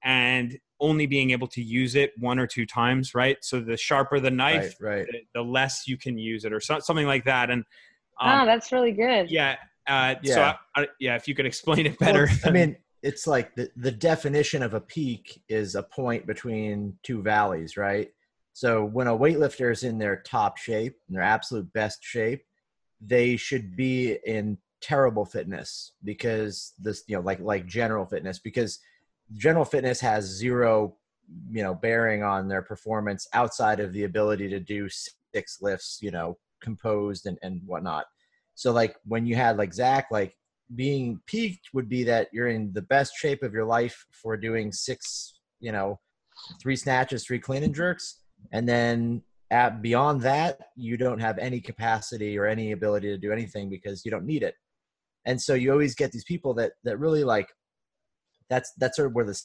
and 0.04 0.58
only 0.80 1.06
being 1.06 1.32
able 1.32 1.48
to 1.48 1.62
use 1.62 1.96
it 1.96 2.12
one 2.20 2.38
or 2.38 2.46
two 2.46 2.66
times, 2.66 3.16
right? 3.16 3.38
So 3.42 3.62
the 3.62 3.78
sharper 3.78 4.20
the 4.20 4.32
knife, 4.32 4.76
Right. 4.80 4.98
Right. 4.98 5.06
the, 5.10 5.20
the 5.36 5.42
less 5.42 5.88
you 5.88 5.98
can 5.98 6.18
use 6.18 6.44
it 6.46 6.52
or 6.54 6.60
so, 6.60 6.80
something 6.80 7.08
like 7.08 7.24
that 7.26 7.50
and 7.50 7.64
oh, 8.22 8.28
um, 8.28 8.46
that's 8.46 8.72
really 8.72 8.92
good. 8.92 9.30
yeah 9.32 9.56
uh, 9.88 10.16
so 10.24 10.42
Yeah. 10.42 10.56
I, 10.76 10.82
I, 10.82 10.88
yeah 11.00 11.16
if 11.16 11.28
you 11.28 11.36
could 11.36 11.46
explain 11.46 11.86
it 11.86 11.98
better 12.00 12.28
Well, 12.28 12.38
I 12.46 12.52
mean, 12.52 12.76
it's 13.04 13.28
like 13.28 13.54
the, 13.56 13.70
the 13.76 13.92
definition 13.92 14.64
of 14.64 14.74
a 14.74 14.80
peak 14.80 15.44
is 15.50 15.76
a 15.76 15.84
point 15.84 16.26
between 16.26 16.98
two 17.04 17.22
valleys, 17.22 17.76
right? 17.76 18.10
So 18.54 18.86
when 18.86 19.08
a 19.08 19.18
weightlifter 19.18 19.72
is 19.72 19.84
in 19.84 19.98
their 19.98 20.22
top 20.22 20.58
shape, 20.58 20.96
in 21.10 21.16
their 21.16 21.24
absolute 21.24 21.72
best 21.74 22.00
shape, 22.02 22.46
they 23.02 23.36
should 23.36 23.76
be 23.76 24.18
in 24.26 24.58
terrible 24.80 25.26
fitness 25.26 25.92
because 26.04 26.74
this, 26.80 27.04
you 27.08 27.18
know, 27.18 27.22
like 27.22 27.42
like 27.42 27.66
general 27.66 28.06
fitness, 28.06 28.40
because 28.40 28.80
general 29.34 29.66
fitness 29.66 30.00
has 30.00 30.24
zero, 30.24 30.96
you 31.52 31.62
know, 31.62 31.74
bearing 31.74 32.24
on 32.24 32.48
their 32.48 32.62
performance 32.62 33.28
outside 33.34 33.82
of 33.82 33.92
the 33.92 34.06
ability 34.06 34.48
to 34.48 34.60
do 34.62 34.88
six 35.34 35.62
lifts, 35.62 36.00
you 36.02 36.12
know, 36.12 36.38
composed 36.62 37.26
and, 37.26 37.38
and 37.44 37.62
whatnot. 37.66 38.06
So 38.56 38.72
like 38.72 38.96
when 39.06 39.26
you 39.26 39.36
had 39.36 39.58
like 39.58 39.74
Zach, 39.74 40.08
like 40.10 40.38
being 40.76 41.20
peaked 41.26 41.70
would 41.74 41.90
be 41.90 42.04
that 42.04 42.30
you're 42.32 42.48
in 42.48 42.72
the 42.74 42.82
best 42.82 43.14
shape 43.16 43.44
of 43.44 43.54
your 43.54 43.66
life 43.66 44.06
for 44.12 44.38
doing 44.38 44.72
six, 44.72 45.40
you 45.60 45.72
know, 45.72 46.00
three 46.62 46.76
snatches, 46.76 47.26
three 47.26 47.40
clean 47.40 47.64
and 47.64 47.76
jerks, 47.76 48.22
and 48.52 48.68
then 48.68 49.22
at 49.52 49.82
beyond 49.82 50.22
that, 50.22 50.58
you 50.76 50.98
don't 50.98 51.20
have 51.20 51.38
any 51.38 51.62
capacity 51.62 52.38
or 52.38 52.48
any 52.48 52.72
ability 52.72 53.08
to 53.08 53.18
do 53.18 53.32
anything 53.32 53.70
because 53.70 54.04
you 54.04 54.12
don't 54.12 54.26
need 54.26 54.42
it. 54.42 54.56
And 55.26 55.40
so 55.40 55.54
you 55.54 55.72
always 55.72 55.96
get 55.96 56.12
these 56.12 56.24
people 56.24 56.54
that 56.56 56.74
that 56.84 56.98
really 56.98 57.24
like 57.24 57.48
that's 58.50 58.74
that's 58.78 58.98
sort 58.98 59.08
of 59.08 59.14
where 59.14 59.26
the 59.26 59.40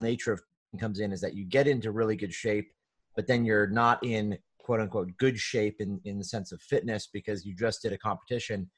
nature 0.00 0.32
of 0.32 0.40
comes 0.78 1.00
in 1.00 1.12
is 1.12 1.20
that 1.20 1.34
you 1.34 1.44
get 1.44 1.68
into 1.68 1.92
really 1.92 2.16
good 2.16 2.32
shape, 2.32 2.70
but 3.16 3.26
then 3.26 3.44
you're 3.44 3.66
not 3.66 4.04
in 4.04 4.38
quote 4.58 4.80
unquote 4.80 5.10
good 5.18 5.38
shape 5.38 5.80
in 5.80 6.00
in 6.04 6.18
the 6.18 6.24
sense 6.24 6.52
of 6.52 6.60
fitness 6.62 7.08
because 7.12 7.44
you 7.44 7.54
just 7.54 7.82
did 7.82 7.92
a 7.92 7.98
competition 7.98 8.70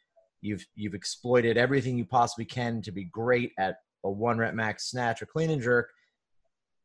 you've 0.47 0.65
you've 0.75 0.95
exploited 0.95 1.57
everything 1.57 1.99
you 1.99 2.05
possibly 2.05 2.45
can 2.45 2.81
to 2.83 2.93
be 2.93 3.05
great 3.05 3.53
at 3.59 3.77
a 4.05 4.11
one 4.11 4.39
rep 4.39 4.55
max 4.55 4.91
snatch 4.91 5.21
or 5.21 5.27
clean 5.27 5.51
and 5.51 5.61
jerk. 5.61 5.91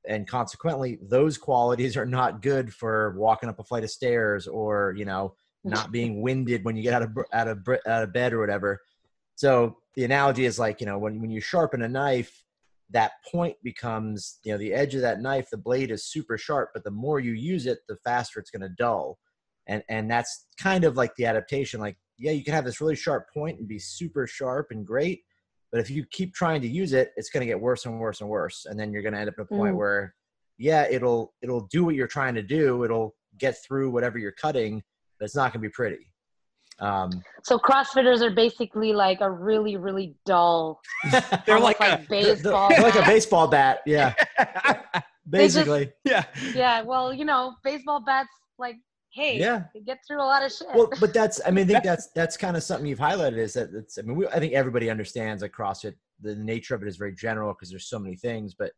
And 0.07 0.27
consequently 0.27 0.97
those 1.01 1.37
qualities 1.37 1.95
are 1.95 2.05
not 2.05 2.41
good 2.41 2.73
for 2.73 3.15
walking 3.17 3.49
up 3.49 3.59
a 3.59 3.63
flight 3.63 3.83
of 3.83 3.91
stairs 3.91 4.47
or 4.47 4.95
you 4.97 5.05
know 5.05 5.35
not 5.63 5.91
being 5.97 6.21
winded 6.21 6.65
when 6.65 6.75
you 6.75 6.83
get 6.83 6.95
out 6.95 7.03
of 7.03 7.17
out 7.33 7.47
of 7.47 7.67
out 7.87 8.03
of 8.03 8.13
bed 8.13 8.33
or 8.33 8.39
whatever. 8.39 8.79
So 9.35 9.77
the 9.95 10.03
analogy 10.03 10.45
is 10.45 10.57
like 10.57 10.81
you 10.81 10.87
know 10.87 10.97
when 10.97 11.21
when 11.21 11.29
you 11.29 11.39
sharpen 11.39 11.83
a 11.83 11.87
knife 11.87 12.43
that 12.89 13.11
point 13.31 13.55
becomes 13.63 14.39
you 14.43 14.51
know 14.51 14.57
the 14.57 14.73
edge 14.73 14.95
of 14.95 15.01
that 15.01 15.21
knife 15.21 15.49
the 15.49 15.57
blade 15.57 15.91
is 15.91 16.03
super 16.03 16.37
sharp 16.37 16.71
but 16.73 16.83
the 16.83 16.91
more 16.91 17.21
you 17.21 17.31
use 17.31 17.65
it 17.65 17.79
the 17.87 17.95
faster 18.03 18.39
it's 18.39 18.51
going 18.51 18.61
to 18.61 18.69
dull. 18.69 19.19
And 19.67 19.83
and 19.87 20.09
that's 20.09 20.47
kind 20.59 20.83
of 20.83 20.97
like 20.97 21.15
the 21.15 21.27
adaptation 21.27 21.79
like 21.79 21.97
yeah 22.21 22.31
you 22.31 22.43
can 22.43 22.53
have 22.53 22.63
this 22.65 22.79
really 22.81 22.95
sharp 22.95 23.27
point 23.33 23.57
and 23.59 23.67
be 23.67 23.79
super 23.79 24.25
sharp 24.27 24.67
and 24.71 24.85
great 24.85 25.21
but 25.71 25.79
if 25.81 25.89
you 25.89 26.05
keep 26.11 26.33
trying 26.33 26.61
to 26.61 26.67
use 26.67 26.93
it 26.93 27.11
it's 27.17 27.29
going 27.29 27.41
to 27.41 27.47
get 27.47 27.59
worse 27.59 27.85
and 27.85 27.99
worse 27.99 28.21
and 28.21 28.29
worse 28.29 28.65
and 28.69 28.79
then 28.79 28.91
you're 28.93 29.01
going 29.01 29.13
to 29.13 29.19
end 29.19 29.29
up 29.29 29.35
at 29.39 29.43
a 29.43 29.45
point 29.45 29.73
Mm. 29.73 29.77
where 29.77 30.15
yeah 30.57 30.85
it'll 30.89 31.33
it'll 31.41 31.67
do 31.71 31.83
what 31.85 31.95
you're 31.95 32.07
trying 32.07 32.35
to 32.35 32.43
do 32.43 32.83
it'll 32.83 33.15
get 33.37 33.55
through 33.63 33.89
whatever 33.89 34.17
you're 34.17 34.31
cutting 34.33 34.83
but 35.17 35.25
it's 35.25 35.35
not 35.35 35.51
going 35.51 35.61
to 35.63 35.67
be 35.67 35.71
pretty 35.71 36.05
um 36.79 37.09
So 37.43 37.57
CrossFitters 37.59 38.21
are 38.21 38.31
basically 38.31 38.91
like 38.93 39.19
a 39.21 39.29
really, 39.29 39.77
really 39.77 40.15
dull, 40.25 40.81
they're 41.45 41.59
like, 41.59 41.79
like 41.79 41.99
a, 41.99 42.05
baseball. 42.09 42.69
they're 42.69 42.81
like 42.81 42.95
a 42.95 42.99
bat. 42.99 43.07
baseball 43.07 43.47
bat 43.47 43.79
yeah 43.85 44.13
They 45.27 45.45
just- 45.45 45.55
basically 45.55 45.91
yeah 46.03 46.25
Yeah, 46.55 46.81
well, 46.81 47.13
you 47.13 47.25
know, 47.25 47.53
baseball 47.63 47.99
bats 48.03 48.29
like, 48.57 48.77
hey, 49.13 49.37
yeah 49.37 49.63
they 49.73 49.81
get 49.81 49.99
through 50.07 50.21
a 50.21 50.23
lot 50.23 50.43
of 50.43 50.51
shit. 50.51 50.67
well, 50.73 50.89
but 50.99 51.13
that's 51.13 51.41
I 51.45 51.51
mean, 51.51 51.65
I 51.65 51.67
think 51.67 51.83
that's 51.83 52.07
that's 52.15 52.37
kind 52.37 52.57
of 52.57 52.63
something 52.63 52.87
you've 52.87 52.99
highlighted 52.99 53.37
is 53.37 53.53
that 53.53 53.73
it's 53.73 53.97
I 53.97 54.01
mean, 54.01 54.15
we, 54.15 54.27
I 54.27 54.39
think 54.39 54.53
everybody 54.53 54.89
understands 54.89 55.41
that 55.41 55.51
CrossFit. 55.51 55.95
The 56.23 56.35
nature 56.35 56.75
of 56.75 56.83
it 56.83 56.87
is 56.87 56.97
very 56.97 57.15
general 57.15 57.53
because 57.53 57.71
there's 57.71 57.89
so 57.89 57.97
many 57.97 58.15
things, 58.15 58.53
but 58.53 58.71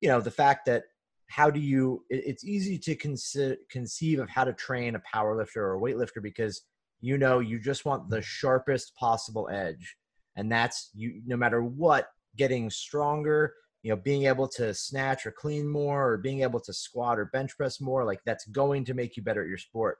you 0.00 0.08
know, 0.08 0.20
the 0.20 0.30
fact 0.30 0.66
that 0.66 0.84
how 1.28 1.50
do 1.50 1.60
you? 1.60 2.04
It, 2.10 2.22
it's 2.26 2.44
easy 2.44 2.78
to 2.78 2.96
conce- 2.96 3.56
conceive 3.70 4.20
of 4.20 4.28
how 4.28 4.44
to 4.44 4.52
train 4.52 4.94
a 4.94 5.00
power 5.00 5.36
lifter 5.36 5.64
or 5.66 5.76
a 5.76 5.80
weightlifter 5.80 6.22
because 6.22 6.62
you 7.00 7.18
know 7.18 7.40
you 7.40 7.58
just 7.58 7.84
want 7.84 8.08
the 8.08 8.22
sharpest 8.22 8.94
possible 8.96 9.48
edge, 9.50 9.96
and 10.36 10.50
that's 10.50 10.90
you. 10.94 11.20
No 11.26 11.36
matter 11.36 11.62
what, 11.62 12.08
getting 12.36 12.70
stronger. 12.70 13.54
You 13.82 13.90
know, 13.90 13.96
being 13.96 14.24
able 14.26 14.48
to 14.48 14.74
snatch 14.74 15.26
or 15.26 15.30
clean 15.32 15.68
more, 15.68 16.12
or 16.12 16.18
being 16.18 16.42
able 16.42 16.60
to 16.60 16.72
squat 16.72 17.18
or 17.18 17.26
bench 17.26 17.56
press 17.56 17.80
more, 17.80 18.04
like 18.04 18.20
that's 18.26 18.44
going 18.46 18.84
to 18.86 18.94
make 18.94 19.16
you 19.16 19.22
better 19.22 19.42
at 19.42 19.48
your 19.48 19.58
sport. 19.58 19.98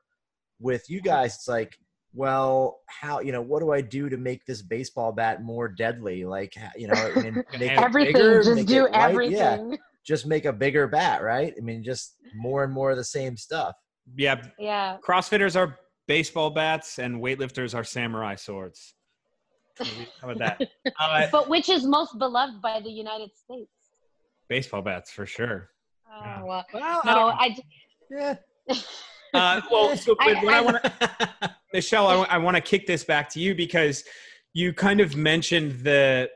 With 0.58 0.88
you 0.88 1.00
guys 1.00 1.34
it's 1.36 1.48
like 1.48 1.78
well 2.14 2.78
how 2.86 3.20
you 3.20 3.30
know 3.30 3.42
what 3.42 3.60
do 3.60 3.72
i 3.72 3.80
do 3.82 4.08
to 4.08 4.16
make 4.16 4.46
this 4.46 4.62
baseball 4.62 5.12
bat 5.12 5.42
more 5.42 5.68
deadly? 5.68 6.24
Like 6.24 6.54
you 6.76 6.88
know 6.88 7.12
I 7.14 7.20
mean, 7.22 7.34
make 7.58 7.72
it 7.72 7.78
everything, 7.82 8.12
bigger, 8.14 8.42
just 8.42 8.56
make 8.56 8.66
do 8.66 8.86
it 8.86 8.92
light, 8.92 9.10
everything. 9.10 9.36
yeah 9.36 9.76
just 10.04 10.24
make 10.26 10.44
a 10.46 10.52
bigger 10.52 10.86
bat 10.88 11.22
right? 11.22 11.52
I 11.56 11.60
mean 11.60 11.84
just 11.84 12.16
more 12.34 12.64
and 12.64 12.72
more 12.72 12.90
of 12.92 12.96
the 12.96 13.04
same 13.04 13.36
stuff. 13.36 13.74
Yeah 14.16 14.40
Yeah. 14.58 14.96
crossfitters 15.06 15.56
are 15.56 15.78
baseball 16.08 16.50
bats 16.50 16.98
and 16.98 17.16
weightlifters 17.22 17.74
are 17.74 17.84
samurai 17.84 18.34
swords 18.36 18.94
how 20.20 20.30
about 20.30 20.38
that 20.58 20.68
uh, 21.00 21.26
But 21.32 21.48
which 21.48 21.68
is 21.68 21.84
most 21.84 22.18
beloved 22.18 22.60
by 22.62 22.80
the 22.80 22.90
United 22.90 23.30
States? 23.36 23.70
baseball 24.48 24.82
bats 24.82 25.10
for 25.10 25.26
sure 25.26 25.70
Oh, 26.08 26.20
Yeah. 26.24 26.42
well, 26.44 26.64
well, 26.72 27.00
I 27.04 27.48
no, 27.48 27.58
don't- 27.58 27.60
yeah 28.10 28.34
uh, 29.34 29.60
well 29.70 29.96
so 29.96 30.14
I- 30.20 30.34
but 30.34 30.44
what 30.44 30.54
I, 30.54 30.58
I- 30.58 30.60
want 30.60 30.82
to 30.84 31.54
Michele, 31.72 32.26
I, 32.30 32.38
want 32.38 32.56
to 32.56 32.60
kick 32.62 32.86
this 32.86 33.04
back 33.04 33.28
to 33.30 33.40
you 33.40 33.54
because 33.54 34.02
you 34.54 34.72
kind 34.72 35.00
of 35.00 35.14
mentioned 35.16 35.80
the 35.84 36.30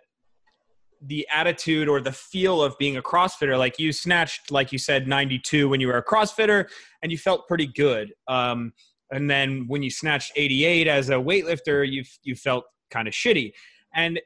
the 1.03 1.27
attitude 1.33 1.89
or 1.89 2.03
the 2.03 2.13
feel 2.13 2.63
of 2.63 2.77
being 2.77 2.99
a 2.99 3.03
CrossFitter. 3.03 3.57
Like 3.59 3.79
you 3.79 3.91
snatched, 3.91 4.51
like 4.51 4.71
you 4.71 4.77
said, 4.79 5.09
92 5.09 5.67
when 5.71 5.81
you 5.81 5.87
were 5.87 5.97
a 5.97 6.05
CrossFitter, 6.05 6.69
and 7.03 7.11
you 7.11 7.17
felt 7.17 7.49
pretty 7.49 7.69
good. 7.69 8.13
Um, 8.29 8.75
and 9.11 9.31
then 9.31 9.65
when 9.67 9.83
you 9.83 9.89
snatched 9.91 10.33
88 10.37 10.89
as 10.89 11.09
a 11.09 11.15
weightlifter, 11.15 11.91
you 11.91 12.05
you 12.23 12.35
felt 12.35 12.65
kind 12.91 13.09
of 13.09 13.15
shitty. 13.15 13.53
And 13.95 14.21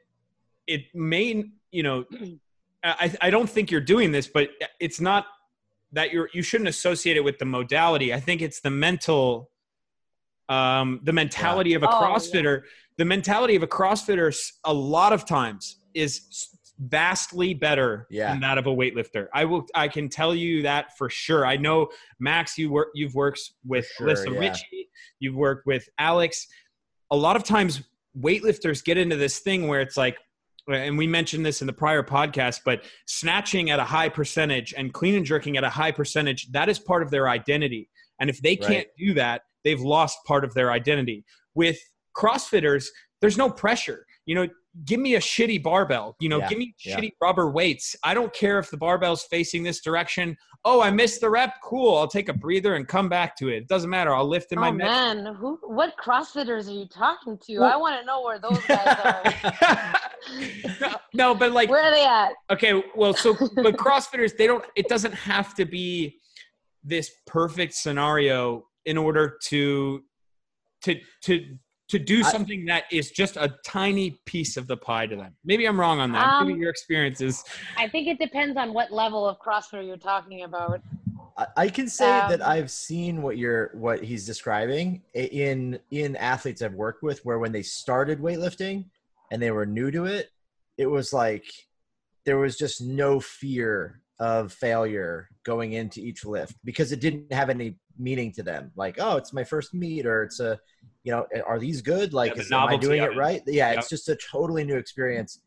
it 0.67 0.81
may, 0.93 1.45
you 1.71 1.83
know, 1.83 2.05
I, 2.83 3.13
I 3.21 3.29
don't 3.29 3.49
think 3.49 3.71
you're 3.71 3.81
doing 3.81 4.11
this, 4.11 4.27
but 4.27 4.49
it's 4.79 4.99
not 5.01 5.25
that 5.91 6.11
you're 6.11 6.29
you 6.33 6.41
shouldn't 6.41 6.67
associate 6.67 7.17
it 7.17 7.23
with 7.23 7.37
the 7.39 7.45
modality. 7.45 8.13
I 8.13 8.19
think 8.19 8.41
it's 8.41 8.59
the 8.59 8.71
mental 8.71 9.49
Um, 10.49 10.99
the 11.03 11.13
mentality 11.13 11.73
of 11.73 11.81
a 11.83 11.87
Oh, 11.89 11.91
yeah. 11.91 12.07
CrossFitter, 12.07 12.61
the 12.97 13.05
mentality 13.05 13.55
of 13.55 13.63
a 13.63 13.67
CrossFitter, 13.67 14.27
a 14.63 14.73
lot 14.73 15.11
of 15.13 15.25
times 15.25 15.77
is 15.95 16.11
vastly 16.77 17.53
better 17.53 18.05
Yeah. 18.11 18.29
than 18.31 18.41
that 18.41 18.57
of 18.59 18.67
a 18.67 18.75
weightlifter. 18.81 19.27
I 19.33 19.45
will, 19.45 19.65
I 19.73 19.87
can 19.87 20.07
tell 20.09 20.35
you 20.35 20.61
that 20.63 20.95
for 20.97 21.09
sure. 21.09 21.45
I 21.47 21.57
know 21.57 21.89
Max, 22.19 22.57
you 22.59 22.69
work, 22.69 22.89
you've 22.93 23.15
worked 23.15 23.41
with 23.65 23.87
sure, 23.97 24.07
Alyssa 24.07 24.33
yeah. 24.33 24.39
Ritchie, 24.39 24.89
you've 25.19 25.35
worked 25.35 25.65
with 25.65 25.87
Alex. 25.97 26.47
A 27.09 27.15
lot 27.15 27.35
of 27.35 27.43
times, 27.43 27.81
weightlifters 28.19 28.83
get 28.83 28.97
into 28.97 29.15
this 29.15 29.39
thing 29.39 29.67
where 29.67 29.81
it's 29.81 29.97
like, 29.97 30.17
and 30.67 30.97
we 30.97 31.05
mentioned 31.05 31.45
this 31.45 31.61
in 31.61 31.67
the 31.67 31.73
prior 31.73 32.01
podcast, 32.01 32.61
but 32.65 32.83
snatching 33.05 33.69
at 33.69 33.79
a 33.79 33.83
high 33.83 34.09
percentage 34.09 34.73
and 34.75 34.93
clean 34.93 35.15
and 35.15 35.25
jerking 35.25 35.57
at 35.57 35.63
a 35.63 35.69
high 35.69 35.91
percentage, 35.91 36.51
that 36.51 36.69
is 36.69 36.79
part 36.79 37.03
of 37.03 37.11
their 37.11 37.29
identity. 37.29 37.87
And 38.19 38.29
if 38.29 38.41
they 38.41 38.55
can't 38.55 38.87
do 38.97 39.13
that, 39.13 39.43
they've 39.63 39.81
lost 39.81 40.17
part 40.25 40.43
of 40.43 40.53
their 40.53 40.71
identity. 40.71 41.23
With 41.53 41.77
CrossFitters, 42.17 42.87
there's 43.21 43.37
no 43.37 43.49
pressure. 43.49 44.05
You 44.25 44.35
know, 44.35 44.47
give 44.83 44.99
me 44.99 45.15
a 45.15 45.19
shitty 45.19 45.63
barbell. 45.63 46.15
You 46.19 46.27
know, 46.29 46.39
Yeah, 46.39 46.49
give 46.49 46.57
me 46.57 46.75
yeah. 46.83 46.97
shitty 46.99 47.13
rubber 47.21 47.49
weights. 47.49 47.95
I 48.03 48.13
don't 48.13 48.33
care 48.33 48.59
if 48.59 48.69
the 48.69 48.77
barbell's 48.77 49.23
facing 49.23 49.63
this 49.63 49.79
direction. 49.81 50.35
Oh, 50.65 50.81
I 50.81 50.89
missed 50.91 51.21
the 51.21 51.29
rep. 51.29 51.53
Cool. 51.63 51.95
I'll 51.95 52.07
take 52.07 52.27
a 52.27 52.33
breather 52.33 52.75
and 52.75 52.87
come 52.87 53.07
back 53.07 53.37
to 53.37 53.49
it. 53.49 53.57
It 53.57 53.67
doesn't 53.67 53.89
matter. 53.89 54.13
I'll 54.13 54.27
lift 54.27 54.51
in 54.51 54.59
my 54.59 54.69
oh 54.69 54.73
med- 54.73 54.87
man, 54.87 55.35
who? 55.35 55.59
What 55.63 55.95
CrossFitters 56.03 56.67
are 56.67 56.71
you 56.73 56.87
talking 56.87 57.37
to? 57.45 57.59
Well- 57.59 57.71
I 57.71 57.77
want 57.77 57.99
to 57.99 58.05
know 58.05 58.21
where 58.21 58.39
those 58.39 58.59
guys 58.65 58.97
are. 59.05 59.95
no, 60.81 60.95
no, 61.13 61.35
but 61.35 61.51
like 61.51 61.69
where 61.69 61.83
are 61.83 61.91
they 61.91 62.05
at? 62.05 62.33
Okay, 62.51 62.83
well, 62.95 63.13
so 63.13 63.33
but 63.55 63.77
CrossFitters, 63.77 64.35
they 64.35 64.47
don't. 64.47 64.65
It 64.75 64.89
doesn't 64.89 65.13
have 65.13 65.53
to 65.55 65.65
be 65.65 66.17
this 66.83 67.11
perfect 67.25 67.73
scenario 67.73 68.65
in 68.85 68.97
order 68.97 69.37
to 69.45 70.03
to 70.83 70.95
to 71.23 71.57
to 71.97 72.03
do 72.03 72.19
I- 72.19 72.31
something 72.31 72.65
that 72.65 72.83
is 72.91 73.11
just 73.11 73.37
a 73.37 73.55
tiny 73.65 74.11
piece 74.25 74.57
of 74.57 74.67
the 74.67 74.77
pie 74.77 75.07
to 75.07 75.15
them. 75.15 75.33
Maybe 75.45 75.65
I'm 75.65 75.79
wrong 75.79 75.99
on 75.99 76.11
that. 76.11 76.41
Maybe 76.41 76.53
Um, 76.53 76.59
your 76.59 76.69
experience 76.69 77.21
is. 77.21 77.43
I 77.77 77.87
think 77.87 78.07
it 78.07 78.19
depends 78.19 78.57
on 78.57 78.73
what 78.73 78.91
level 78.91 79.27
of 79.27 79.39
CrossFit 79.39 79.87
you're 79.87 79.97
talking 79.97 80.43
about. 80.43 80.81
I, 81.37 81.47
I 81.57 81.67
can 81.69 81.87
say 81.87 82.05
that 82.05 82.41
Um, 82.41 82.49
I've 82.49 82.71
seen 82.71 83.21
what 83.21 83.37
you're 83.37 83.71
what 83.73 84.03
he's 84.03 84.25
describing 84.25 85.01
in 85.13 85.79
in 85.91 86.15
athletes 86.17 86.61
I've 86.61 86.73
worked 86.73 87.03
with, 87.03 87.19
where 87.25 87.39
when 87.39 87.51
they 87.51 87.61
started 87.63 88.19
weightlifting 88.19 88.85
and 89.31 89.41
they 89.41 89.51
were 89.51 89.65
new 89.65 89.89
to 89.91 90.05
it, 90.05 90.29
it 90.77 90.87
was 90.87 91.13
like 91.13 91.45
there 92.25 92.37
was 92.37 92.57
just 92.57 92.81
no 92.81 93.19
fear 93.19 94.01
of 94.19 94.51
failure 94.51 95.29
going 95.43 95.73
into 95.73 95.99
each 95.99 96.25
lift 96.25 96.55
because 96.63 96.91
it 96.91 96.99
didn't 97.01 97.31
have 97.31 97.49
any 97.49 97.75
meaning 97.97 98.31
to 98.33 98.43
them. 98.43 98.71
Like, 98.75 98.95
oh, 98.99 99.17
it's 99.17 99.33
my 99.33 99.43
first 99.43 99.73
meet, 99.73 100.05
or 100.05 100.23
it's 100.23 100.39
a, 100.39 100.59
you 101.03 101.11
know, 101.11 101.25
are 101.45 101.59
these 101.59 101.81
good? 101.81 102.13
Like, 102.13 102.35
the 102.35 102.41
is, 102.41 102.51
am 102.51 102.67
I 102.69 102.77
doing 102.77 103.01
it 103.01 103.11
it. 103.13 103.17
right? 103.17 103.41
Yeah, 103.45 103.69
Yep. 103.71 103.79
it's 103.79 103.89
just 103.89 104.09
a 104.09 104.15
totally 104.31 104.63
new 104.63 104.75
experience. 104.77 105.39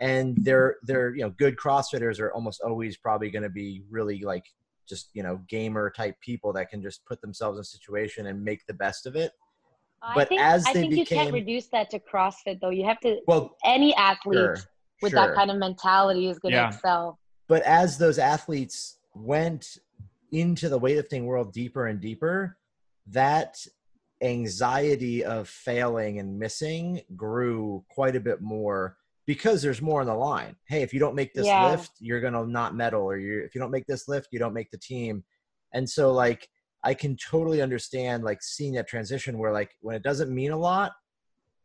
And 0.00 0.36
they're 0.42 0.76
they're 0.82 1.14
you 1.14 1.22
know 1.22 1.30
good 1.30 1.56
CrossFitters 1.56 2.18
are 2.18 2.32
almost 2.32 2.60
always 2.62 2.96
probably 2.96 3.30
going 3.30 3.44
to 3.44 3.48
be 3.48 3.82
really 3.88 4.20
like 4.22 4.44
just 4.88 5.10
you 5.14 5.22
know 5.22 5.40
gamer 5.48 5.90
type 5.90 6.16
people 6.20 6.52
that 6.54 6.70
can 6.70 6.82
just 6.82 7.04
put 7.04 7.20
themselves 7.20 7.56
in 7.56 7.60
a 7.60 7.64
situation 7.64 8.26
and 8.26 8.42
make 8.44 8.66
the 8.66 8.74
best 8.74 9.06
of 9.06 9.14
it. 9.14 9.30
I 10.02 10.14
But 10.16 10.28
think, 10.28 10.40
as 10.40 10.66
I 10.66 10.72
they 10.72 10.80
think 10.80 10.94
you 10.96 11.06
can't 11.06 11.28
became- 11.28 11.34
reduce 11.34 11.68
that 11.68 11.88
to 11.90 12.00
CrossFit 12.00 12.58
though. 12.60 12.70
You 12.70 12.84
have 12.86 12.98
to. 13.00 13.20
Well, 13.28 13.56
Any 13.64 13.94
athlete 13.94 14.36
sure, 14.38 14.56
with 15.02 15.12
sure. 15.12 15.20
that 15.24 15.34
kind 15.36 15.52
of 15.52 15.58
mentality 15.58 16.26
is 16.28 16.40
going 16.40 16.50
to 16.52 16.58
Yeah. 16.58 16.68
excel. 16.74 17.20
but 17.46 17.62
as 17.62 17.96
those 17.98 18.18
athletes 18.18 18.98
went 19.14 19.78
into 20.32 20.68
the 20.68 20.80
weightlifting 20.80 21.24
world 21.24 21.52
deeper 21.52 21.86
and 21.86 22.00
deeper, 22.00 22.56
that 23.06 23.56
anxiety 24.22 25.24
of 25.24 25.48
failing 25.48 26.18
and 26.18 26.38
missing 26.38 27.02
grew 27.16 27.84
quite 27.90 28.16
a 28.16 28.20
bit 28.20 28.40
more 28.40 28.96
because 29.26 29.62
there's 29.62 29.82
more 29.82 30.00
on 30.00 30.06
the 30.06 30.14
line. 30.14 30.56
Hey, 30.68 30.82
if 30.82 30.92
you 30.92 30.98
don't 31.00 31.14
make 31.14 31.32
this 31.34 31.46
Yeah. 31.46 31.70
lift, 31.70 31.90
you're 32.00 32.20
gonna 32.20 32.44
not 32.46 32.74
medal, 32.74 33.02
or 33.02 33.18
you 33.18 33.40
if 33.44 33.54
you 33.54 33.60
don't 33.60 33.70
make 33.70 33.86
this 33.86 34.08
lift, 34.08 34.28
you 34.32 34.38
don't 34.38 34.54
make 34.54 34.70
the 34.70 34.78
team. 34.78 35.24
And 35.72 35.88
so, 35.88 36.12
like, 36.12 36.48
I 36.84 36.94
can 36.94 37.16
totally 37.16 37.62
understand 37.62 38.24
like 38.24 38.42
seeing 38.42 38.72
that 38.74 38.88
transition 38.88 39.38
where 39.38 39.52
like 39.52 39.70
when 39.80 39.94
it 39.94 40.02
doesn't 40.02 40.34
mean 40.34 40.50
a 40.50 40.56
lot, 40.56 40.92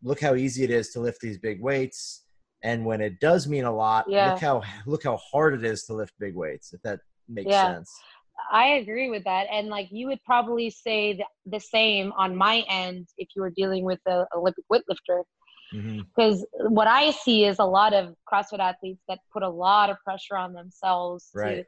look 0.03 0.21
how 0.21 0.35
easy 0.35 0.63
it 0.63 0.69
is 0.69 0.89
to 0.89 0.99
lift 0.99 1.21
these 1.21 1.39
big 1.39 1.61
weights 1.61 2.25
and 2.63 2.85
when 2.85 3.01
it 3.01 3.19
does 3.19 3.47
mean 3.47 3.63
a 3.65 3.75
lot 3.75 4.05
Yeah. 4.09 4.31
look 4.31 4.39
how 4.39 4.61
look 4.85 5.03
how 5.03 5.17
hard 5.17 5.53
it 5.53 5.63
is 5.63 5.83
to 5.85 5.93
lift 5.93 6.13
big 6.19 6.35
weights 6.35 6.73
if 6.73 6.81
that 6.81 6.99
makes 7.27 7.49
Yeah. 7.49 7.75
sense 7.75 7.99
I 8.51 8.67
agree 8.75 9.09
with 9.09 9.23
that. 9.25 9.47
And 9.51 9.67
like 9.69 9.87
you 9.91 10.07
would 10.07 10.23
probably 10.23 10.69
say 10.69 11.13
th- 11.13 11.27
the 11.45 11.59
same 11.59 12.11
on 12.17 12.35
my 12.35 12.63
end 12.69 13.07
if 13.17 13.29
you 13.35 13.41
were 13.41 13.49
dealing 13.49 13.83
with 13.83 13.99
a 14.07 14.25
Olympic 14.35 14.65
weightlifter. 14.71 15.23
Mm-hmm. 15.73 16.01
Because 16.15 16.45
what 16.69 16.87
I 16.87 17.11
see 17.11 17.43
is 17.45 17.59
a 17.59 17.65
lot 17.65 17.93
of 17.93 18.15
CrossFit 18.31 18.59
athletes 18.59 19.01
that 19.09 19.19
put 19.33 19.43
a 19.43 19.49
lot 19.49 19.89
of 19.89 19.97
pressure 20.03 20.37
on 20.37 20.53
themselves 20.53 21.29
Right. 21.33 21.65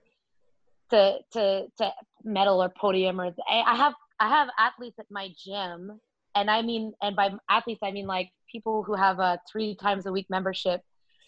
to, 0.91 0.95
to 0.95 1.19
to 1.33 1.67
to 1.77 1.93
medal 2.23 2.63
or 2.63 2.69
podium 2.69 3.19
or 3.19 3.33
I 3.47 3.63
I 3.65 3.75
have 3.75 3.93
I 4.19 4.29
have 4.29 4.49
athletes 4.57 4.99
at 4.99 5.05
my 5.09 5.29
gym, 5.45 5.99
and 6.35 6.51
I 6.51 6.61
mean, 6.61 6.93
and 7.01 7.15
by 7.15 7.31
athletes 7.49 7.81
I 7.83 7.91
mean 7.91 8.07
like 8.07 8.29
people 8.51 8.83
who 8.83 8.95
have 8.95 9.19
a 9.19 9.39
three 9.51 9.75
times 9.75 10.05
a 10.05 10.11
week 10.11 10.27
membership 10.29 10.81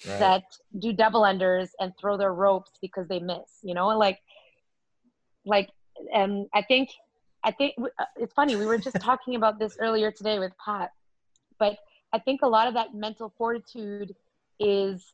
right. 0.07 0.19
that 0.19 0.43
do 0.79 0.93
double 0.93 1.21
unders 1.21 1.69
and 1.79 1.93
throw 1.99 2.17
their 2.17 2.33
ropes 2.33 2.71
because 2.81 3.07
they 3.07 3.19
miss 3.19 3.59
you 3.63 3.73
know 3.73 3.87
like 3.89 4.19
like 5.45 5.69
and 6.13 6.47
i 6.53 6.61
think 6.61 6.89
i 7.43 7.51
think 7.51 7.73
uh, 7.79 8.05
it's 8.17 8.33
funny 8.33 8.55
we 8.55 8.65
were 8.65 8.77
just 8.77 8.99
talking 9.01 9.35
about 9.35 9.59
this 9.59 9.77
earlier 9.79 10.11
today 10.11 10.39
with 10.39 10.51
pat 10.63 10.91
but 11.59 11.77
i 12.13 12.19
think 12.19 12.41
a 12.43 12.47
lot 12.47 12.67
of 12.67 12.73
that 12.73 12.93
mental 12.93 13.33
fortitude 13.37 14.15
is 14.59 15.13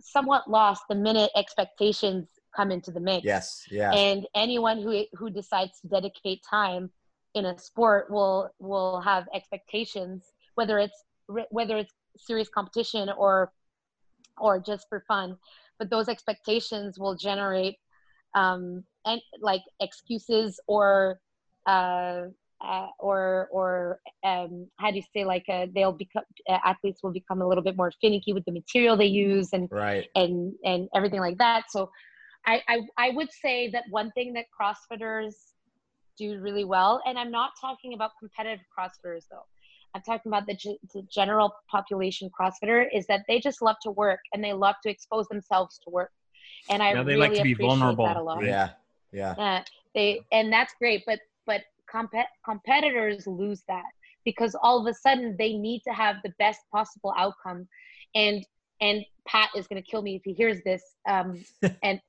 somewhat 0.00 0.48
lost 0.48 0.84
the 0.88 0.94
minute 0.94 1.30
expectations 1.36 2.28
come 2.54 2.70
into 2.70 2.90
the 2.90 3.00
mix. 3.00 3.24
Yes 3.24 3.66
yeah. 3.70 3.92
And 3.92 4.26
anyone 4.34 4.80
who 4.80 5.04
who 5.14 5.30
decides 5.30 5.80
to 5.80 5.88
dedicate 5.88 6.42
time 6.48 6.90
in 7.34 7.46
a 7.46 7.58
sport 7.58 8.10
will 8.10 8.50
will 8.58 9.00
have 9.00 9.26
expectations 9.34 10.32
whether 10.54 10.78
it's 10.78 11.04
whether 11.50 11.76
it's 11.76 11.92
serious 12.16 12.48
competition 12.48 13.10
or 13.16 13.52
or 14.38 14.60
just 14.60 14.88
for 14.88 15.04
fun. 15.06 15.36
But 15.78 15.90
those 15.90 16.08
expectations 16.08 16.98
will 16.98 17.14
generate 17.14 17.76
um 18.34 18.84
and 19.08 19.20
like 19.40 19.62
excuses 19.80 20.60
or 20.66 21.20
uh, 21.66 22.22
uh 22.64 22.86
or 22.98 23.48
or 23.52 24.00
um 24.24 24.66
how 24.80 24.90
do 24.90 24.96
you 24.96 25.02
say 25.14 25.24
like 25.24 25.44
uh, 25.48 25.66
they'll 25.74 25.92
become 25.92 26.24
uh, 26.48 26.58
athletes 26.64 27.00
will 27.02 27.12
become 27.12 27.40
a 27.40 27.46
little 27.46 27.62
bit 27.62 27.76
more 27.76 27.92
finicky 28.00 28.32
with 28.32 28.44
the 28.46 28.52
material 28.52 28.96
they 28.96 29.06
use 29.06 29.50
and 29.52 29.68
right 29.70 30.06
and 30.16 30.54
and 30.64 30.88
everything 30.94 31.20
like 31.20 31.38
that. 31.38 31.64
So 31.70 31.90
I, 32.46 32.62
I 32.68 32.80
I 32.96 33.10
would 33.10 33.28
say 33.42 33.70
that 33.70 33.84
one 33.90 34.10
thing 34.12 34.32
that 34.34 34.46
CrossFitters 34.60 35.34
do 36.18 36.40
really 36.40 36.64
well, 36.64 37.00
and 37.06 37.18
I'm 37.18 37.30
not 37.30 37.50
talking 37.60 37.94
about 37.94 38.10
competitive 38.20 38.64
CrossFitters 38.76 39.24
though. 39.30 39.44
I'm 39.94 40.02
talking 40.02 40.30
about 40.30 40.46
the, 40.46 40.54
g- 40.54 40.78
the 40.94 41.02
general 41.10 41.52
population 41.70 42.30
CrossFitter 42.38 42.86
is 42.92 43.06
that 43.06 43.22
they 43.28 43.40
just 43.40 43.62
love 43.62 43.76
to 43.82 43.90
work 43.90 44.20
and 44.32 44.44
they 44.44 44.52
love 44.52 44.74
to 44.82 44.90
expose 44.90 45.26
themselves 45.28 45.80
to 45.84 45.90
work. 45.90 46.10
And 46.70 46.82
I 46.82 46.92
Yeah, 46.92 47.02
they 47.02 47.14
really 47.14 47.20
like 47.20 47.34
to 47.34 47.42
be 47.42 47.52
appreciate 47.52 47.66
vulnerable, 47.68 48.04
that 48.04 48.16
a 48.16 48.22
lot. 48.22 48.44
yeah 48.44 48.68
yeah. 49.12 49.34
Yeah, 49.36 49.64
they 49.94 50.20
and 50.32 50.52
that's 50.52 50.74
great, 50.78 51.02
but 51.06 51.20
but 51.46 51.62
comp- 51.90 52.12
competitors 52.44 53.26
lose 53.26 53.62
that 53.68 53.84
because 54.24 54.54
all 54.62 54.80
of 54.80 54.86
a 54.86 54.94
sudden 54.94 55.36
they 55.38 55.54
need 55.54 55.82
to 55.86 55.92
have 55.92 56.16
the 56.22 56.32
best 56.38 56.60
possible 56.72 57.14
outcome, 57.16 57.66
and 58.14 58.44
and 58.80 59.04
Pat 59.26 59.50
is 59.56 59.66
going 59.66 59.82
to 59.82 59.88
kill 59.88 60.02
me 60.02 60.16
if 60.16 60.22
he 60.24 60.32
hears 60.32 60.62
this. 60.64 60.82
Um, 61.08 61.44
and 61.82 62.00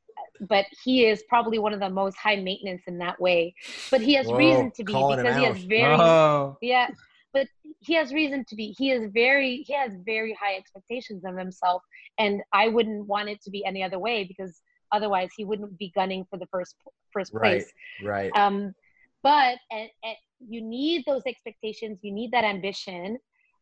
but 0.49 0.65
he 0.83 1.05
is 1.05 1.23
probably 1.29 1.59
one 1.59 1.73
of 1.73 1.79
the 1.79 1.89
most 1.89 2.17
high 2.17 2.35
maintenance 2.37 2.83
in 2.87 2.97
that 2.99 3.19
way. 3.19 3.53
But 3.91 4.01
he 4.01 4.13
has 4.15 4.27
Whoa, 4.27 4.37
reason 4.37 4.71
to 4.75 4.83
be 4.83 4.93
because 4.93 5.35
he 5.37 5.43
has 5.45 5.57
very 5.63 5.95
Oh, 5.95 6.57
yeah 6.61 6.89
but 7.31 7.47
he 7.81 7.93
has 7.93 8.11
reason 8.11 8.43
to 8.49 8.55
be. 8.55 8.75
He 8.77 8.91
is 8.91 9.11
very 9.13 9.63
he 9.67 9.73
has 9.73 9.93
very 10.03 10.35
high 10.39 10.55
expectations 10.57 11.23
of 11.25 11.37
himself 11.37 11.83
and 12.17 12.41
i 12.53 12.67
wouldn't 12.67 13.07
want 13.07 13.29
it 13.29 13.41
to 13.43 13.49
be 13.49 13.65
any 13.65 13.83
other 13.83 13.99
way 13.99 14.23
because 14.23 14.61
otherwise 14.91 15.29
he 15.35 15.45
wouldn't 15.45 15.77
be 15.77 15.91
gunning 15.95 16.25
for 16.29 16.37
the 16.37 16.47
first 16.47 16.75
first 17.11 17.33
right 17.33 17.41
place. 17.41 17.71
right. 18.03 18.31
Um 18.35 18.73
but 19.21 19.57
and, 19.71 19.89
and 20.03 20.15
you 20.39 20.61
need 20.61 21.03
those 21.05 21.23
expectations 21.25 21.99
you 22.01 22.11
need 22.11 22.31
that 22.31 22.43
ambition 22.43 23.17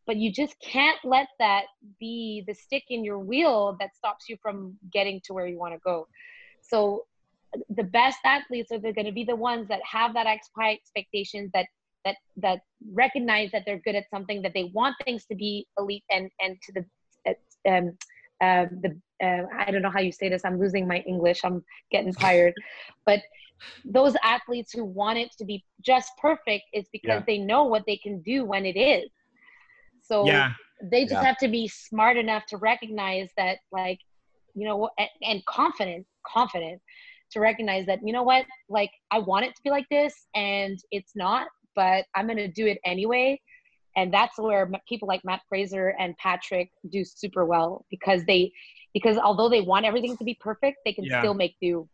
but 0.08 0.16
you 0.16 0.32
just 0.32 0.56
can't 0.60 0.98
let 1.04 1.28
that 1.38 1.66
be 2.00 2.42
the 2.48 2.54
stick 2.54 2.84
in 2.88 3.04
your 3.04 3.18
wheel 3.18 3.76
that 3.78 3.94
stops 3.94 4.24
you 4.26 4.38
from 4.40 4.74
getting 4.90 5.20
to 5.26 5.34
where 5.34 5.46
you 5.46 5.58
want 5.58 5.74
to 5.74 5.80
go. 5.84 6.08
So 6.62 7.04
the 7.68 7.84
best 7.84 8.18
athletes 8.24 8.72
are 8.72 8.78
going 8.78 9.04
to 9.04 9.12
be 9.12 9.24
the 9.24 9.36
ones 9.36 9.68
that 9.68 9.80
have 9.84 10.14
that 10.14 10.26
high 10.56 10.72
expectations 10.72 11.50
that 11.52 11.66
that 12.06 12.16
that 12.38 12.60
recognize 12.92 13.50
that 13.52 13.64
they're 13.66 13.80
good 13.84 13.94
at 13.94 14.04
something 14.08 14.40
that 14.42 14.52
they 14.54 14.70
want 14.72 14.96
things 15.04 15.26
to 15.26 15.34
be 15.34 15.66
elite 15.78 16.04
and 16.10 16.30
and 16.40 16.56
to 16.62 16.72
the 16.72 17.70
um 17.70 17.92
uh, 18.40 18.66
the 18.82 18.98
uh, 19.22 19.42
I 19.58 19.70
don't 19.70 19.82
know 19.82 19.90
how 19.90 20.00
you 20.00 20.12
say 20.12 20.28
this. 20.28 20.44
I'm 20.44 20.58
losing 20.58 20.86
my 20.86 20.98
English. 20.98 21.40
I'm 21.44 21.64
getting 21.90 22.12
tired, 22.12 22.54
but 23.06 23.20
those 23.84 24.14
athletes 24.22 24.72
who 24.72 24.84
want 24.84 25.18
it 25.18 25.30
to 25.38 25.44
be 25.44 25.64
just 25.80 26.10
perfect 26.20 26.64
is 26.72 26.86
because 26.92 27.18
Yeah. 27.18 27.24
they 27.26 27.38
know 27.38 27.64
what 27.64 27.84
they 27.86 27.96
can 27.96 28.20
do 28.22 28.44
when 28.44 28.64
it 28.64 28.78
is. 28.78 29.10
So 30.02 30.26
Yeah. 30.26 30.52
they 30.82 31.02
just 31.02 31.14
Yeah. 31.14 31.24
have 31.24 31.38
to 31.38 31.48
be 31.48 31.68
smart 31.68 32.16
enough 32.16 32.46
to 32.46 32.56
recognize 32.56 33.30
that 33.36 33.58
like 33.72 33.98
you 34.54 34.66
know 34.66 34.88
and, 34.98 35.08
and 35.22 35.44
confident 35.46 36.06
confident 36.26 36.80
to 37.30 37.40
recognize 37.40 37.86
that 37.86 38.00
you 38.04 38.12
know 38.12 38.22
what 38.22 38.44
like 38.68 38.90
i 39.10 39.18
want 39.18 39.44
it 39.44 39.54
to 39.54 39.62
be 39.62 39.70
like 39.70 39.86
this 39.90 40.26
and 40.34 40.78
it's 40.90 41.12
not 41.14 41.48
but 41.74 42.04
i'm 42.14 42.26
going 42.26 42.36
to 42.36 42.48
do 42.48 42.66
it 42.66 42.78
anyway 42.84 43.38
and 43.96 44.12
that's 44.12 44.38
where 44.38 44.70
people 44.88 45.08
like 45.08 45.24
matt 45.24 45.40
fraser 45.48 45.94
and 45.98 46.16
patrick 46.18 46.70
do 46.90 47.04
super 47.04 47.44
well 47.44 47.84
because 47.90 48.24
they 48.24 48.50
because 48.94 49.16
although 49.18 49.48
they 49.48 49.60
want 49.60 49.84
everything 49.84 50.16
to 50.16 50.24
be 50.24 50.34
perfect 50.34 50.78
they 50.84 50.92
can 50.92 51.04
Yeah. 51.04 51.20
still 51.20 51.34
make 51.34 51.56
do 51.60 51.88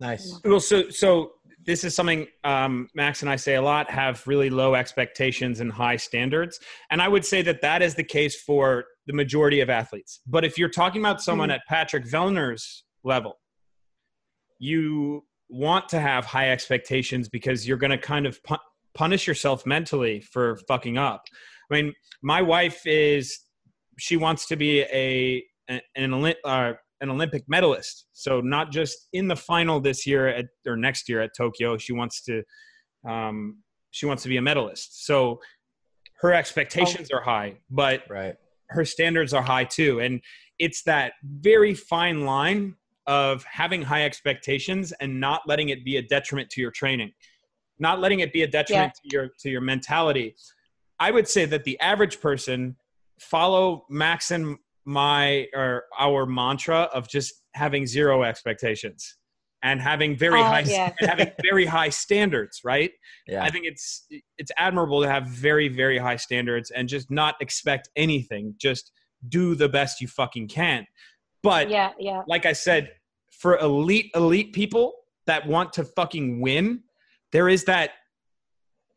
Nice. 0.00 0.40
Well, 0.44 0.60
so 0.60 0.90
so 0.90 1.32
this 1.66 1.82
is 1.82 1.92
something 1.94 2.28
um, 2.44 2.88
Max 2.94 3.22
and 3.22 3.30
I 3.30 3.34
say 3.36 3.56
a 3.56 3.62
lot: 3.62 3.90
have 3.90 4.24
really 4.28 4.48
low 4.48 4.74
expectations 4.76 5.58
and 5.58 5.72
high 5.72 5.96
standards. 5.96 6.60
And 6.90 7.02
I 7.02 7.08
would 7.08 7.24
say 7.24 7.42
that 7.42 7.60
that 7.62 7.82
is 7.82 7.96
the 7.96 8.04
case 8.04 8.40
for 8.40 8.84
the 9.06 9.12
majority 9.12 9.60
of 9.60 9.68
athletes. 9.70 10.20
But 10.26 10.44
if 10.44 10.56
you're 10.56 10.68
talking 10.68 11.02
about 11.02 11.20
someone 11.20 11.48
Mhm. 11.48 11.54
at 11.54 11.62
Patrick 11.68 12.04
Vellner's 12.04 12.84
level, 13.02 13.40
you 14.58 15.24
want 15.48 15.88
to 15.88 16.00
have 16.00 16.24
high 16.24 16.50
expectations 16.50 17.28
because 17.28 17.66
you're 17.66 17.76
going 17.78 17.90
to 17.90 17.98
kind 17.98 18.26
of 18.26 18.42
pu- 18.44 18.56
punish 18.94 19.26
yourself 19.26 19.66
mentally 19.66 20.20
for 20.20 20.58
fucking 20.68 20.96
up. 20.98 21.24
I 21.70 21.74
mean, 21.74 21.94
my 22.22 22.42
wife 22.42 22.86
is 22.86 23.40
she 23.98 24.16
wants 24.16 24.46
to 24.46 24.56
be 24.56 24.82
a 24.82 25.44
an 25.68 25.80
an, 25.96 26.10
Olymp- 26.10 26.36
uh, 26.44 26.72
an 27.00 27.10
Olympic 27.10 27.44
medalist. 27.48 28.06
So 28.12 28.40
not 28.40 28.72
just 28.72 29.08
in 29.12 29.28
the 29.28 29.36
final 29.36 29.80
this 29.80 30.06
year 30.06 30.28
at, 30.28 30.46
or 30.66 30.76
next 30.76 31.08
year 31.08 31.20
at 31.20 31.30
Tokyo. 31.36 31.76
She 31.78 31.92
wants 31.92 32.22
to 32.24 32.42
um, 33.08 33.62
she 33.90 34.06
wants 34.06 34.22
to 34.24 34.28
be 34.28 34.36
a 34.36 34.42
medalist. 34.42 35.06
So 35.06 35.40
her 36.20 36.32
expectations 36.34 37.10
are 37.10 37.22
high, 37.22 37.58
but 37.70 38.02
Right. 38.10 38.34
her 38.70 38.84
standards 38.84 39.32
are 39.32 39.42
high 39.42 39.64
too. 39.64 40.00
And 40.00 40.20
it's 40.58 40.82
that 40.82 41.12
very 41.22 41.74
fine 41.74 42.24
line 42.24 42.74
of 43.06 43.44
having 43.44 43.80
high 43.80 44.04
expectations 44.04 44.92
and 45.00 45.20
not 45.20 45.42
letting 45.46 45.70
it 45.70 45.84
be 45.84 45.96
a 45.96 46.02
detriment 46.02 46.50
to 46.50 46.60
your 46.60 46.70
training, 46.72 47.12
not 47.78 48.00
letting 48.00 48.20
it 48.20 48.32
be 48.32 48.42
a 48.42 48.46
detriment 48.46 48.92
to 48.94 49.08
your 49.12 49.28
to 49.38 49.48
your 49.48 49.60
mentality. 49.60 50.34
I 51.00 51.12
would 51.12 51.28
say 51.28 51.44
that 51.46 51.64
the 51.64 51.78
average 51.80 52.20
person 52.20 52.76
follow 53.20 53.86
Max 53.88 54.30
and 54.32 54.58
my 54.88 55.46
or 55.54 55.84
our 55.98 56.24
mantra 56.24 56.88
of 56.94 57.06
just 57.08 57.34
having 57.54 57.86
zero 57.86 58.22
expectations 58.22 59.18
and 59.62 59.82
having 59.82 60.16
very 60.16 60.40
Uh, 60.40 60.44
high 60.44 60.60
yeah. 60.60 60.94
and 60.98 61.10
having 61.10 61.30
very 61.42 61.66
high 61.66 61.90
standards, 61.90 62.60
right? 62.64 62.90
Yeah. 63.26 63.44
I 63.44 63.50
think 63.50 63.66
it's 63.66 64.06
it's 64.38 64.50
admirable 64.56 65.02
to 65.02 65.08
have 65.08 65.26
very 65.26 65.68
very 65.68 65.98
high 65.98 66.16
standards 66.16 66.70
and 66.70 66.88
just 66.88 67.10
not 67.10 67.34
expect 67.40 67.90
anything. 67.96 68.54
Just 68.58 68.92
do 69.28 69.54
the 69.54 69.68
best 69.68 70.00
you 70.00 70.08
fucking 70.08 70.48
can. 70.48 70.86
But 71.42 71.68
yeah 71.68 71.90
yeah 72.00 72.22
like 72.26 72.46
I 72.46 72.54
said, 72.54 72.90
for 73.30 73.58
elite 73.58 74.10
elite 74.14 74.54
people 74.54 74.94
that 75.26 75.46
want 75.46 75.74
to 75.74 75.84
fucking 75.84 76.40
win, 76.40 76.82
there 77.32 77.50
is 77.50 77.64
that 77.64 77.90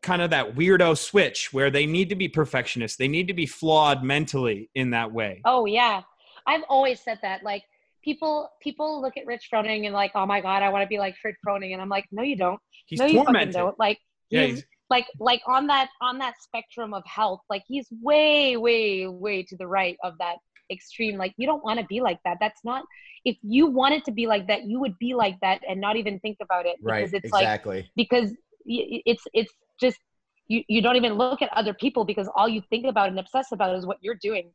kind 0.02 0.22
of 0.22 0.32
that 0.32 0.56
weirdo 0.56 0.97
switch 0.97 1.54
where 1.54 1.70
they 1.70 1.86
need 1.86 2.10
to 2.10 2.16
be 2.16 2.28
perfectionists. 2.28 2.97
They 2.97 3.08
need 3.08 3.28
to 3.28 3.34
be 3.34 3.45
flawed 3.45 4.04
mentally 4.04 4.70
in 4.76 4.91
that 4.91 5.12
way. 5.12 5.41
Oh 5.45 5.66
yeah, 5.66 6.02
I've 6.47 6.64
always 6.70 6.99
said 6.99 7.20
that. 7.22 7.43
Like 7.43 7.64
people, 8.04 8.49
people 8.62 9.02
look 9.02 9.16
at 9.18 9.26
Rich 9.26 9.49
Froning 9.54 9.86
and 9.86 9.93
like, 9.93 10.12
oh 10.16 10.26
my 10.26 10.41
god, 10.41 10.64
I 10.64 10.70
want 10.70 10.84
to 10.84 10.88
be 10.88 10.97
like 10.99 11.16
Rich 11.24 11.36
Froning, 11.45 11.74
and 11.74 11.82
I'm 11.82 11.89
like, 11.89 12.06
no, 12.12 12.24
you 12.24 12.36
don't. 12.36 12.60
He's 12.88 12.99
no, 12.99 13.06
you 13.06 13.14
fucking 13.20 13.26
tormented. 13.26 13.54
don't. 13.54 13.80
Like 13.80 13.99
Yeah, 14.30 14.45
he's 14.45 14.56
he's, 14.56 14.66
like 14.89 15.06
like 15.20 15.41
on 15.47 15.68
that 15.68 15.89
on 16.02 16.18
that 16.18 16.34
spectrum 16.41 16.93
of 16.93 17.04
health, 17.06 17.41
like 17.49 17.64
he's 17.68 17.88
way, 18.02 18.58
way, 18.58 19.08
way 19.08 19.43
to 19.43 19.56
the 19.56 19.68
right 19.68 19.97
of 20.04 20.18
that 20.20 20.38
extreme. 20.72 21.18
Like 21.18 21.34
you 21.38 21.45
don't 21.45 21.64
want 21.64 21.80
to 21.80 21.86
be 21.86 22.02
like 22.02 22.20
that. 22.26 22.38
That's 22.39 22.62
not. 22.66 22.86
If 23.24 23.38
you 23.43 23.68
wanted 23.68 24.04
to 24.06 24.12
be 24.12 24.26
like 24.26 24.47
that, 24.47 24.64
you 24.64 24.80
would 24.80 24.97
be 24.97 25.14
like 25.14 25.38
that 25.41 25.62
and 25.70 25.80
not 25.80 25.95
even 25.95 26.20
think 26.22 26.38
about 26.41 26.66
it 26.66 26.78
Right. 26.82 27.06
because 27.06 27.14
it's 27.14 27.32
like 27.32 27.43
Exactly. 27.43 27.91
because 27.95 28.36
it's 28.66 29.24
it's 29.34 29.54
just 29.82 30.00
you 30.48 30.64
you 30.68 30.82
don't 30.82 30.96
even 30.96 31.14
look 31.14 31.42
at 31.42 31.50
other 31.54 31.74
people 31.74 32.06
because 32.06 32.30
all 32.36 32.48
you 32.48 32.62
think 32.70 32.86
about 32.86 33.10
and 33.10 33.20
obsess 33.20 33.52
about 33.52 33.76
is 33.76 33.86
what 33.86 33.98
you're 34.02 34.20
doing. 34.22 34.52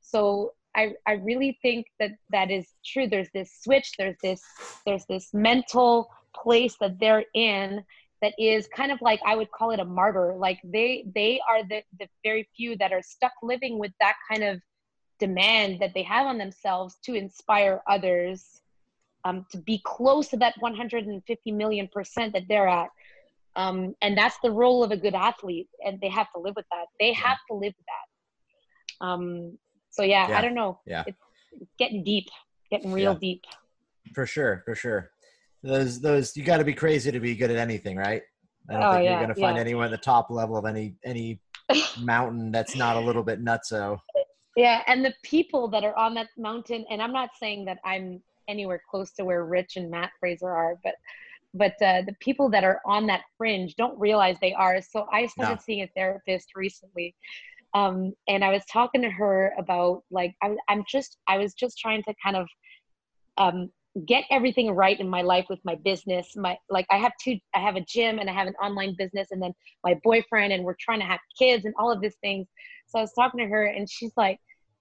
So 0.00 0.52
i 0.76 0.92
i 1.06 1.12
really 1.12 1.58
think 1.62 1.86
that 2.00 2.12
that 2.30 2.50
is 2.50 2.66
true. 2.84 3.06
There's 3.08 3.30
this 3.32 3.50
switch 3.62 3.92
there's 3.98 4.16
this 4.22 4.42
there's 4.84 5.06
this 5.06 5.32
mental 5.32 6.10
place 6.34 6.76
that 6.80 6.98
they're 6.98 7.24
in 7.34 7.84
that 8.22 8.34
is 8.38 8.66
kind 8.68 8.90
of 8.90 9.00
like 9.02 9.20
i 9.26 9.36
would 9.36 9.50
call 9.50 9.70
it 9.70 9.80
a 9.80 9.84
martyr. 9.84 10.34
Like 10.36 10.60
they 10.64 11.04
they 11.14 11.40
are 11.48 11.62
the 11.62 11.82
the 11.98 12.08
very 12.24 12.48
few 12.56 12.76
that 12.78 12.92
are 12.92 13.02
stuck 13.02 13.32
living 13.42 13.78
with 13.78 13.92
that 14.00 14.16
kind 14.30 14.44
of 14.44 14.60
demand 15.20 15.80
that 15.80 15.94
they 15.94 16.02
have 16.02 16.26
on 16.26 16.38
themselves 16.38 16.96
to 17.04 17.14
inspire 17.14 17.80
others 17.88 18.60
um, 19.24 19.46
to 19.50 19.58
be 19.58 19.80
close 19.84 20.28
to 20.28 20.36
that 20.36 20.54
150 20.58 21.52
million 21.52 21.88
percent 21.88 22.32
that 22.32 22.44
they're 22.48 22.68
at 22.68 22.88
um, 23.56 23.94
and 24.02 24.16
that's 24.18 24.36
the 24.42 24.50
role 24.50 24.82
of 24.82 24.90
a 24.90 24.96
good 24.96 25.14
athlete 25.14 25.68
and 25.84 26.00
they 26.00 26.08
have 26.08 26.26
to 26.34 26.40
live 26.40 26.54
with 26.56 26.66
that 26.70 26.86
they 27.00 27.12
have 27.12 27.38
to 27.50 27.54
live 27.56 27.72
with 27.76 27.86
that 27.86 29.06
um, 29.06 29.56
so 29.90 30.02
yeah, 30.02 30.28
Yeah. 30.28 30.38
i 30.38 30.40
don't 30.40 30.54
know 30.54 30.80
Yeah. 30.86 31.04
it's, 31.06 31.18
it's 31.60 31.70
getting 31.78 32.02
deep 32.04 32.28
getting 32.70 32.92
real 32.92 33.12
Yeah. 33.12 33.18
deep 33.18 33.42
For 34.14 34.26
sure. 34.26 34.62
For 34.66 34.74
sure. 34.74 35.10
Those 35.62 36.00
those 36.00 36.36
you 36.36 36.44
got 36.44 36.58
to 36.58 36.64
be 36.64 36.74
crazy 36.74 37.10
to 37.10 37.20
be 37.20 37.34
good 37.34 37.50
at 37.50 37.56
anything, 37.56 37.96
right? 37.96 38.22
I 38.68 38.72
don't 38.74 38.82
Oh, 38.84 38.92
think 38.92 39.04
yeah, 39.04 39.12
you're 39.12 39.20
gonna 39.20 39.34
find 39.34 39.56
yeah. 39.56 39.62
anyone 39.62 39.86
at 39.86 39.90
the 39.90 39.96
top 40.12 40.28
level 40.30 40.56
of 40.58 40.66
any 40.66 40.94
any 41.04 41.40
mountain 42.00 42.50
that's 42.52 42.76
not 42.76 42.96
a 42.96 43.00
little 43.00 43.22
bit 43.22 43.42
nutso. 43.42 43.98
yeah 44.56 44.82
and 44.86 45.02
the 45.04 45.14
people 45.22 45.68
that 45.68 45.84
are 45.84 45.96
on 45.96 46.12
that 46.14 46.28
mountain 46.36 46.84
and 46.90 47.00
i'm 47.00 47.12
not 47.12 47.30
saying 47.40 47.64
that 47.64 47.78
i'm 47.84 48.22
anywhere 48.46 48.80
close 48.90 49.10
to 49.12 49.24
where 49.24 49.44
rich 49.46 49.76
and 49.76 49.90
matt 49.90 50.10
fraser 50.20 50.50
are 50.50 50.74
but 50.84 50.94
but 51.54 51.72
uh, 51.80 52.02
the 52.02 52.14
people 52.20 52.50
that 52.50 52.64
are 52.64 52.80
on 52.84 53.06
that 53.06 53.22
fringe 53.38 53.74
don't 53.76 53.98
realize 53.98 54.36
they 54.40 54.52
are. 54.52 54.80
So 54.82 55.06
i 55.12 55.26
started 55.26 55.58
No. 55.58 55.62
seeing 55.64 55.82
a 55.82 55.88
therapist 55.96 56.48
recently 56.54 57.14
um, 57.74 58.12
and 58.28 58.44
i 58.44 58.50
was 58.50 58.64
talking 58.72 59.02
to 59.02 59.10
her 59.10 59.52
about 59.58 60.02
like 60.10 60.34
I, 60.42 60.56
I'm 60.68 60.84
just 60.88 61.16
i 61.28 61.38
was 61.38 61.54
just 61.54 61.78
trying 61.78 62.02
to 62.04 62.14
kind 62.22 62.36
of 62.36 62.46
um, 63.36 63.70
get 64.06 64.24
everything 64.30 64.70
right 64.72 64.98
in 64.98 65.08
my 65.08 65.22
life 65.22 65.46
with 65.48 65.60
my 65.64 65.76
business. 65.84 66.34
My 66.36 66.56
like 66.68 66.86
i 66.90 66.96
have 66.96 67.12
two 67.22 67.38
i 67.54 67.60
have 67.60 67.76
a 67.76 67.80
gym 67.80 68.18
and 68.18 68.28
i 68.28 68.32
have 68.32 68.48
an 68.48 68.54
online 68.62 68.94
business 68.98 69.28
and 69.30 69.40
then 69.40 69.52
my 69.84 69.98
boyfriend 70.02 70.52
and 70.52 70.64
we're 70.64 70.76
trying 70.80 70.98
to 71.00 71.06
have 71.06 71.20
kids 71.38 71.64
and 71.64 71.74
all 71.78 71.92
of 71.92 72.00
these 72.00 72.16
things. 72.20 72.48
So 72.88 72.98
i 72.98 73.02
was 73.02 73.12
talking 73.12 73.38
to 73.38 73.46
her 73.46 73.66
and 73.66 73.88
she's 73.88 74.12
like 74.16 74.38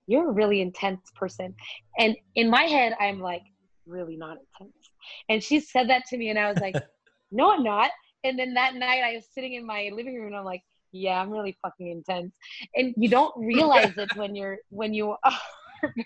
you're 0.07 0.29
a 0.29 0.33
really 0.33 0.59
intense 0.61 0.99
person. 1.15 1.55
And 1.97 2.15
in 2.35 2.49
my 2.49 2.63
head 2.63 2.93
i'm 2.99 3.19
like 3.19 3.43
really 3.85 4.17
not 4.17 4.37
intense 4.59 4.82
and 5.29 5.43
she 5.43 5.59
said 5.59 5.89
that 5.89 6.03
to 6.05 6.17
me 6.17 6.29
and 6.29 6.39
i 6.39 6.49
was 6.49 6.59
like 6.59 6.75
no 7.31 7.51
i'm 7.51 7.63
not 7.63 7.91
and 8.23 8.37
then 8.37 8.53
that 8.53 8.75
night 8.75 9.01
i 9.03 9.13
was 9.13 9.25
sitting 9.33 9.53
in 9.53 9.65
my 9.65 9.89
living 9.93 10.15
room 10.15 10.27
and 10.27 10.35
i'm 10.35 10.45
like 10.45 10.61
yeah 10.91 11.19
i'm 11.21 11.29
really 11.29 11.57
fucking 11.61 11.89
intense 11.89 12.33
and 12.75 12.93
you 12.97 13.09
don't 13.09 13.33
realize 13.37 13.93
it 13.97 14.09
when 14.13 14.35
you're 14.35 14.57
when 14.69 14.93
you 14.93 15.09
are 15.23 15.39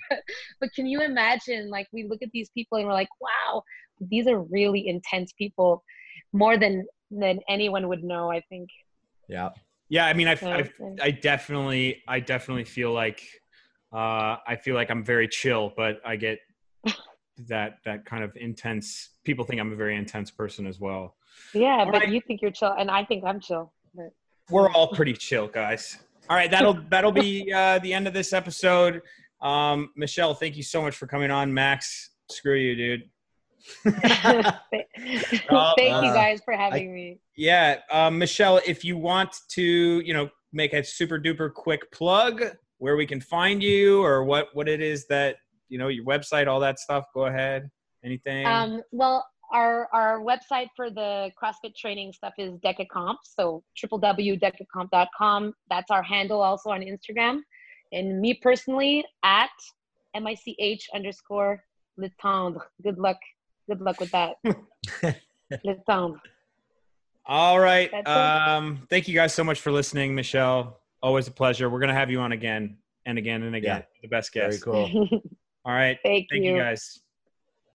but, 0.10 0.20
but 0.60 0.70
can 0.74 0.86
you 0.86 1.02
imagine 1.02 1.70
like 1.70 1.88
we 1.94 2.08
look 2.08 2.22
at 2.22 2.30
these 2.32 2.50
people 2.50 2.78
and 2.78 2.88
we're 2.88 2.94
like 2.94 3.10
wow 3.22 3.62
these 4.00 4.28
are 4.28 4.42
really 4.44 4.88
intense 4.88 5.34
people 5.34 5.84
more 6.34 6.58
than 6.58 6.86
than 7.12 7.40
anyone 7.48 7.88
would 7.88 8.04
know 8.04 8.32
i 8.32 8.42
think 8.50 8.70
Yeah. 9.28 9.50
Yeah, 9.90 10.06
I 10.06 10.14
mean, 10.14 10.28
I, 10.28 10.34
I. 10.42 10.70
I 11.02 11.12
definitely, 11.12 12.04
I 12.08 12.20
definitely 12.20 12.66
feel 12.66 12.92
like, 12.92 13.22
uh, 13.94 14.36
I 14.46 14.58
feel 14.62 14.76
like 14.76 14.90
I'm 14.90 15.04
very 15.04 15.30
chill, 15.30 15.72
but 15.78 16.02
I 16.06 16.18
get 16.18 16.40
that 17.48 17.80
that 17.86 18.06
kind 18.06 18.24
of 18.24 18.36
intense. 18.36 19.10
People 19.24 19.46
think 19.46 19.60
I'm 19.62 19.72
a 19.72 19.76
very 19.76 19.96
intense 19.96 20.32
person 20.32 20.66
as 20.68 20.80
well. 20.80 21.16
yeah 21.54 21.80
All 21.80 21.92
but 21.92 22.02
right. 22.04 22.10
you 22.10 22.20
think 22.22 22.42
you're 22.42 22.52
chill 22.52 22.74
and 22.80 22.90
i 22.90 23.04
think 23.06 23.24
i'm 23.24 23.40
chill 23.40 23.72
but 23.94 24.12
We're 24.50 24.72
all 24.72 24.88
pretty 24.90 25.14
chill, 25.14 25.48
guys. 25.48 25.98
All 26.30 26.36
right, 26.36 26.50
that'll 26.50 26.74
that'll 26.90 27.12
be 27.12 27.52
uh, 27.54 27.80
the 27.80 27.94
end 27.94 28.08
of 28.08 28.14
this 28.14 28.34
episode. 28.34 29.02
Um, 29.42 29.90
Michele, 29.96 30.34
thank 30.34 30.56
you 30.58 30.64
so 30.64 30.82
much 30.82 30.96
for 30.96 31.06
coming 31.08 31.32
on. 31.32 31.54
Max, 31.54 32.10
screw 32.30 32.56
you, 32.56 32.76
dude. 32.76 33.04
thank 33.84 34.56
Oh, 35.50 35.74
you 35.78 35.90
uh, 35.92 36.14
guys 36.14 36.42
for 36.44 36.54
having 36.54 36.94
me 36.94 37.20
Yeah, 37.36 37.80
um, 37.92 38.18
Michele, 38.18 38.62
if 38.66 38.84
you 38.86 38.98
want 38.98 39.36
to, 39.50 39.62
you 39.62 40.14
know, 40.14 40.30
make 40.54 40.74
a 40.74 40.84
super 40.84 41.20
duper 41.20 41.54
quick 41.54 41.92
plug 41.92 42.44
where 42.78 42.96
we 42.96 43.06
can 43.06 43.20
find 43.20 43.62
you 43.62 44.02
or 44.04 44.24
what 44.24 44.48
what 44.54 44.68
it 44.70 44.82
is 44.82 45.08
that 45.08 45.38
you 45.70 45.78
know 45.78 45.88
your 45.88 46.06
website, 46.06 46.48
all 46.48 46.60
that 46.60 46.80
stuff. 46.80 47.06
Go 47.14 47.26
ahead. 47.26 47.70
Anything? 48.04 48.46
Um, 48.46 48.82
well, 48.92 49.26
our 49.52 49.88
our 49.94 50.20
website 50.20 50.68
for 50.76 50.90
the 50.90 51.32
CrossFit 51.42 51.76
training 51.76 52.14
stuff 52.14 52.34
is 52.38 52.54
DecaComp, 52.60 53.18
so 53.24 53.64
www.decacomp.com. 53.84 55.54
That's 55.70 55.92
our 55.92 56.04
handle 56.04 56.42
also 56.42 56.70
on 56.70 56.82
Instagram. 56.82 57.40
And 57.92 58.20
me 58.20 58.34
personally 58.34 59.06
at 59.24 59.50
mich 60.16 60.88
underscore 60.94 61.64
le 61.98 62.10
tendre. 62.22 62.62
Good 62.84 62.98
luck. 62.98 63.18
Good 63.70 63.82
luck 63.82 64.00
with 64.00 64.12
that. 64.12 64.36
Le 65.64 65.76
temps. 65.90 66.20
All 67.26 67.60
right. 67.60 67.94
Um, 68.08 68.86
thank 68.90 69.08
you 69.08 69.14
guys 69.14 69.34
so 69.34 69.44
much 69.44 69.60
for 69.60 69.72
listening, 69.72 70.16
Michele. 70.16 70.80
Always 71.02 71.28
a 71.28 71.32
pleasure. 71.32 71.70
We're 71.70 71.80
gonna 71.80 71.94
have 71.94 72.10
you 72.12 72.20
on 72.20 72.32
again 72.32 72.78
and 73.06 73.18
again 73.18 73.44
and 73.44 73.56
again. 73.56 73.80
Yeah. 73.80 74.00
The 74.02 74.08
best 74.08 74.32
guest. 74.32 74.64
Very 74.66 74.88
cool. 74.88 75.22
All 75.68 75.74
right. 75.74 75.98
Thank, 76.02 76.28
Thank 76.32 76.46
you 76.46 76.58
guys. 76.58 77.02